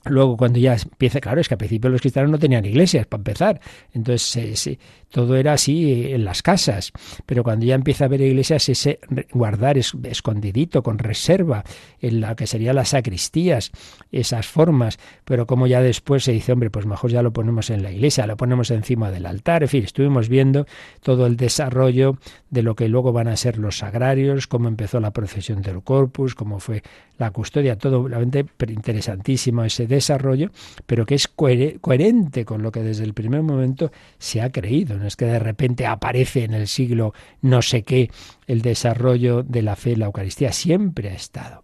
Luego, 0.06 0.36
cuando 0.36 0.58
ya 0.58 0.74
empieza, 0.74 1.20
claro, 1.20 1.40
es 1.40 1.48
que 1.48 1.54
al 1.54 1.58
principio 1.58 1.90
los 1.90 2.00
cristianos 2.00 2.30
no 2.30 2.38
tenían 2.38 2.64
iglesias, 2.64 3.06
para 3.06 3.20
empezar. 3.20 3.60
Entonces, 3.92 4.78
todo 5.10 5.36
era 5.36 5.52
así 5.54 5.92
eh, 5.92 6.14
en 6.14 6.24
las 6.24 6.42
casas. 6.42 6.92
Pero 7.26 7.42
cuando 7.42 7.66
ya 7.66 7.74
empieza 7.74 8.04
a 8.04 8.06
haber 8.06 8.20
iglesias, 8.20 8.68
ese 8.68 9.00
guardar 9.32 9.76
escondidito, 9.76 10.82
con 10.82 10.98
reserva, 10.98 11.64
en 12.00 12.20
la 12.20 12.34
que 12.34 12.46
serían 12.46 12.76
las 12.76 12.90
sacristías, 12.90 13.72
esas 14.12 14.46
formas. 14.46 14.98
Pero 15.24 15.46
como 15.46 15.66
ya 15.66 15.82
después 15.82 16.24
se 16.24 16.32
dice, 16.32 16.52
hombre, 16.52 16.70
pues 16.70 16.86
mejor 16.86 17.10
ya 17.10 17.22
lo 17.22 17.32
ponemos 17.32 17.70
en 17.70 17.82
la 17.82 17.90
iglesia, 17.90 18.26
lo 18.26 18.36
ponemos 18.36 18.70
encima 18.70 19.10
del 19.10 19.26
altar. 19.26 19.62
En 19.62 19.68
fin, 19.68 19.84
estuvimos 19.84 20.28
viendo 20.28 20.66
todo 21.02 21.26
el 21.26 21.36
desarrollo 21.36 22.18
de 22.48 22.62
lo 22.62 22.74
que 22.74 22.88
luego 22.88 23.12
van 23.12 23.28
a 23.28 23.36
ser 23.36 23.58
los 23.58 23.78
sagrarios, 23.78 24.46
cómo 24.46 24.68
empezó 24.68 25.00
la 25.00 25.12
procesión 25.12 25.62
del 25.62 25.82
corpus, 25.82 26.34
cómo 26.34 26.60
fue 26.60 26.82
la 27.18 27.30
custodia, 27.32 27.76
todo 27.76 28.08
realmente 28.08 28.46
interesantísimo 28.68 29.64
ese 29.64 29.86
desarrollo, 29.90 30.50
pero 30.86 31.04
que 31.04 31.14
es 31.14 31.28
coherente 31.28 32.46
con 32.46 32.62
lo 32.62 32.72
que 32.72 32.82
desde 32.82 33.04
el 33.04 33.12
primer 33.12 33.42
momento 33.42 33.92
se 34.18 34.40
ha 34.40 34.50
creído. 34.50 34.96
No 34.96 35.06
es 35.06 35.16
que 35.16 35.26
de 35.26 35.38
repente 35.38 35.86
aparece 35.86 36.44
en 36.44 36.54
el 36.54 36.66
siglo 36.66 37.12
no 37.42 37.60
sé 37.60 37.82
qué 37.82 38.10
el 38.46 38.62
desarrollo 38.62 39.42
de 39.42 39.60
la 39.60 39.76
fe, 39.76 39.96
la 39.96 40.06
Eucaristía, 40.06 40.52
siempre 40.52 41.10
ha 41.10 41.14
estado. 41.14 41.62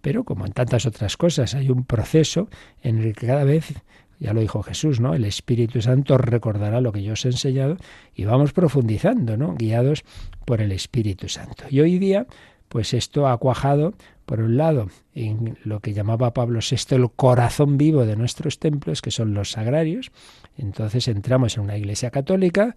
Pero 0.00 0.24
como 0.24 0.46
en 0.46 0.52
tantas 0.52 0.86
otras 0.86 1.16
cosas, 1.16 1.54
hay 1.54 1.70
un 1.70 1.84
proceso 1.84 2.48
en 2.82 2.98
el 2.98 3.14
que 3.14 3.28
cada 3.28 3.44
vez 3.44 3.74
ya 4.18 4.32
lo 4.32 4.40
dijo 4.40 4.62
Jesús, 4.62 5.00
¿no? 5.00 5.14
El 5.14 5.24
Espíritu 5.24 5.82
Santo 5.82 6.16
recordará 6.16 6.80
lo 6.80 6.92
que 6.92 7.02
yo 7.02 7.12
os 7.12 7.24
he 7.24 7.28
enseñado 7.28 7.76
y 8.14 8.24
vamos 8.24 8.52
profundizando, 8.52 9.36
¿no? 9.36 9.54
Guiados 9.54 10.04
por 10.44 10.60
el 10.60 10.72
Espíritu 10.72 11.28
Santo. 11.28 11.64
Y 11.70 11.80
hoy 11.80 11.98
día, 11.98 12.26
pues 12.68 12.94
esto 12.94 13.28
ha 13.28 13.36
cuajado 13.36 13.94
por 14.26 14.40
un 14.40 14.56
lado, 14.56 14.88
en 15.14 15.56
lo 15.64 15.80
que 15.80 15.94
llamaba 15.94 16.34
Pablo 16.34 16.58
VI 16.60 16.96
el 16.96 17.10
corazón 17.10 17.78
vivo 17.78 18.04
de 18.04 18.16
nuestros 18.16 18.58
templos, 18.58 19.00
que 19.00 19.12
son 19.12 19.34
los 19.34 19.52
sagrarios. 19.52 20.10
Entonces 20.58 21.06
entramos 21.08 21.56
en 21.56 21.62
una 21.62 21.78
iglesia 21.78 22.10
católica 22.10 22.74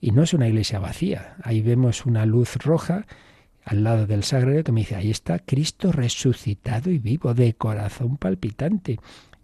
y 0.00 0.10
no 0.10 0.22
es 0.22 0.34
una 0.34 0.48
iglesia 0.48 0.78
vacía. 0.78 1.36
Ahí 1.42 1.62
vemos 1.62 2.04
una 2.04 2.26
luz 2.26 2.56
roja 2.56 3.06
al 3.64 3.84
lado 3.84 4.06
del 4.06 4.22
sagrario 4.22 4.64
que 4.64 4.72
me 4.72 4.80
dice, 4.80 4.96
ahí 4.96 5.10
está 5.10 5.38
Cristo 5.38 5.92
resucitado 5.92 6.90
y 6.90 6.98
vivo, 6.98 7.32
de 7.32 7.54
corazón 7.54 8.18
palpitante. 8.18 8.98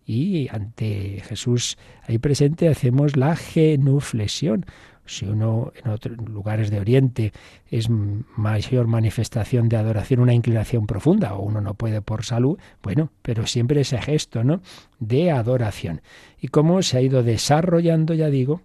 Y 0.08 0.48
ante 0.48 1.22
Jesús 1.22 1.76
ahí 2.06 2.16
presente 2.16 2.70
hacemos 2.70 3.18
la 3.18 3.36
genuflexión, 3.36 4.64
si 5.04 5.26
uno 5.26 5.70
en 5.76 5.90
otros 5.90 6.16
lugares 6.16 6.70
de 6.70 6.80
Oriente 6.80 7.34
es 7.70 7.90
mayor 7.90 8.86
manifestación 8.86 9.68
de 9.68 9.76
adoración, 9.76 10.20
una 10.20 10.32
inclinación 10.32 10.86
profunda, 10.86 11.34
o 11.34 11.42
uno 11.42 11.60
no 11.60 11.74
puede 11.74 12.00
por 12.00 12.24
salud, 12.24 12.58
bueno, 12.82 13.12
pero 13.20 13.46
siempre 13.46 13.82
ese 13.82 14.00
gesto, 14.00 14.44
¿no? 14.44 14.62
De 14.98 15.30
adoración. 15.30 16.00
Y 16.40 16.48
cómo 16.48 16.80
se 16.80 16.96
ha 16.96 17.02
ido 17.02 17.22
desarrollando, 17.22 18.14
ya 18.14 18.30
digo, 18.30 18.62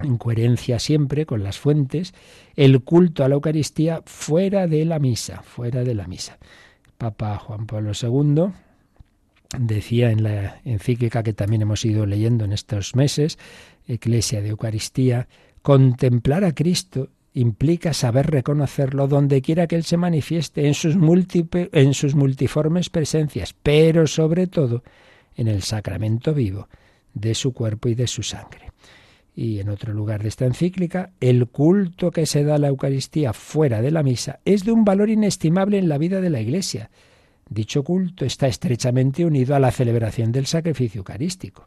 en 0.00 0.18
coherencia 0.18 0.78
siempre 0.78 1.24
con 1.24 1.42
las 1.44 1.58
fuentes, 1.58 2.12
el 2.56 2.82
culto 2.82 3.24
a 3.24 3.28
la 3.28 3.36
Eucaristía 3.36 4.02
fuera 4.04 4.66
de 4.66 4.84
la 4.84 4.98
misa, 4.98 5.40
fuera 5.42 5.82
de 5.82 5.94
la 5.94 6.06
misa. 6.06 6.36
Papa 6.98 7.38
Juan 7.38 7.66
Pablo 7.66 7.92
II 7.98 8.52
decía 9.56 10.10
en 10.10 10.22
la 10.22 10.60
encíclica 10.64 11.22
que 11.22 11.32
también 11.32 11.62
hemos 11.62 11.84
ido 11.84 12.06
leyendo 12.06 12.44
en 12.44 12.52
estos 12.52 12.94
meses, 12.94 13.38
Eclesia 13.86 14.42
de 14.42 14.48
Eucaristía, 14.48 15.28
Contemplar 15.62 16.44
a 16.44 16.54
Cristo 16.54 17.10
implica 17.34 17.92
saber 17.92 18.30
reconocerlo 18.30 19.06
donde 19.06 19.42
quiera 19.42 19.66
que 19.66 19.76
Él 19.76 19.84
se 19.84 19.96
manifieste 19.96 20.66
en 20.66 20.74
sus, 20.74 20.96
en 20.96 21.94
sus 21.94 22.14
multiformes 22.14 22.90
presencias, 22.90 23.54
pero 23.62 24.06
sobre 24.06 24.46
todo 24.46 24.82
en 25.36 25.46
el 25.46 25.62
sacramento 25.62 26.32
vivo 26.32 26.68
de 27.12 27.34
su 27.34 27.52
cuerpo 27.52 27.88
y 27.88 27.94
de 27.94 28.06
su 28.06 28.22
sangre. 28.22 28.72
Y 29.36 29.60
en 29.60 29.68
otro 29.68 29.92
lugar 29.92 30.22
de 30.22 30.30
esta 30.30 30.46
encíclica, 30.46 31.12
el 31.20 31.46
culto 31.46 32.10
que 32.10 32.26
se 32.26 32.42
da 32.42 32.56
a 32.56 32.58
la 32.58 32.68
Eucaristía 32.68 33.32
fuera 33.32 33.82
de 33.82 33.90
la 33.90 34.02
misa 34.02 34.40
es 34.44 34.64
de 34.64 34.72
un 34.72 34.84
valor 34.84 35.10
inestimable 35.10 35.78
en 35.78 35.88
la 35.88 35.98
vida 35.98 36.20
de 36.20 36.30
la 36.30 36.40
Iglesia. 36.40 36.90
Dicho 37.50 37.82
culto 37.82 38.24
está 38.24 38.46
estrechamente 38.46 39.24
unido 39.24 39.54
a 39.54 39.58
la 39.58 39.70
celebración 39.70 40.32
del 40.32 40.46
sacrificio 40.46 41.00
eucarístico. 41.00 41.66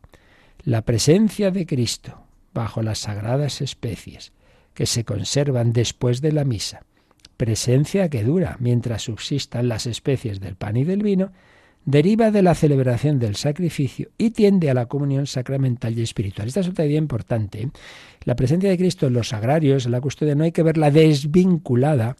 La 0.63 0.83
presencia 0.83 1.49
de 1.49 1.65
Cristo, 1.65 2.23
bajo 2.53 2.81
las 2.81 2.99
sagradas 2.99 3.61
especies, 3.61 4.31
que 4.73 4.85
se 4.85 5.03
conservan 5.03 5.73
después 5.73 6.21
de 6.21 6.31
la 6.31 6.45
misa, 6.45 6.83
presencia 7.35 8.09
que 8.09 8.23
dura 8.23 8.57
mientras 8.59 9.03
subsistan 9.03 9.67
las 9.67 9.87
especies 9.87 10.39
del 10.39 10.55
pan 10.55 10.77
y 10.77 10.83
del 10.83 11.01
vino, 11.01 11.31
deriva 11.85 12.29
de 12.29 12.43
la 12.43 12.53
celebración 12.53 13.17
del 13.17 13.35
sacrificio 13.35 14.09
y 14.17 14.31
tiende 14.31 14.69
a 14.69 14.75
la 14.75 14.85
comunión 14.85 15.25
sacramental 15.25 15.97
y 15.97 16.03
espiritual. 16.03 16.47
Esta 16.47 16.59
es 16.59 16.67
otra 16.67 16.85
idea 16.85 16.99
importante. 16.99 17.63
¿eh? 17.63 17.69
La 18.23 18.35
presencia 18.35 18.69
de 18.69 18.77
Cristo 18.77 19.07
en 19.07 19.13
los 19.13 19.29
sagrarios, 19.29 19.85
en 19.85 19.91
la 19.91 20.01
custodia, 20.01 20.35
no 20.35 20.43
hay 20.43 20.51
que 20.51 20.61
verla 20.61 20.91
desvinculada 20.91 22.15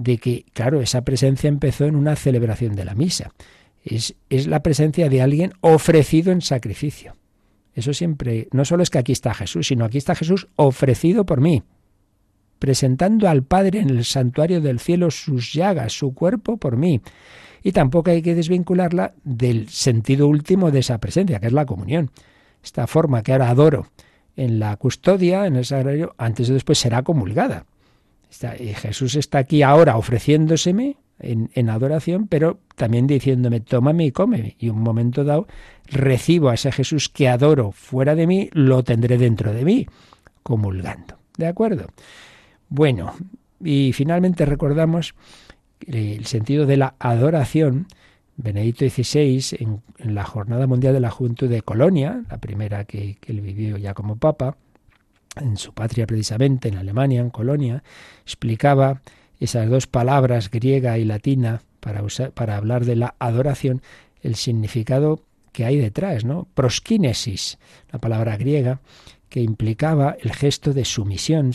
de 0.00 0.16
que, 0.16 0.46
claro, 0.54 0.80
esa 0.80 1.02
presencia 1.02 1.48
empezó 1.48 1.84
en 1.84 1.94
una 1.94 2.16
celebración 2.16 2.74
de 2.74 2.86
la 2.86 2.94
misa. 2.94 3.32
Es, 3.84 4.14
es 4.30 4.46
la 4.46 4.62
presencia 4.62 5.10
de 5.10 5.20
alguien 5.20 5.52
ofrecido 5.60 6.32
en 6.32 6.40
sacrificio. 6.40 7.16
Eso 7.74 7.92
siempre, 7.92 8.48
no 8.50 8.64
solo 8.64 8.82
es 8.82 8.88
que 8.88 8.96
aquí 8.96 9.12
está 9.12 9.34
Jesús, 9.34 9.66
sino 9.66 9.84
aquí 9.84 9.98
está 9.98 10.14
Jesús 10.14 10.48
ofrecido 10.56 11.26
por 11.26 11.42
mí, 11.42 11.62
presentando 12.58 13.28
al 13.28 13.42
Padre 13.42 13.80
en 13.80 13.90
el 13.90 14.06
santuario 14.06 14.62
del 14.62 14.80
cielo 14.80 15.10
sus 15.10 15.52
llagas, 15.52 15.92
su 15.92 16.14
cuerpo 16.14 16.56
por 16.56 16.78
mí. 16.78 17.02
Y 17.62 17.72
tampoco 17.72 18.10
hay 18.10 18.22
que 18.22 18.34
desvincularla 18.34 19.12
del 19.22 19.68
sentido 19.68 20.28
último 20.28 20.70
de 20.70 20.78
esa 20.78 20.96
presencia, 20.96 21.40
que 21.40 21.48
es 21.48 21.52
la 21.52 21.66
comunión. 21.66 22.10
Esta 22.64 22.86
forma 22.86 23.22
que 23.22 23.32
ahora 23.32 23.50
adoro 23.50 23.88
en 24.34 24.58
la 24.60 24.74
custodia, 24.78 25.44
en 25.44 25.56
el 25.56 25.66
sagrario, 25.66 26.14
antes 26.16 26.48
o 26.48 26.54
después 26.54 26.78
será 26.78 27.02
comulgada. 27.02 27.66
Jesús 28.30 29.16
está 29.16 29.38
aquí 29.38 29.62
ahora 29.62 29.96
ofreciéndoseme 29.96 30.96
en, 31.18 31.70
adoración, 31.70 32.26
pero 32.28 32.60
también 32.76 33.06
diciéndome, 33.06 33.60
tómame 33.60 34.06
y 34.06 34.12
cómeme. 34.12 34.56
Y 34.58 34.68
un 34.68 34.80
momento 34.80 35.24
dado 35.24 35.46
recibo 35.86 36.48
a 36.48 36.54
ese 36.54 36.72
Jesús 36.72 37.08
que 37.08 37.28
adoro 37.28 37.72
fuera 37.72 38.14
de 38.14 38.26
mí, 38.26 38.48
lo 38.52 38.82
tendré 38.82 39.18
dentro 39.18 39.52
de 39.52 39.64
mí, 39.64 39.86
comulgando. 40.42 41.18
¿De 41.36 41.46
acuerdo? 41.46 41.88
Bueno, 42.68 43.14
y 43.62 43.92
finalmente 43.92 44.46
recordamos 44.46 45.14
el 45.86 46.24
sentido 46.26 46.66
de 46.66 46.76
la 46.76 46.94
adoración. 46.98 47.86
Benedicto 48.36 48.88
XVI, 48.88 49.58
en, 49.58 49.82
la 50.14 50.24
Jornada 50.24 50.66
Mundial 50.66 50.94
de 50.94 51.00
la 51.00 51.10
Juventud 51.10 51.48
de 51.48 51.60
Colonia, 51.60 52.22
la 52.30 52.38
primera 52.38 52.84
que 52.84 53.18
él 53.26 53.42
vivió 53.42 53.76
ya 53.76 53.92
como 53.92 54.16
Papa, 54.16 54.56
en 55.36 55.56
su 55.56 55.72
patria 55.72 56.06
precisamente, 56.06 56.68
en 56.68 56.76
Alemania, 56.76 57.20
en 57.20 57.30
Colonia, 57.30 57.82
explicaba 58.24 59.00
esas 59.38 59.68
dos 59.68 59.86
palabras 59.86 60.50
griega 60.50 60.98
y 60.98 61.04
latina 61.04 61.62
para, 61.80 62.02
usar, 62.02 62.32
para 62.32 62.56
hablar 62.56 62.84
de 62.84 62.96
la 62.96 63.14
adoración, 63.18 63.82
el 64.22 64.34
significado 64.34 65.22
que 65.52 65.64
hay 65.64 65.76
detrás, 65.76 66.24
¿no? 66.24 66.46
Proskinesis, 66.54 67.58
la 67.90 67.98
palabra 67.98 68.36
griega 68.36 68.80
que 69.30 69.40
implicaba 69.40 70.16
el 70.20 70.32
gesto 70.32 70.74
de 70.74 70.84
sumisión. 70.84 71.52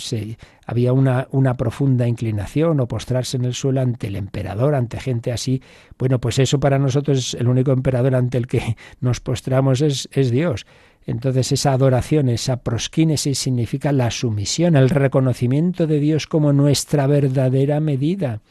Había 0.65 0.93
una, 0.93 1.53
profunda 1.57 2.07
inclinación 2.07 2.79
o 2.79 2.87
postrarse 2.87 3.35
en 3.35 3.43
el 3.43 3.53
suelo 3.53 3.81
ante 3.81 4.07
el 4.07 4.15
emperador, 4.15 4.75
ante 4.75 4.99
gente 4.99 5.33
así. 5.33 5.61
Bueno, 5.99 6.19
pues 6.19 6.39
eso 6.39 6.59
para 6.59 6.79
nosotros 6.79 7.17
es 7.17 7.33
el 7.33 7.49
único 7.49 7.71
emperador 7.73 8.15
ante 8.15 8.37
el 8.37 8.47
que 8.47 8.77
nos 9.01 9.19
postramos 9.19 9.81
es 9.81 10.31
Dios. 10.31 10.65
Entonces 11.05 11.51
esa 11.51 11.73
adoración, 11.73 12.29
esa 12.29 12.57
prosquínesis 12.57 13.37
significa 13.37 13.91
la 13.91 14.09
sumisión, 14.09 14.75
el 14.75 14.89
reconocimiento 14.89 15.85
de 15.85 15.99
Dios 15.99 16.25
como 16.25 16.51
nuestra 16.51 17.05
verdadera 17.05 17.79
medida, 17.79 18.41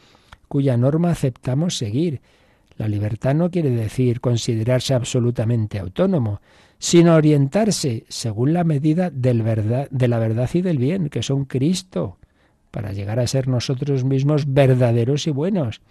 cuya 0.47 0.77
norma 0.77 1.11
aceptamos 1.11 1.77
seguir. 1.77 2.21
La 2.77 2.87
libertad 2.87 3.35
no 3.35 3.51
quiere 3.51 3.69
decir 3.69 4.21
considerarse 4.21 4.93
absolutamente 4.93 5.79
autónomo, 5.79 6.41
sino 6.79 7.15
orientarse 7.15 8.05
según 8.09 8.53
la 8.53 8.63
medida 8.63 9.09
de 9.09 9.33
la 9.33 10.19
verdad 10.19 10.49
y 10.53 10.61
del 10.61 10.77
bien, 10.77 11.09
que 11.09 11.23
son 11.23 11.45
Cristo, 11.45 12.17
para 12.71 12.91
llegar 12.91 13.19
a 13.19 13.27
ser 13.27 13.47
nosotros 13.47 14.03
mismos 14.03 14.53
verdaderos 14.53 15.27
y 15.27 15.31
buenos. 15.31 15.81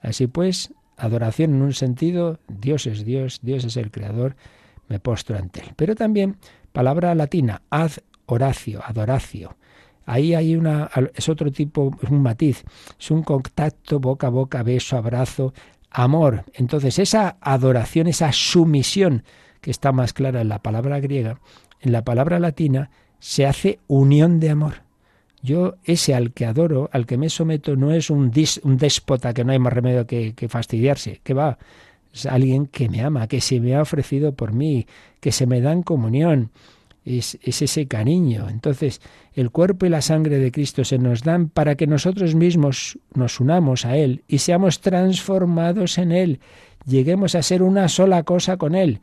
Así 0.00 0.26
pues, 0.26 0.72
adoración 0.96 1.54
en 1.54 1.62
un 1.62 1.72
sentido, 1.72 2.38
Dios 2.48 2.86
es 2.86 3.04
Dios, 3.04 3.40
Dios 3.42 3.64
es 3.64 3.76
el 3.76 3.90
Creador, 3.90 4.36
me 4.90 5.00
postro 5.00 5.38
ante 5.38 5.60
él. 5.60 5.68
Pero 5.76 5.94
también 5.94 6.36
palabra 6.72 7.14
latina, 7.14 7.62
ad 7.70 7.92
horacio, 8.26 8.82
adoracio. 8.84 9.56
Ahí 10.04 10.34
hay 10.34 10.56
una, 10.56 10.90
es 11.14 11.28
otro 11.28 11.50
tipo, 11.50 11.96
es 12.02 12.10
un 12.10 12.20
matiz, 12.20 12.64
es 12.98 13.10
un 13.10 13.22
contacto 13.22 14.00
boca 14.00 14.26
a 14.26 14.30
boca, 14.30 14.62
beso, 14.62 14.96
abrazo, 14.96 15.54
amor. 15.90 16.44
Entonces 16.54 16.98
esa 16.98 17.36
adoración, 17.40 18.08
esa 18.08 18.32
sumisión 18.32 19.22
que 19.60 19.70
está 19.70 19.92
más 19.92 20.12
clara 20.12 20.40
en 20.40 20.48
la 20.48 20.60
palabra 20.60 20.98
griega, 21.00 21.38
en 21.80 21.92
la 21.92 22.02
palabra 22.02 22.40
latina 22.40 22.90
se 23.20 23.46
hace 23.46 23.78
unión 23.86 24.40
de 24.40 24.50
amor. 24.50 24.82
Yo, 25.42 25.76
ese 25.84 26.14
al 26.14 26.32
que 26.32 26.44
adoro, 26.44 26.90
al 26.92 27.06
que 27.06 27.16
me 27.16 27.30
someto, 27.30 27.76
no 27.76 27.92
es 27.92 28.10
un, 28.10 28.32
un 28.62 28.76
déspota 28.76 29.32
que 29.32 29.44
no 29.44 29.52
hay 29.52 29.58
más 29.58 29.72
remedio 29.72 30.06
que, 30.06 30.34
que 30.34 30.48
fastidiarse, 30.48 31.20
que 31.22 31.32
va, 31.32 31.58
es 32.12 32.26
alguien 32.26 32.66
que 32.66 32.88
me 32.88 33.02
ama, 33.02 33.28
que 33.28 33.40
se 33.40 33.60
me 33.60 33.74
ha 33.74 33.82
ofrecido 33.82 34.34
por 34.34 34.52
mí, 34.52 34.86
que 35.20 35.32
se 35.32 35.46
me 35.46 35.60
da 35.60 35.72
en 35.72 35.82
comunión. 35.82 36.50
Es, 37.04 37.38
es, 37.42 37.62
ese 37.62 37.86
cariño. 37.86 38.48
Entonces, 38.50 39.00
el 39.32 39.50
cuerpo 39.50 39.86
y 39.86 39.88
la 39.88 40.02
sangre 40.02 40.38
de 40.38 40.52
Cristo 40.52 40.84
se 40.84 40.98
nos 40.98 41.22
dan 41.22 41.48
para 41.48 41.74
que 41.74 41.86
nosotros 41.86 42.34
mismos 42.34 42.98
nos 43.14 43.40
unamos 43.40 43.86
a 43.86 43.96
Él 43.96 44.22
y 44.28 44.38
seamos 44.38 44.80
transformados 44.80 45.96
en 45.96 46.12
Él, 46.12 46.40
lleguemos 46.84 47.34
a 47.34 47.42
ser 47.42 47.62
una 47.62 47.88
sola 47.88 48.22
cosa 48.24 48.58
con 48.58 48.74
Él. 48.74 49.00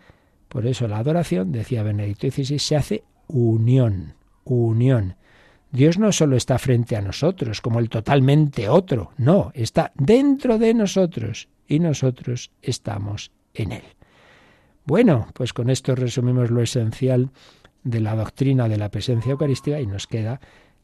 Por 0.47 0.67
eso 0.67 0.87
la 0.87 0.99
adoración, 0.99 1.51
decía 1.51 1.83
Benedicto 1.83 2.29
XVI, 2.29 2.59
se 2.59 2.75
hace 2.75 3.03
unión, 3.27 4.13
unión. 4.43 5.15
Dios 5.71 5.97
no 5.97 6.11
solo 6.11 6.37
está 6.37 6.57
frente 6.57 6.95
a 6.95 7.01
nosotros 7.01 7.61
como 7.61 7.79
el 7.79 7.89
totalmente 7.89 8.69
otro, 8.69 9.11
no, 9.17 9.51
está 9.53 9.91
dentro 9.95 10.57
de 10.57 10.73
nosotros 10.73 11.49
y 11.67 11.79
nosotros 11.79 12.51
estamos 12.61 13.31
en 13.53 13.73
Él. 13.73 13.83
Bueno, 14.85 15.27
pues 15.33 15.51
con 15.51 15.69
esto 15.69 15.95
resumimos 15.95 16.49
lo 16.49 16.61
esencial 16.61 17.31
de 17.83 17.99
la 17.99 18.15
doctrina 18.15 18.69
de 18.69 18.77
la 18.77 18.89
presencia 18.89 19.31
eucarística 19.31 19.79
y 19.81 19.87
nos 19.87 20.07
queda 20.07 20.39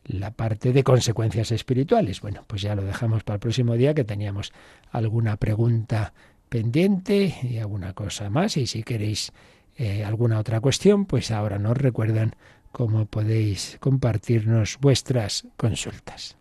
la 0.06 0.32
parte 0.32 0.74
de 0.74 0.84
consecuencias 0.84 1.52
espirituales. 1.52 2.20
Bueno, 2.20 2.44
pues 2.48 2.62
ya 2.62 2.76
lo 2.76 2.84
dejamos 2.84 3.24
para 3.24 3.36
el 3.36 3.40
próximo 3.40 3.76
día 3.76 3.94
que 3.94 4.04
teníamos 4.04 4.52
alguna 4.92 5.38
pregunta 5.38 6.14
pendiente 6.50 7.36
y 7.44 7.58
alguna 7.58 7.94
cosa 7.94 8.30
más 8.30 8.58
y 8.58 8.68
si 8.68 8.84
queréis 8.84 9.32
eh, 9.76 10.04
alguna 10.04 10.40
otra 10.40 10.60
cuestión, 10.60 11.06
pues 11.06 11.32
ahora 11.32 11.58
nos 11.58 11.78
recuerdan 11.78 12.36
cómo 12.74 13.06
podéis 13.06 13.78
compartirnos 13.80 14.78
vuestras 14.82 15.48
consultas. 15.56 16.36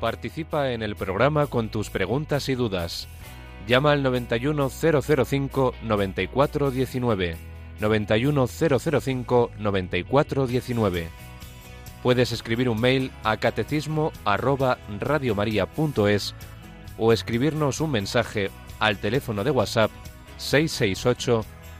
Participa 0.00 0.72
en 0.72 0.82
el 0.82 0.96
programa 0.96 1.46
con 1.46 1.68
tus 1.68 1.90
preguntas 1.90 2.48
y 2.48 2.54
dudas. 2.56 3.06
Llama 3.66 3.92
al 3.92 4.02
91005 4.02 5.74
9419. 5.82 7.36
91005 7.80 9.50
9419. 9.58 11.08
Puedes 12.02 12.32
escribir 12.32 12.68
un 12.70 12.80
mail 12.80 13.12
a 13.24 13.36
catecismo 13.36 14.10
arroba 14.24 14.78
radiomaria.es 15.00 16.34
o 16.96 17.12
escribirnos 17.12 17.80
un 17.80 17.90
mensaje 17.90 18.50
al 18.78 18.98
teléfono 18.98 19.44
de 19.44 19.50
WhatsApp 19.50 19.90
668 20.38 21.44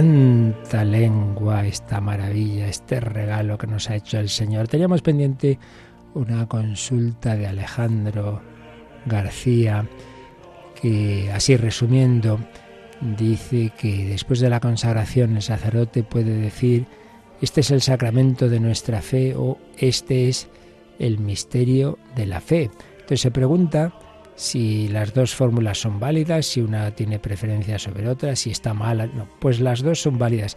lengua, 0.00 0.10
canta 0.70 0.84
lengua, 0.84 1.66
esta 1.66 2.00
maravilla, 2.00 2.68
este 2.68 3.00
regalo 3.00 3.58
que 3.58 3.66
nos 3.66 3.90
ha 3.90 3.96
hecho 3.96 4.18
el 4.18 4.28
Señor. 4.28 4.68
Teníamos 4.68 5.02
pendiente 5.02 5.58
una 6.14 6.46
consulta 6.46 7.36
de 7.36 7.46
Alejandro 7.46 8.40
García, 9.06 9.86
que 10.80 11.30
así 11.32 11.56
resumiendo, 11.56 12.40
dice 13.18 13.72
que 13.78 14.06
después 14.06 14.40
de 14.40 14.50
la 14.50 14.60
consagración 14.60 15.36
el 15.36 15.42
sacerdote 15.42 16.02
puede 16.02 16.34
decir, 16.36 16.86
este 17.40 17.60
es 17.60 17.70
el 17.70 17.80
sacramento 17.80 18.48
de 18.48 18.60
nuestra 18.60 19.02
fe 19.02 19.34
o 19.36 19.58
este 19.78 20.28
es 20.28 20.48
el 20.98 21.18
misterio 21.18 21.98
de 22.16 22.26
la 22.26 22.40
fe. 22.40 22.70
Entonces 22.92 23.20
se 23.20 23.30
pregunta 23.30 23.92
si 24.34 24.88
las 24.88 25.14
dos 25.14 25.34
fórmulas 25.34 25.80
son 25.80 26.00
válidas, 26.00 26.46
si 26.46 26.60
una 26.60 26.90
tiene 26.92 27.18
preferencia 27.18 27.78
sobre 27.78 28.08
otra, 28.08 28.36
si 28.36 28.50
está 28.50 28.74
mala. 28.74 29.06
No, 29.06 29.28
pues 29.38 29.60
las 29.60 29.82
dos 29.82 30.00
son 30.00 30.18
válidas. 30.18 30.56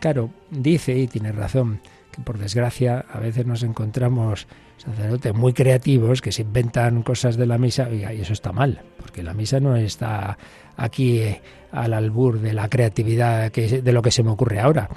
Claro, 0.00 0.30
dice, 0.50 0.96
y 0.96 1.06
tiene 1.06 1.32
razón, 1.32 1.80
que 2.10 2.22
por 2.22 2.38
desgracia 2.38 3.04
a 3.10 3.20
veces 3.20 3.46
nos 3.46 3.62
encontramos 3.62 4.46
sacerdotes 4.76 5.34
muy 5.34 5.52
creativos 5.52 6.20
que 6.20 6.32
se 6.32 6.42
inventan 6.42 7.02
cosas 7.02 7.36
de 7.36 7.46
la 7.46 7.58
misa, 7.58 7.88
y 7.90 8.20
eso 8.20 8.32
está 8.32 8.52
mal, 8.52 8.82
porque 8.98 9.22
la 9.22 9.32
misa 9.32 9.60
no 9.60 9.76
está 9.76 10.36
aquí 10.76 11.18
eh, 11.18 11.40
al 11.70 11.94
albur 11.94 12.40
de 12.40 12.52
la 12.52 12.68
creatividad 12.68 13.52
de 13.52 13.92
lo 13.92 14.02
que 14.02 14.10
se 14.10 14.22
me 14.22 14.30
ocurre 14.30 14.60
ahora 14.60 14.88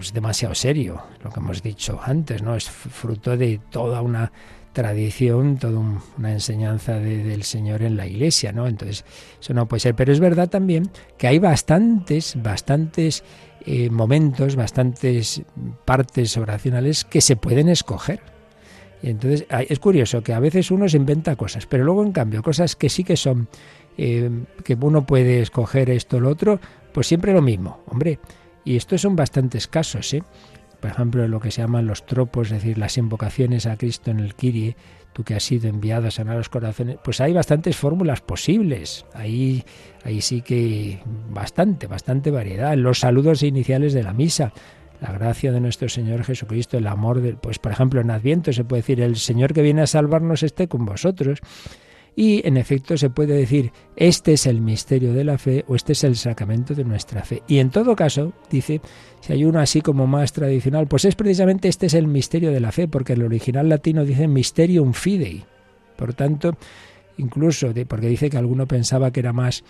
es 0.00 0.12
demasiado 0.12 0.54
serio, 0.54 1.02
lo 1.22 1.30
que 1.30 1.40
hemos 1.40 1.62
dicho 1.62 2.00
antes, 2.02 2.42
¿no? 2.42 2.54
Es 2.54 2.70
fruto 2.70 3.36
de 3.36 3.60
toda 3.70 4.00
una 4.00 4.32
tradición, 4.72 5.58
toda 5.58 5.80
una 6.18 6.32
enseñanza 6.32 6.98
del 6.98 7.42
Señor 7.42 7.82
en 7.82 7.96
la 7.96 8.06
Iglesia, 8.06 8.52
¿no? 8.52 8.66
Entonces, 8.66 9.04
eso 9.40 9.54
no 9.54 9.66
puede 9.66 9.80
ser. 9.80 9.94
Pero 9.94 10.12
es 10.12 10.20
verdad 10.20 10.48
también 10.48 10.90
que 11.18 11.26
hay 11.26 11.38
bastantes, 11.38 12.34
bastantes 12.42 13.24
eh, 13.66 13.90
momentos, 13.90 14.56
bastantes 14.56 15.42
partes 15.84 16.36
oracionales 16.36 17.04
que 17.04 17.20
se 17.20 17.36
pueden 17.36 17.68
escoger. 17.68 18.20
Y 19.02 19.10
entonces 19.10 19.46
es 19.50 19.78
curioso 19.78 20.22
que 20.22 20.32
a 20.32 20.40
veces 20.40 20.70
uno 20.70 20.88
se 20.88 20.96
inventa 20.96 21.34
cosas, 21.36 21.66
pero 21.66 21.84
luego 21.84 22.04
en 22.04 22.12
cambio 22.12 22.42
cosas 22.42 22.76
que 22.76 22.88
sí 22.88 23.02
que 23.02 23.16
son, 23.16 23.48
eh, 23.98 24.30
que 24.64 24.76
uno 24.80 25.04
puede 25.04 25.40
escoger 25.40 25.90
esto 25.90 26.18
o 26.18 26.20
lo 26.20 26.30
otro, 26.30 26.60
pues 26.92 27.08
siempre 27.08 27.32
lo 27.32 27.42
mismo, 27.42 27.80
hombre. 27.86 28.20
Y 28.64 28.76
estos 28.76 29.00
son 29.00 29.16
bastantes 29.16 29.66
casos, 29.66 30.14
¿eh? 30.14 30.22
Por 30.82 30.90
ejemplo, 30.90 31.28
lo 31.28 31.38
que 31.38 31.52
se 31.52 31.62
llaman 31.62 31.86
los 31.86 32.04
tropos, 32.06 32.48
es 32.48 32.54
decir, 32.54 32.76
las 32.76 32.98
invocaciones 32.98 33.66
a 33.66 33.76
Cristo 33.76 34.10
en 34.10 34.18
el 34.18 34.34
Kirie, 34.34 34.76
tú 35.12 35.22
que 35.22 35.36
has 35.36 35.44
sido 35.44 35.68
enviado 35.68 36.08
a 36.08 36.10
sanar 36.10 36.36
los 36.36 36.48
corazones, 36.48 36.96
pues 37.04 37.20
hay 37.20 37.32
bastantes 37.32 37.76
fórmulas 37.76 38.20
posibles. 38.20 39.06
Ahí, 39.14 39.62
ahí 40.04 40.20
sí 40.20 40.42
que 40.42 40.98
bastante, 41.30 41.86
bastante 41.86 42.32
variedad. 42.32 42.74
Los 42.74 42.98
saludos 42.98 43.44
iniciales 43.44 43.92
de 43.92 44.02
la 44.02 44.12
misa, 44.12 44.52
la 45.00 45.12
gracia 45.12 45.52
de 45.52 45.60
nuestro 45.60 45.88
Señor 45.88 46.24
Jesucristo, 46.24 46.78
el 46.78 46.88
amor 46.88 47.20
del, 47.20 47.36
pues 47.36 47.60
por 47.60 47.70
ejemplo 47.70 48.00
en 48.00 48.10
Adviento 48.10 48.52
se 48.52 48.64
puede 48.64 48.82
decir 48.82 49.00
el 49.00 49.14
Señor 49.14 49.54
que 49.54 49.62
viene 49.62 49.82
a 49.82 49.86
salvarnos 49.86 50.42
esté 50.42 50.66
con 50.66 50.84
vosotros. 50.84 51.38
Y 52.14 52.46
en 52.46 52.56
efecto 52.56 52.96
se 52.98 53.08
puede 53.08 53.34
decir, 53.34 53.72
este 53.96 54.34
es 54.34 54.46
el 54.46 54.60
misterio 54.60 55.14
de 55.14 55.24
la 55.24 55.38
fe 55.38 55.64
o 55.66 55.76
este 55.76 55.92
es 55.92 56.04
el 56.04 56.16
sacramento 56.16 56.74
de 56.74 56.84
nuestra 56.84 57.24
fe. 57.24 57.42
Y 57.48 57.58
en 57.58 57.70
todo 57.70 57.96
caso, 57.96 58.34
dice, 58.50 58.80
si 59.20 59.32
hay 59.32 59.44
uno 59.44 59.60
así 59.60 59.80
como 59.80 60.06
más 60.06 60.32
tradicional, 60.32 60.86
pues 60.88 61.06
es 61.06 61.14
precisamente 61.14 61.68
este 61.68 61.86
es 61.86 61.94
el 61.94 62.06
misterio 62.06 62.52
de 62.52 62.60
la 62.60 62.72
fe, 62.72 62.86
porque 62.86 63.14
el 63.14 63.22
original 63.22 63.68
latino 63.68 64.04
dice 64.04 64.28
mysterium 64.28 64.92
fidei. 64.92 65.44
Por 65.96 66.12
tanto, 66.12 66.56
incluso, 67.16 67.72
porque 67.88 68.08
dice 68.08 68.28
que 68.28 68.36
alguno 68.36 68.66
pensaba 68.66 69.10
que 69.10 69.20
era 69.20 69.32
más, 69.32 69.64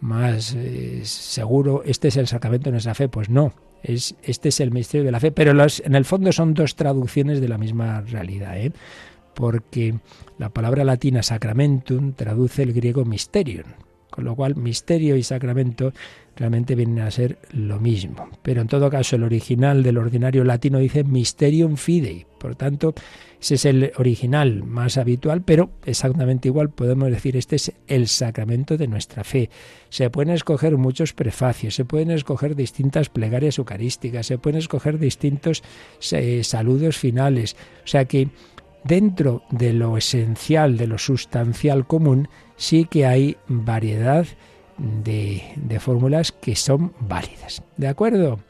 más 0.00 0.54
eh, 0.56 1.02
seguro, 1.04 1.82
este 1.84 2.08
es 2.08 2.16
el 2.16 2.26
sacramento 2.26 2.66
de 2.66 2.72
nuestra 2.72 2.94
fe, 2.94 3.08
pues 3.08 3.28
no, 3.28 3.52
es, 3.82 4.14
este 4.22 4.48
es 4.48 4.60
el 4.60 4.70
misterio 4.70 5.04
de 5.04 5.12
la 5.12 5.20
fe, 5.20 5.32
pero 5.32 5.50
en 5.50 5.94
el 5.94 6.04
fondo 6.04 6.32
son 6.32 6.54
dos 6.54 6.74
traducciones 6.74 7.40
de 7.40 7.48
la 7.48 7.58
misma 7.58 8.00
realidad. 8.00 8.56
¿eh? 8.58 8.72
Porque 9.34 9.94
la 10.38 10.50
palabra 10.50 10.84
latina 10.84 11.22
sacramentum 11.22 12.12
traduce 12.12 12.62
el 12.62 12.72
griego 12.72 13.04
mysterium, 13.04 13.66
con 14.10 14.24
lo 14.24 14.34
cual 14.36 14.56
misterio 14.56 15.16
y 15.16 15.22
sacramento 15.22 15.92
realmente 16.36 16.74
vienen 16.74 17.00
a 17.00 17.10
ser 17.10 17.38
lo 17.52 17.78
mismo. 17.80 18.28
Pero 18.42 18.62
en 18.62 18.68
todo 18.68 18.90
caso 18.90 19.16
el 19.16 19.24
original 19.24 19.82
del 19.82 19.98
ordinario 19.98 20.44
latino 20.44 20.78
dice 20.78 21.04
mysterium 21.04 21.76
fidei, 21.76 22.26
por 22.38 22.56
tanto 22.56 22.94
ese 23.40 23.56
es 23.56 23.64
el 23.64 23.92
original 23.96 24.62
más 24.62 24.98
habitual, 24.98 25.42
pero 25.42 25.70
exactamente 25.84 26.46
igual 26.46 26.70
podemos 26.70 27.10
decir 27.10 27.36
este 27.36 27.56
es 27.56 27.72
el 27.88 28.06
sacramento 28.06 28.76
de 28.76 28.86
nuestra 28.86 29.24
fe. 29.24 29.50
Se 29.88 30.10
pueden 30.10 30.32
escoger 30.32 30.76
muchos 30.76 31.12
prefacios, 31.12 31.74
se 31.74 31.84
pueden 31.84 32.12
escoger 32.12 32.54
distintas 32.54 33.08
plegarias 33.08 33.58
eucarísticas, 33.58 34.26
se 34.26 34.38
pueden 34.38 34.58
escoger 34.58 34.98
distintos 35.00 35.64
eh, 36.12 36.44
saludos 36.44 36.96
finales, 36.96 37.56
o 37.84 37.88
sea 37.88 38.04
que 38.04 38.28
dentro 38.84 39.42
de 39.50 39.72
lo 39.72 39.96
esencial, 39.96 40.76
de 40.76 40.86
lo 40.86 40.98
sustancial 40.98 41.86
común, 41.86 42.28
sí 42.56 42.84
que 42.84 43.06
hay 43.06 43.36
variedad 43.48 44.26
de, 44.78 45.78
fórmulas 45.80 46.32
que 46.32 46.56
son 46.56 46.92
válidas. 47.00 47.62
¿De 47.76 47.88
acuerdo? 47.88 48.40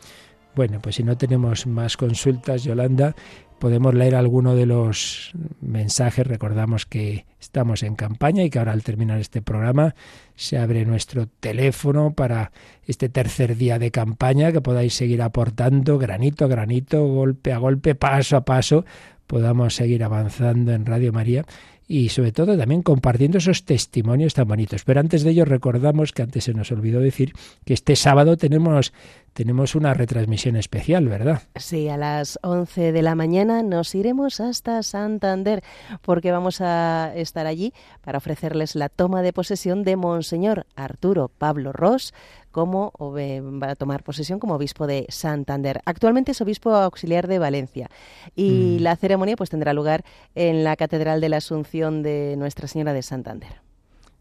Bueno, 0.55 0.80
pues 0.80 0.97
si 0.97 1.03
no 1.03 1.16
tenemos 1.16 1.66
más 1.66 1.97
consultas, 1.97 2.64
Yolanda, 2.64 3.14
podemos 3.59 3.95
leer 3.95 4.14
alguno 4.14 4.55
de 4.55 4.66
los 4.66 5.33
mensajes. 5.61 6.26
Recordamos 6.26 6.85
que 6.85 7.26
estamos 7.41 7.83
en 7.83 7.95
campaña 7.95 8.43
y 8.43 8.51
que 8.51 8.59
ahora 8.59 8.72
al 8.72 8.83
terminar 8.83 9.18
este 9.18 9.41
programa 9.41 9.95
se 10.35 10.59
abre 10.59 10.85
nuestro 10.85 11.26
teléfono 11.26 12.12
para 12.12 12.53
este 12.87 13.09
tercer 13.09 13.57
día 13.57 13.78
de 13.78 13.91
campaña, 13.91 14.53
que 14.53 14.61
podáis 14.61 14.95
seguir 14.95 15.22
aportando 15.22 15.99
granito 15.99 16.45
a 16.45 16.49
granito, 16.49 17.07
golpe 17.07 17.53
a 17.53 17.59
golpe, 17.59 17.95
paso 17.95 18.37
a 18.37 18.45
paso, 18.45 18.85
podamos 19.27 19.75
seguir 19.75 20.05
avanzando 20.05 20.73
en 20.73 20.87
Radio 20.87 21.12
María 21.12 21.45
y 21.89 22.09
sobre 22.09 22.33
todo 22.33 22.57
también 22.57 22.83
compartiendo 22.83 23.39
esos 23.39 23.64
testimonios 23.64 24.35
tan 24.35 24.49
bonitos. 24.49 24.85
Pero 24.85 25.01
antes 25.01 25.25
de 25.25 25.31
ello 25.31 25.45
recordamos 25.45 26.12
que 26.12 26.23
antes 26.23 26.45
se 26.45 26.55
nos 26.55 26.73
olvidó 26.73 27.01
decir 27.01 27.33
que 27.64 27.75
este 27.75 27.97
sábado 27.97 28.37
tenemos 28.37 28.93
tenemos 29.33 29.74
una 29.74 29.95
retransmisión 29.95 30.57
especial, 30.57 31.09
¿verdad? 31.09 31.43
Sí, 31.57 31.89
a 31.89 31.97
las 31.97 32.39
11 32.43 32.93
de 32.93 33.03
la 33.03 33.14
mañana 33.14 33.62
nos 33.62 33.95
iremos 33.95 34.41
hasta 34.41 34.83
Santander 34.83 35.62
porque 36.03 36.33
vamos 36.33 36.61
a 36.61 37.12
estar 37.14 37.47
allí 37.47 37.72
para 38.03 38.18
ofrecerles 38.18 38.74
la 38.74 38.89
toma 38.89 39.22
de 39.22 39.33
posesión 39.33 39.83
de 39.85 39.97
Monseñor 39.97 40.66
Arturo 40.76 41.28
Pablo 41.28 41.72
Ross 41.72 42.12
como 42.51 42.93
va 43.01 43.70
a 43.70 43.76
tomar 43.76 44.05
posesión 44.05 44.39
como 44.39 44.55
obispo 44.55 44.87
de 44.87 45.07
Santander. 45.09 45.80
Actualmente 45.87 46.33
es 46.33 46.41
obispo 46.41 46.74
auxiliar 46.74 47.26
de 47.26 47.39
Valencia 47.39 47.89
y 48.37 48.76
mm. 48.78 48.83
la 48.83 48.97
ceremonia 48.97 49.37
pues 49.37 49.51
tendrá 49.51 49.72
lugar 49.72 50.05
en 50.35 50.62
la 50.62 50.76
Catedral 50.76 51.20
de 51.20 51.30
la 51.30 51.39
Asunción 51.39 52.03
de 52.03 52.37
Nuestra 52.37 52.68
Señora 52.68 52.93
de 52.93 53.03
Santander. 53.03 53.62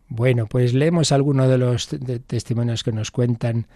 Bueno, 0.08 0.46
pues 0.46 0.74
leemos 0.74 1.12
algunos 1.12 1.48
de 1.48 1.58
los 1.58 1.88
testimonios 2.28 2.84
que 2.84 2.92
nos 2.92 3.12
cuentan 3.12 3.68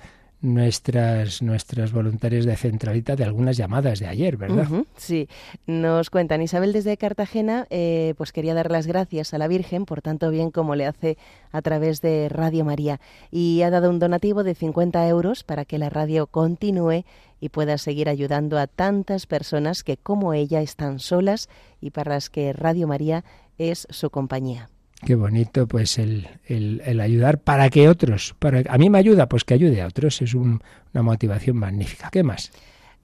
nuestras, 0.41 1.41
nuestras 1.41 1.91
voluntarias 1.91 2.45
de 2.45 2.55
centralita 2.55 3.15
de 3.15 3.23
algunas 3.23 3.57
llamadas 3.57 3.99
de 3.99 4.07
ayer, 4.07 4.37
¿verdad? 4.37 4.67
sí, 4.97 5.27
nos 5.65 6.09
cuentan. 6.09 6.41
Isabel 6.41 6.73
desde 6.73 6.97
Cartagena, 6.97 7.67
eh, 7.69 8.13
pues 8.17 8.31
quería 8.31 8.53
dar 8.53 8.71
las 8.71 8.87
gracias 8.87 9.33
a 9.33 9.37
la 9.37 9.47
Virgen 9.47 9.85
por 9.85 10.01
tanto 10.01 10.29
bien 10.29 10.51
como 10.51 10.75
le 10.75 10.85
hace 10.85 11.17
a 11.51 11.61
través 11.61 12.01
de 12.01 12.29
Radio 12.29 12.65
María 12.65 12.99
y 13.31 13.61
ha 13.61 13.69
dado 13.69 13.89
un 13.89 13.99
donativo 13.99 14.43
de 14.43 14.55
50 14.55 15.07
euros 15.07 15.43
para 15.43 15.65
que 15.65 15.77
la 15.77 15.89
radio 15.89 16.27
continúe 16.27 17.05
y 17.39 17.49
pueda 17.49 17.77
seguir 17.77 18.09
ayudando 18.09 18.57
a 18.57 18.67
tantas 18.67 19.25
personas 19.25 19.83
que 19.83 19.97
como 19.97 20.33
ella 20.33 20.61
están 20.61 20.99
solas 20.99 21.49
y 21.81 21.91
para 21.91 22.13
las 22.13 22.29
que 22.29 22.53
Radio 22.53 22.87
María 22.87 23.23
es 23.57 23.87
su 23.89 24.09
compañía. 24.09 24.69
Qué 25.05 25.13
bonito, 25.13 25.67
pues 25.67 25.99
el, 25.99 26.27
el, 26.47 26.99
ayudar 26.99 27.37
para 27.37 27.69
que 27.69 27.87
otros, 27.87 28.35
para, 28.39 28.63
a 28.67 28.77
mí 28.79 28.89
me 28.89 28.97
ayuda, 28.97 29.29
pues 29.29 29.43
que 29.43 29.53
ayude 29.53 29.83
a 29.83 29.87
otros, 29.87 30.19
es 30.23 30.33
una 30.33 30.59
motivación 30.93 31.57
magnífica. 31.57 32.09
¿Qué 32.11 32.23
más? 32.23 32.51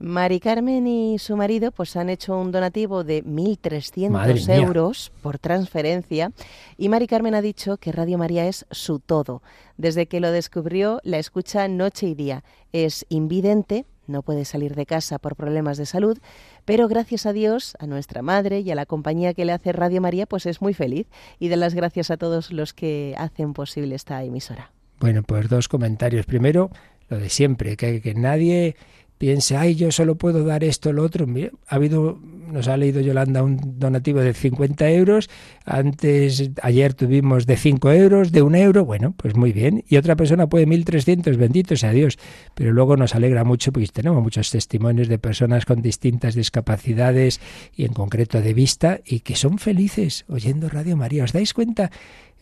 Mari 0.00 0.40
Carmen 0.40 0.84
y 0.88 1.20
su 1.20 1.36
marido 1.36 1.70
pues 1.70 1.96
han 1.96 2.10
hecho 2.10 2.36
un 2.36 2.50
donativo 2.50 3.04
de 3.04 3.22
1.300 3.22 4.52
euros 4.52 5.12
por 5.22 5.38
transferencia 5.38 6.32
y 6.76 6.88
Mari 6.88 7.06
Carmen 7.06 7.36
ha 7.36 7.40
dicho 7.40 7.76
que 7.76 7.92
Radio 7.92 8.18
María 8.18 8.48
es 8.48 8.66
su 8.72 8.98
todo. 8.98 9.42
Desde 9.76 10.06
que 10.06 10.18
lo 10.18 10.32
descubrió 10.32 10.98
la 11.04 11.18
escucha 11.18 11.68
noche 11.68 12.08
y 12.08 12.16
día. 12.16 12.42
Es 12.72 13.06
invidente, 13.10 13.86
no 14.08 14.22
puede 14.22 14.44
salir 14.44 14.74
de 14.74 14.86
casa 14.86 15.20
por 15.20 15.36
problemas 15.36 15.78
de 15.78 15.86
salud, 15.86 16.18
pero 16.64 16.88
gracias 16.88 17.26
a 17.26 17.32
Dios, 17.32 17.76
a 17.78 17.86
nuestra 17.86 18.22
madre 18.22 18.60
y 18.60 18.70
a 18.70 18.74
la 18.74 18.86
compañía 18.86 19.34
que 19.34 19.44
le 19.44 19.52
hace 19.52 19.72
Radio 19.72 20.00
María, 20.00 20.26
pues 20.26 20.46
es 20.46 20.60
muy 20.62 20.74
feliz 20.74 21.06
y 21.38 21.48
de 21.48 21.56
las 21.56 21.74
gracias 21.74 22.10
a 22.10 22.16
todos 22.16 22.52
los 22.52 22.72
que 22.72 23.14
hacen 23.18 23.52
posible 23.52 23.94
esta 23.94 24.22
emisora. 24.22 24.70
Bueno, 25.00 25.22
pues 25.22 25.48
dos 25.48 25.68
comentarios. 25.68 26.26
Primero, 26.26 26.70
lo 27.08 27.18
de 27.18 27.28
siempre, 27.28 27.76
que, 27.76 28.00
que 28.00 28.14
nadie 28.14 28.76
piense, 29.22 29.56
ay, 29.56 29.76
yo 29.76 29.92
solo 29.92 30.16
puedo 30.16 30.44
dar 30.44 30.64
esto 30.64 30.92
lo 30.92 31.04
otro. 31.04 31.28
ha 31.68 31.74
habido, 31.76 32.18
nos 32.50 32.66
ha 32.66 32.76
leído 32.76 33.00
Yolanda 33.00 33.44
un 33.44 33.78
donativo 33.78 34.18
de 34.18 34.34
50 34.34 34.90
euros, 34.90 35.30
antes, 35.64 36.50
ayer 36.60 36.92
tuvimos 36.94 37.46
de 37.46 37.56
5 37.56 37.92
euros, 37.92 38.32
de 38.32 38.42
un 38.42 38.56
euro, 38.56 38.84
bueno, 38.84 39.14
pues 39.16 39.36
muy 39.36 39.52
bien. 39.52 39.84
Y 39.88 39.96
otra 39.96 40.16
persona 40.16 40.48
puede 40.48 40.66
1.300, 40.66 41.36
bendito 41.36 41.76
sea 41.76 41.92
Dios. 41.92 42.18
Pero 42.56 42.72
luego 42.72 42.96
nos 42.96 43.14
alegra 43.14 43.44
mucho 43.44 43.70
porque 43.70 43.86
tenemos 43.86 44.20
muchos 44.24 44.50
testimonios 44.50 45.06
de 45.06 45.20
personas 45.20 45.66
con 45.66 45.82
distintas 45.82 46.34
discapacidades 46.34 47.40
y 47.76 47.84
en 47.84 47.92
concreto 47.92 48.40
de 48.40 48.54
vista 48.54 48.98
y 49.06 49.20
que 49.20 49.36
son 49.36 49.58
felices 49.58 50.24
oyendo 50.26 50.68
Radio 50.68 50.96
María. 50.96 51.22
¿Os 51.22 51.32
dais 51.32 51.54
cuenta? 51.54 51.92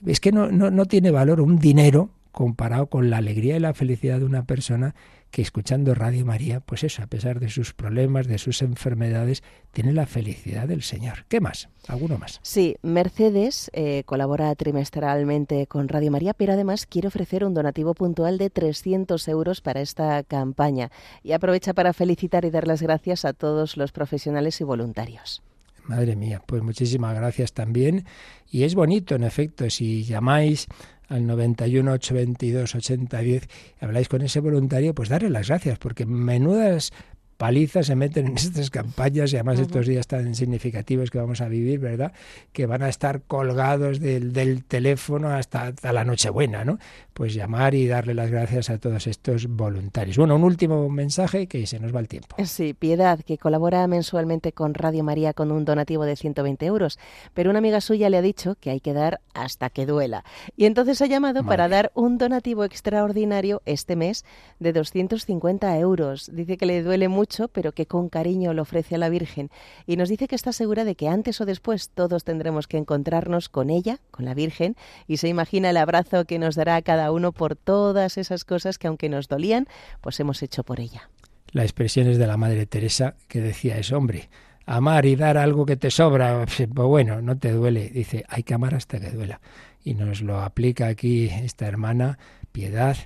Es 0.07 0.19
que 0.19 0.33
no, 0.33 0.51
no, 0.51 0.71
no 0.71 0.87
tiene 0.87 1.11
valor 1.11 1.43
un 1.43 1.59
dinero 1.59 2.09
comparado 2.33 2.87
con 2.87 3.11
la 3.11 3.19
alegría 3.19 3.57
y 3.57 3.61
la 3.61 3.75
felicidad 3.75 4.21
de 4.21 4.25
una 4.25 4.47
persona 4.47 4.95
que 5.31 5.43
escuchando 5.43 5.95
Radio 5.95 6.27
María, 6.27 6.61
pues 6.61 6.85
eso, 6.85 7.03
a 7.03 7.07
pesar 7.07 7.41
de 7.41 7.49
sus 7.49 7.73
problemas, 7.73 8.27
de 8.27 8.39
sus 8.39 8.63
enfermedades, 8.63 9.43
tiene 9.73 9.93
la 9.93 10.07
felicidad 10.07 10.67
del 10.67 10.83
Señor. 10.83 11.25
¿Qué 11.29 11.41
más? 11.41 11.69
¿Alguno 11.87 12.19
más? 12.19 12.41
Sí, 12.43 12.77
Mercedes 12.83 13.71
eh, 13.73 14.03
colabora 14.05 14.55
trimestralmente 14.55 15.67
con 15.67 15.89
Radio 15.89 16.11
María, 16.11 16.35
pero 16.35 16.53
además 16.53 16.87
quiere 16.87 17.09
ofrecer 17.09 17.45
un 17.45 17.55
donativo 17.55 17.95
puntual 17.95 18.39
de 18.39 18.51
300 18.51 19.27
euros 19.29 19.61
para 19.61 19.81
esta 19.81 20.23
campaña 20.25 20.91
y 21.23 21.33
aprovecha 21.33 21.75
para 21.75 21.93
felicitar 21.93 22.45
y 22.45 22.51
dar 22.51 22.67
las 22.67 22.83
gracias 22.83 23.25
a 23.25 23.33
todos 23.33 23.77
los 23.77 23.93
profesionales 23.93 24.61
y 24.61 24.65
voluntarios. 24.65 25.43
Madre 25.85 26.15
mía, 26.15 26.43
pues 26.45 26.63
muchísimas 26.63 27.15
gracias 27.15 27.53
también. 27.53 28.05
Y 28.51 28.65
es 28.65 28.75
bonito, 28.75 29.15
en 29.15 29.25
efecto, 29.25 29.69
si 29.71 30.05
llamáis 30.05 30.67
al 31.11 31.27
91 31.27 31.93
822 31.93 32.75
8010 32.75 33.49
habláis 33.81 34.09
con 34.09 34.23
ese 34.23 34.41
voluntario, 34.41 34.95
pues 34.95 35.11
darle 35.11 35.29
las 35.29 35.49
gracias, 35.49 35.79
porque 35.79 36.07
menudas 36.07 36.93
paliza 37.41 37.83
se 37.83 37.97
meten 37.97 38.27
en 38.27 38.37
estas 38.37 38.69
campañas 38.69 39.33
y 39.33 39.37
además 39.37 39.59
estos 39.59 39.87
días 39.87 40.07
tan 40.07 40.35
significativos 40.35 41.11
que 41.11 41.17
vamos 41.17 41.41
a 41.41 41.49
vivir, 41.49 41.81
¿verdad? 41.81 42.13
Que 42.53 42.67
van 42.67 42.83
a 42.83 42.91
estar 42.91 43.23
colgados 43.23 43.99
del, 43.99 44.35
del 44.35 44.63
teléfono 44.63 45.31
hasta, 45.31 45.69
hasta 45.69 45.91
la 45.95 46.05
Nochebuena, 46.05 46.67
¿no? 46.67 46.79
Pues 47.15 47.33
llamar 47.33 47.75
y 47.75 47.87
darle 47.87 48.13
las 48.13 48.31
gracias 48.31 48.69
a 48.69 48.77
todos 48.77 49.07
estos 49.07 49.47
voluntarios. 49.47 50.19
Bueno, 50.19 50.37
un 50.37 50.45
último 50.45 50.91
mensaje 50.91 51.47
que 51.47 51.67
se 51.67 51.81
nos 51.81 51.95
va 51.95 52.01
el 52.01 52.09
tiempo. 52.09 52.37
Sí, 52.45 52.75
Piedad, 52.75 53.21
que 53.21 53.39
colabora 53.39 53.87
mensualmente 53.87 54.53
con 54.53 54.75
Radio 54.75 55.03
María 55.03 55.33
con 55.33 55.51
un 55.51 55.65
donativo 55.65 56.05
de 56.05 56.17
120 56.17 56.67
euros, 56.67 56.99
pero 57.33 57.49
una 57.49 57.61
amiga 57.61 57.81
suya 57.81 58.11
le 58.11 58.19
ha 58.19 58.23
dicho 58.23 58.57
que 58.61 58.69
hay 58.69 58.81
que 58.81 58.93
dar 58.93 59.23
hasta 59.33 59.71
que 59.71 59.87
duela. 59.87 60.25
Y 60.59 60.67
entonces 60.67 61.01
ha 61.01 61.07
llamado 61.07 61.43
para 61.45 61.69
dar 61.69 61.91
un 61.95 62.19
donativo 62.19 62.65
extraordinario 62.65 63.63
este 63.65 63.97
mes 63.97 64.27
de 64.59 64.75
250 64.75 65.79
euros. 65.79 66.31
Dice 66.35 66.59
que 66.59 66.67
le 66.67 66.83
duele 66.83 67.09
mucho, 67.09 67.30
pero 67.53 67.73
que 67.73 67.87
con 67.87 68.09
cariño 68.09 68.53
lo 68.53 68.63
ofrece 68.63 68.97
a 68.97 68.99
la 68.99 69.09
Virgen. 69.09 69.51
Y 69.87 69.97
nos 69.97 70.09
dice 70.09 70.29
que 70.29 70.35
está 70.35 70.53
segura 70.53 70.85
de 70.85 70.95
que 70.95 71.09
antes 71.09 71.41
o 71.41 71.47
después 71.47 71.91
todos 71.91 72.25
tendremos 72.25 72.67
que 72.67 72.77
encontrarnos 72.77 73.49
con 73.49 73.71
ella, 73.71 74.01
con 74.11 74.25
la 74.25 74.35
Virgen, 74.35 74.77
y 75.07 75.19
se 75.19 75.29
imagina 75.29 75.71
el 75.71 75.77
abrazo 75.77 76.25
que 76.25 76.39
nos 76.39 76.57
dará 76.57 76.81
cada 76.83 77.13
uno 77.13 77.33
por 77.33 77.57
todas 77.57 78.19
esas 78.19 78.45
cosas 78.45 78.79
que 78.79 78.89
aunque 78.89 79.09
nos 79.09 79.29
dolían, 79.29 79.67
pues 80.01 80.19
hemos 80.21 80.43
hecho 80.43 80.65
por 80.65 80.81
ella. 80.81 81.09
La 81.53 81.63
expresión 81.63 82.07
es 82.07 82.19
de 82.19 82.27
la 82.27 82.37
Madre 82.37 82.67
Teresa 82.67 83.17
que 83.27 83.41
decía 83.41 83.77
eso, 83.79 83.97
hombre, 83.97 84.29
amar 84.67 85.05
y 85.07 85.17
dar 85.17 85.37
algo 85.37 85.67
que 85.67 85.77
te 85.77 85.91
sobra, 85.91 86.45
pues 86.47 86.69
bueno, 86.69 87.21
no 87.23 87.37
te 87.39 87.53
duele. 87.53 87.89
Dice, 87.89 88.25
hay 88.29 88.43
que 88.43 88.55
amar 88.55 88.75
hasta 88.75 89.01
que 89.01 89.11
duela. 89.11 89.41
Y 89.83 89.95
nos 89.95 90.21
lo 90.21 90.41
aplica 90.41 90.87
aquí 90.87 91.27
esta 91.27 91.67
hermana, 91.67 92.19
Piedad, 92.53 92.97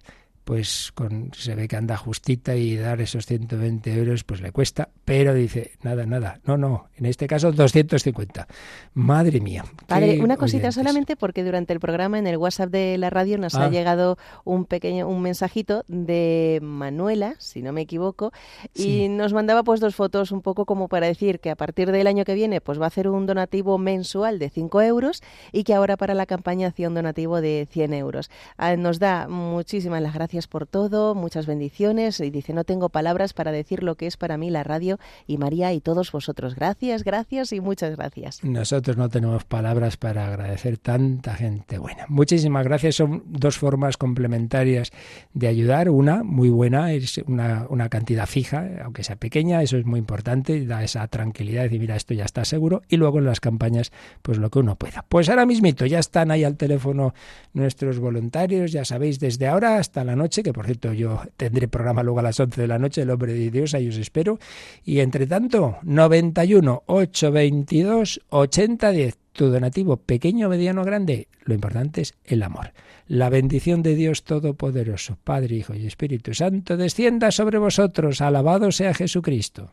pues 0.45 0.92
con, 0.95 1.30
se 1.34 1.55
ve 1.55 1.68
que 1.68 1.76
anda 1.76 1.97
justita 1.97 2.55
y 2.55 2.76
dar 2.76 3.01
esos 3.01 3.26
120 3.26 3.92
euros 3.95 4.24
pues 4.24 4.42
le 4.42 4.53
cuesta, 4.53 4.90
pero 5.05 5.32
dice, 5.32 5.72
nada, 5.82 6.05
nada, 6.05 6.40
no, 6.45 6.59
no, 6.59 6.88
en 6.97 7.07
este 7.07 7.26
caso 7.26 7.51
250. 7.51 8.47
Madre 8.92 9.40
mía. 9.40 9.64
Padre, 9.86 10.20
una 10.20 10.36
cosita 10.36 10.70
solamente 10.70 11.16
porque 11.16 11.42
durante 11.42 11.72
el 11.72 11.80
programa 11.80 12.18
en 12.18 12.26
el 12.26 12.36
WhatsApp 12.36 12.70
de 12.70 12.99
la 12.99 13.09
radio 13.09 13.38
nos 13.38 13.55
ha 13.55 13.64
ah. 13.64 13.70
llegado 13.70 14.18
un 14.45 14.66
pequeño 14.66 15.09
un 15.09 15.22
mensajito 15.22 15.84
de 15.88 16.61
Manuela, 16.62 17.34
si 17.38 17.62
no 17.62 17.72
me 17.72 17.80
equivoco, 17.80 18.32
y 18.74 19.09
nos 19.09 19.32
mandaba 19.32 19.62
pues 19.62 19.80
dos 19.80 19.95
fotos 19.95 20.30
un 20.30 20.42
poco 20.42 20.66
como 20.66 20.88
para 20.88 21.07
decir 21.07 21.40
que 21.40 21.51
a 21.51 21.57
partir 21.57 21.90
del 21.90 22.07
año 22.07 22.24
que 22.24 22.34
viene 22.34 22.61
pues 22.61 22.78
va 22.78 22.84
a 22.84 22.88
hacer 22.88 23.09
un 23.09 23.24
donativo 23.24 23.78
mensual 23.78 24.38
de 24.38 24.51
5 24.51 24.82
euros 24.82 25.22
y 25.53 25.64
que 25.64 25.72
ahora 25.72 25.97
para 25.97 26.12
la 26.12 26.26
campaña 26.26 26.68
hacía 26.68 26.88
un 26.88 26.95
donativo 26.95 27.40
de 27.40 27.66
100 27.70 27.95
euros. 27.95 28.30
Ah, 28.59 28.76
nos 28.76 28.99
da 28.99 29.26
muchísimas 29.28 30.03
las 30.03 30.12
gracias 30.12 30.34
por 30.43 30.66
todo, 30.66 31.14
muchas 31.14 31.47
bendiciones. 31.47 32.20
Y 32.20 32.30
dice, 32.30 32.53
no 32.53 32.64
tengo 32.64 32.89
palabras 32.89 33.32
para 33.32 33.53
decir 33.53 33.82
lo 33.82 33.95
que 33.95 34.07
es 34.07 34.16
para 34.16 34.37
mí 34.37 34.51
la 34.51 34.64
radio 34.64 34.99
y 35.26 35.39
María 35.39 35.72
y 35.72 35.80
todos 35.80 36.12
vosotros. 36.12 36.55
Gracias, 36.55 37.05
gracias 37.05 37.53
y 37.53 37.61
muchas 37.61 37.97
gracias. 37.97 38.43
Nosotros 38.43 38.97
no 38.97 39.09
tenemos 39.09 39.45
palabras 39.45 39.97
para 39.97 40.26
agradecer 40.26 40.78
tanta 40.78 41.35
gente 41.35 41.78
buena. 41.78 42.07
Muchísimas 42.09 42.64
gracias. 42.64 42.97
Son 42.97 43.22
dos 43.26 43.57
formas 43.57 43.97
complementarias 43.97 44.93
de 45.32 45.49
ayudar. 45.49 45.89
Una, 45.89 46.22
muy 46.22 46.49
buena, 46.49 46.93
es 46.93 47.18
una, 47.26 47.66
una 47.68 47.89
cantidad 47.89 48.26
fija, 48.26 48.68
aunque 48.85 49.05
sea 49.05 49.16
pequeña, 49.16 49.62
eso 49.62 49.76
es 49.76 49.87
muy 49.87 49.99
importante, 49.99 50.66
da 50.66 50.82
esa 50.82 51.07
tranquilidad 51.09 51.62
decir, 51.62 51.80
mira, 51.80 51.97
esto 51.97 52.14
ya 52.14 52.24
está 52.24 52.45
seguro. 52.45 52.82
Y 52.89 52.97
luego 52.97 53.18
en 53.18 53.24
las 53.24 53.41
campañas, 53.41 53.93
pues 54.22 54.39
lo 54.39 54.51
que 54.51 54.59
uno 54.59 54.76
pueda. 54.76 55.05
Pues 55.09 55.28
ahora 55.28 55.47
mismito, 55.47 55.87
ya 55.87 55.99
están 55.99 56.30
ahí 56.30 56.45
al 56.45 56.57
teléfono 56.57 57.14
nuestros 57.53 57.99
voluntarios, 57.99 58.72
ya 58.72 58.85
sabéis, 58.85 59.20
desde 59.20 59.47
ahora 59.47 59.78
hasta 59.78 60.05
la 60.05 60.16
noche 60.25 60.43
que 60.43 60.53
por 60.53 60.66
cierto 60.66 60.93
yo 60.93 61.20
tendré 61.37 61.68
programa 61.68 62.03
luego 62.03 62.20
a 62.20 62.22
las 62.22 62.41
11 62.41 62.61
de 62.61 62.66
la 62.66 62.79
noche, 62.79 63.03
el 63.03 63.11
hombre 63.11 63.35
de 63.35 63.51
Dios, 63.51 63.75
ahí 63.75 63.89
os 63.89 63.97
espero. 63.97 64.39
Y 64.85 65.01
entre 65.01 65.27
tanto, 65.27 65.77
91 65.83 66.83
822 66.87 68.20
8010 68.31 69.18
tu 69.35 69.51
donativo, 69.51 69.97
pequeño, 69.97 70.49
mediano, 70.49 70.85
grande, 70.85 71.27
lo 71.45 71.55
importante 71.55 72.03
es 72.03 72.14
el 72.25 72.43
amor. 72.43 72.72
La 73.09 73.29
bendición 73.29 73.83
de 73.83 73.97
Dios 73.97 74.22
Todopoderoso, 74.22 75.18
Padre, 75.25 75.57
Hijo 75.57 75.75
y 75.75 75.87
Espíritu 75.87 76.35
Santo, 76.35 76.77
descienda 76.77 77.33
sobre 77.33 77.59
vosotros. 77.59 78.20
Alabado 78.20 78.70
sea 78.70 78.95
Jesucristo. 78.95 79.72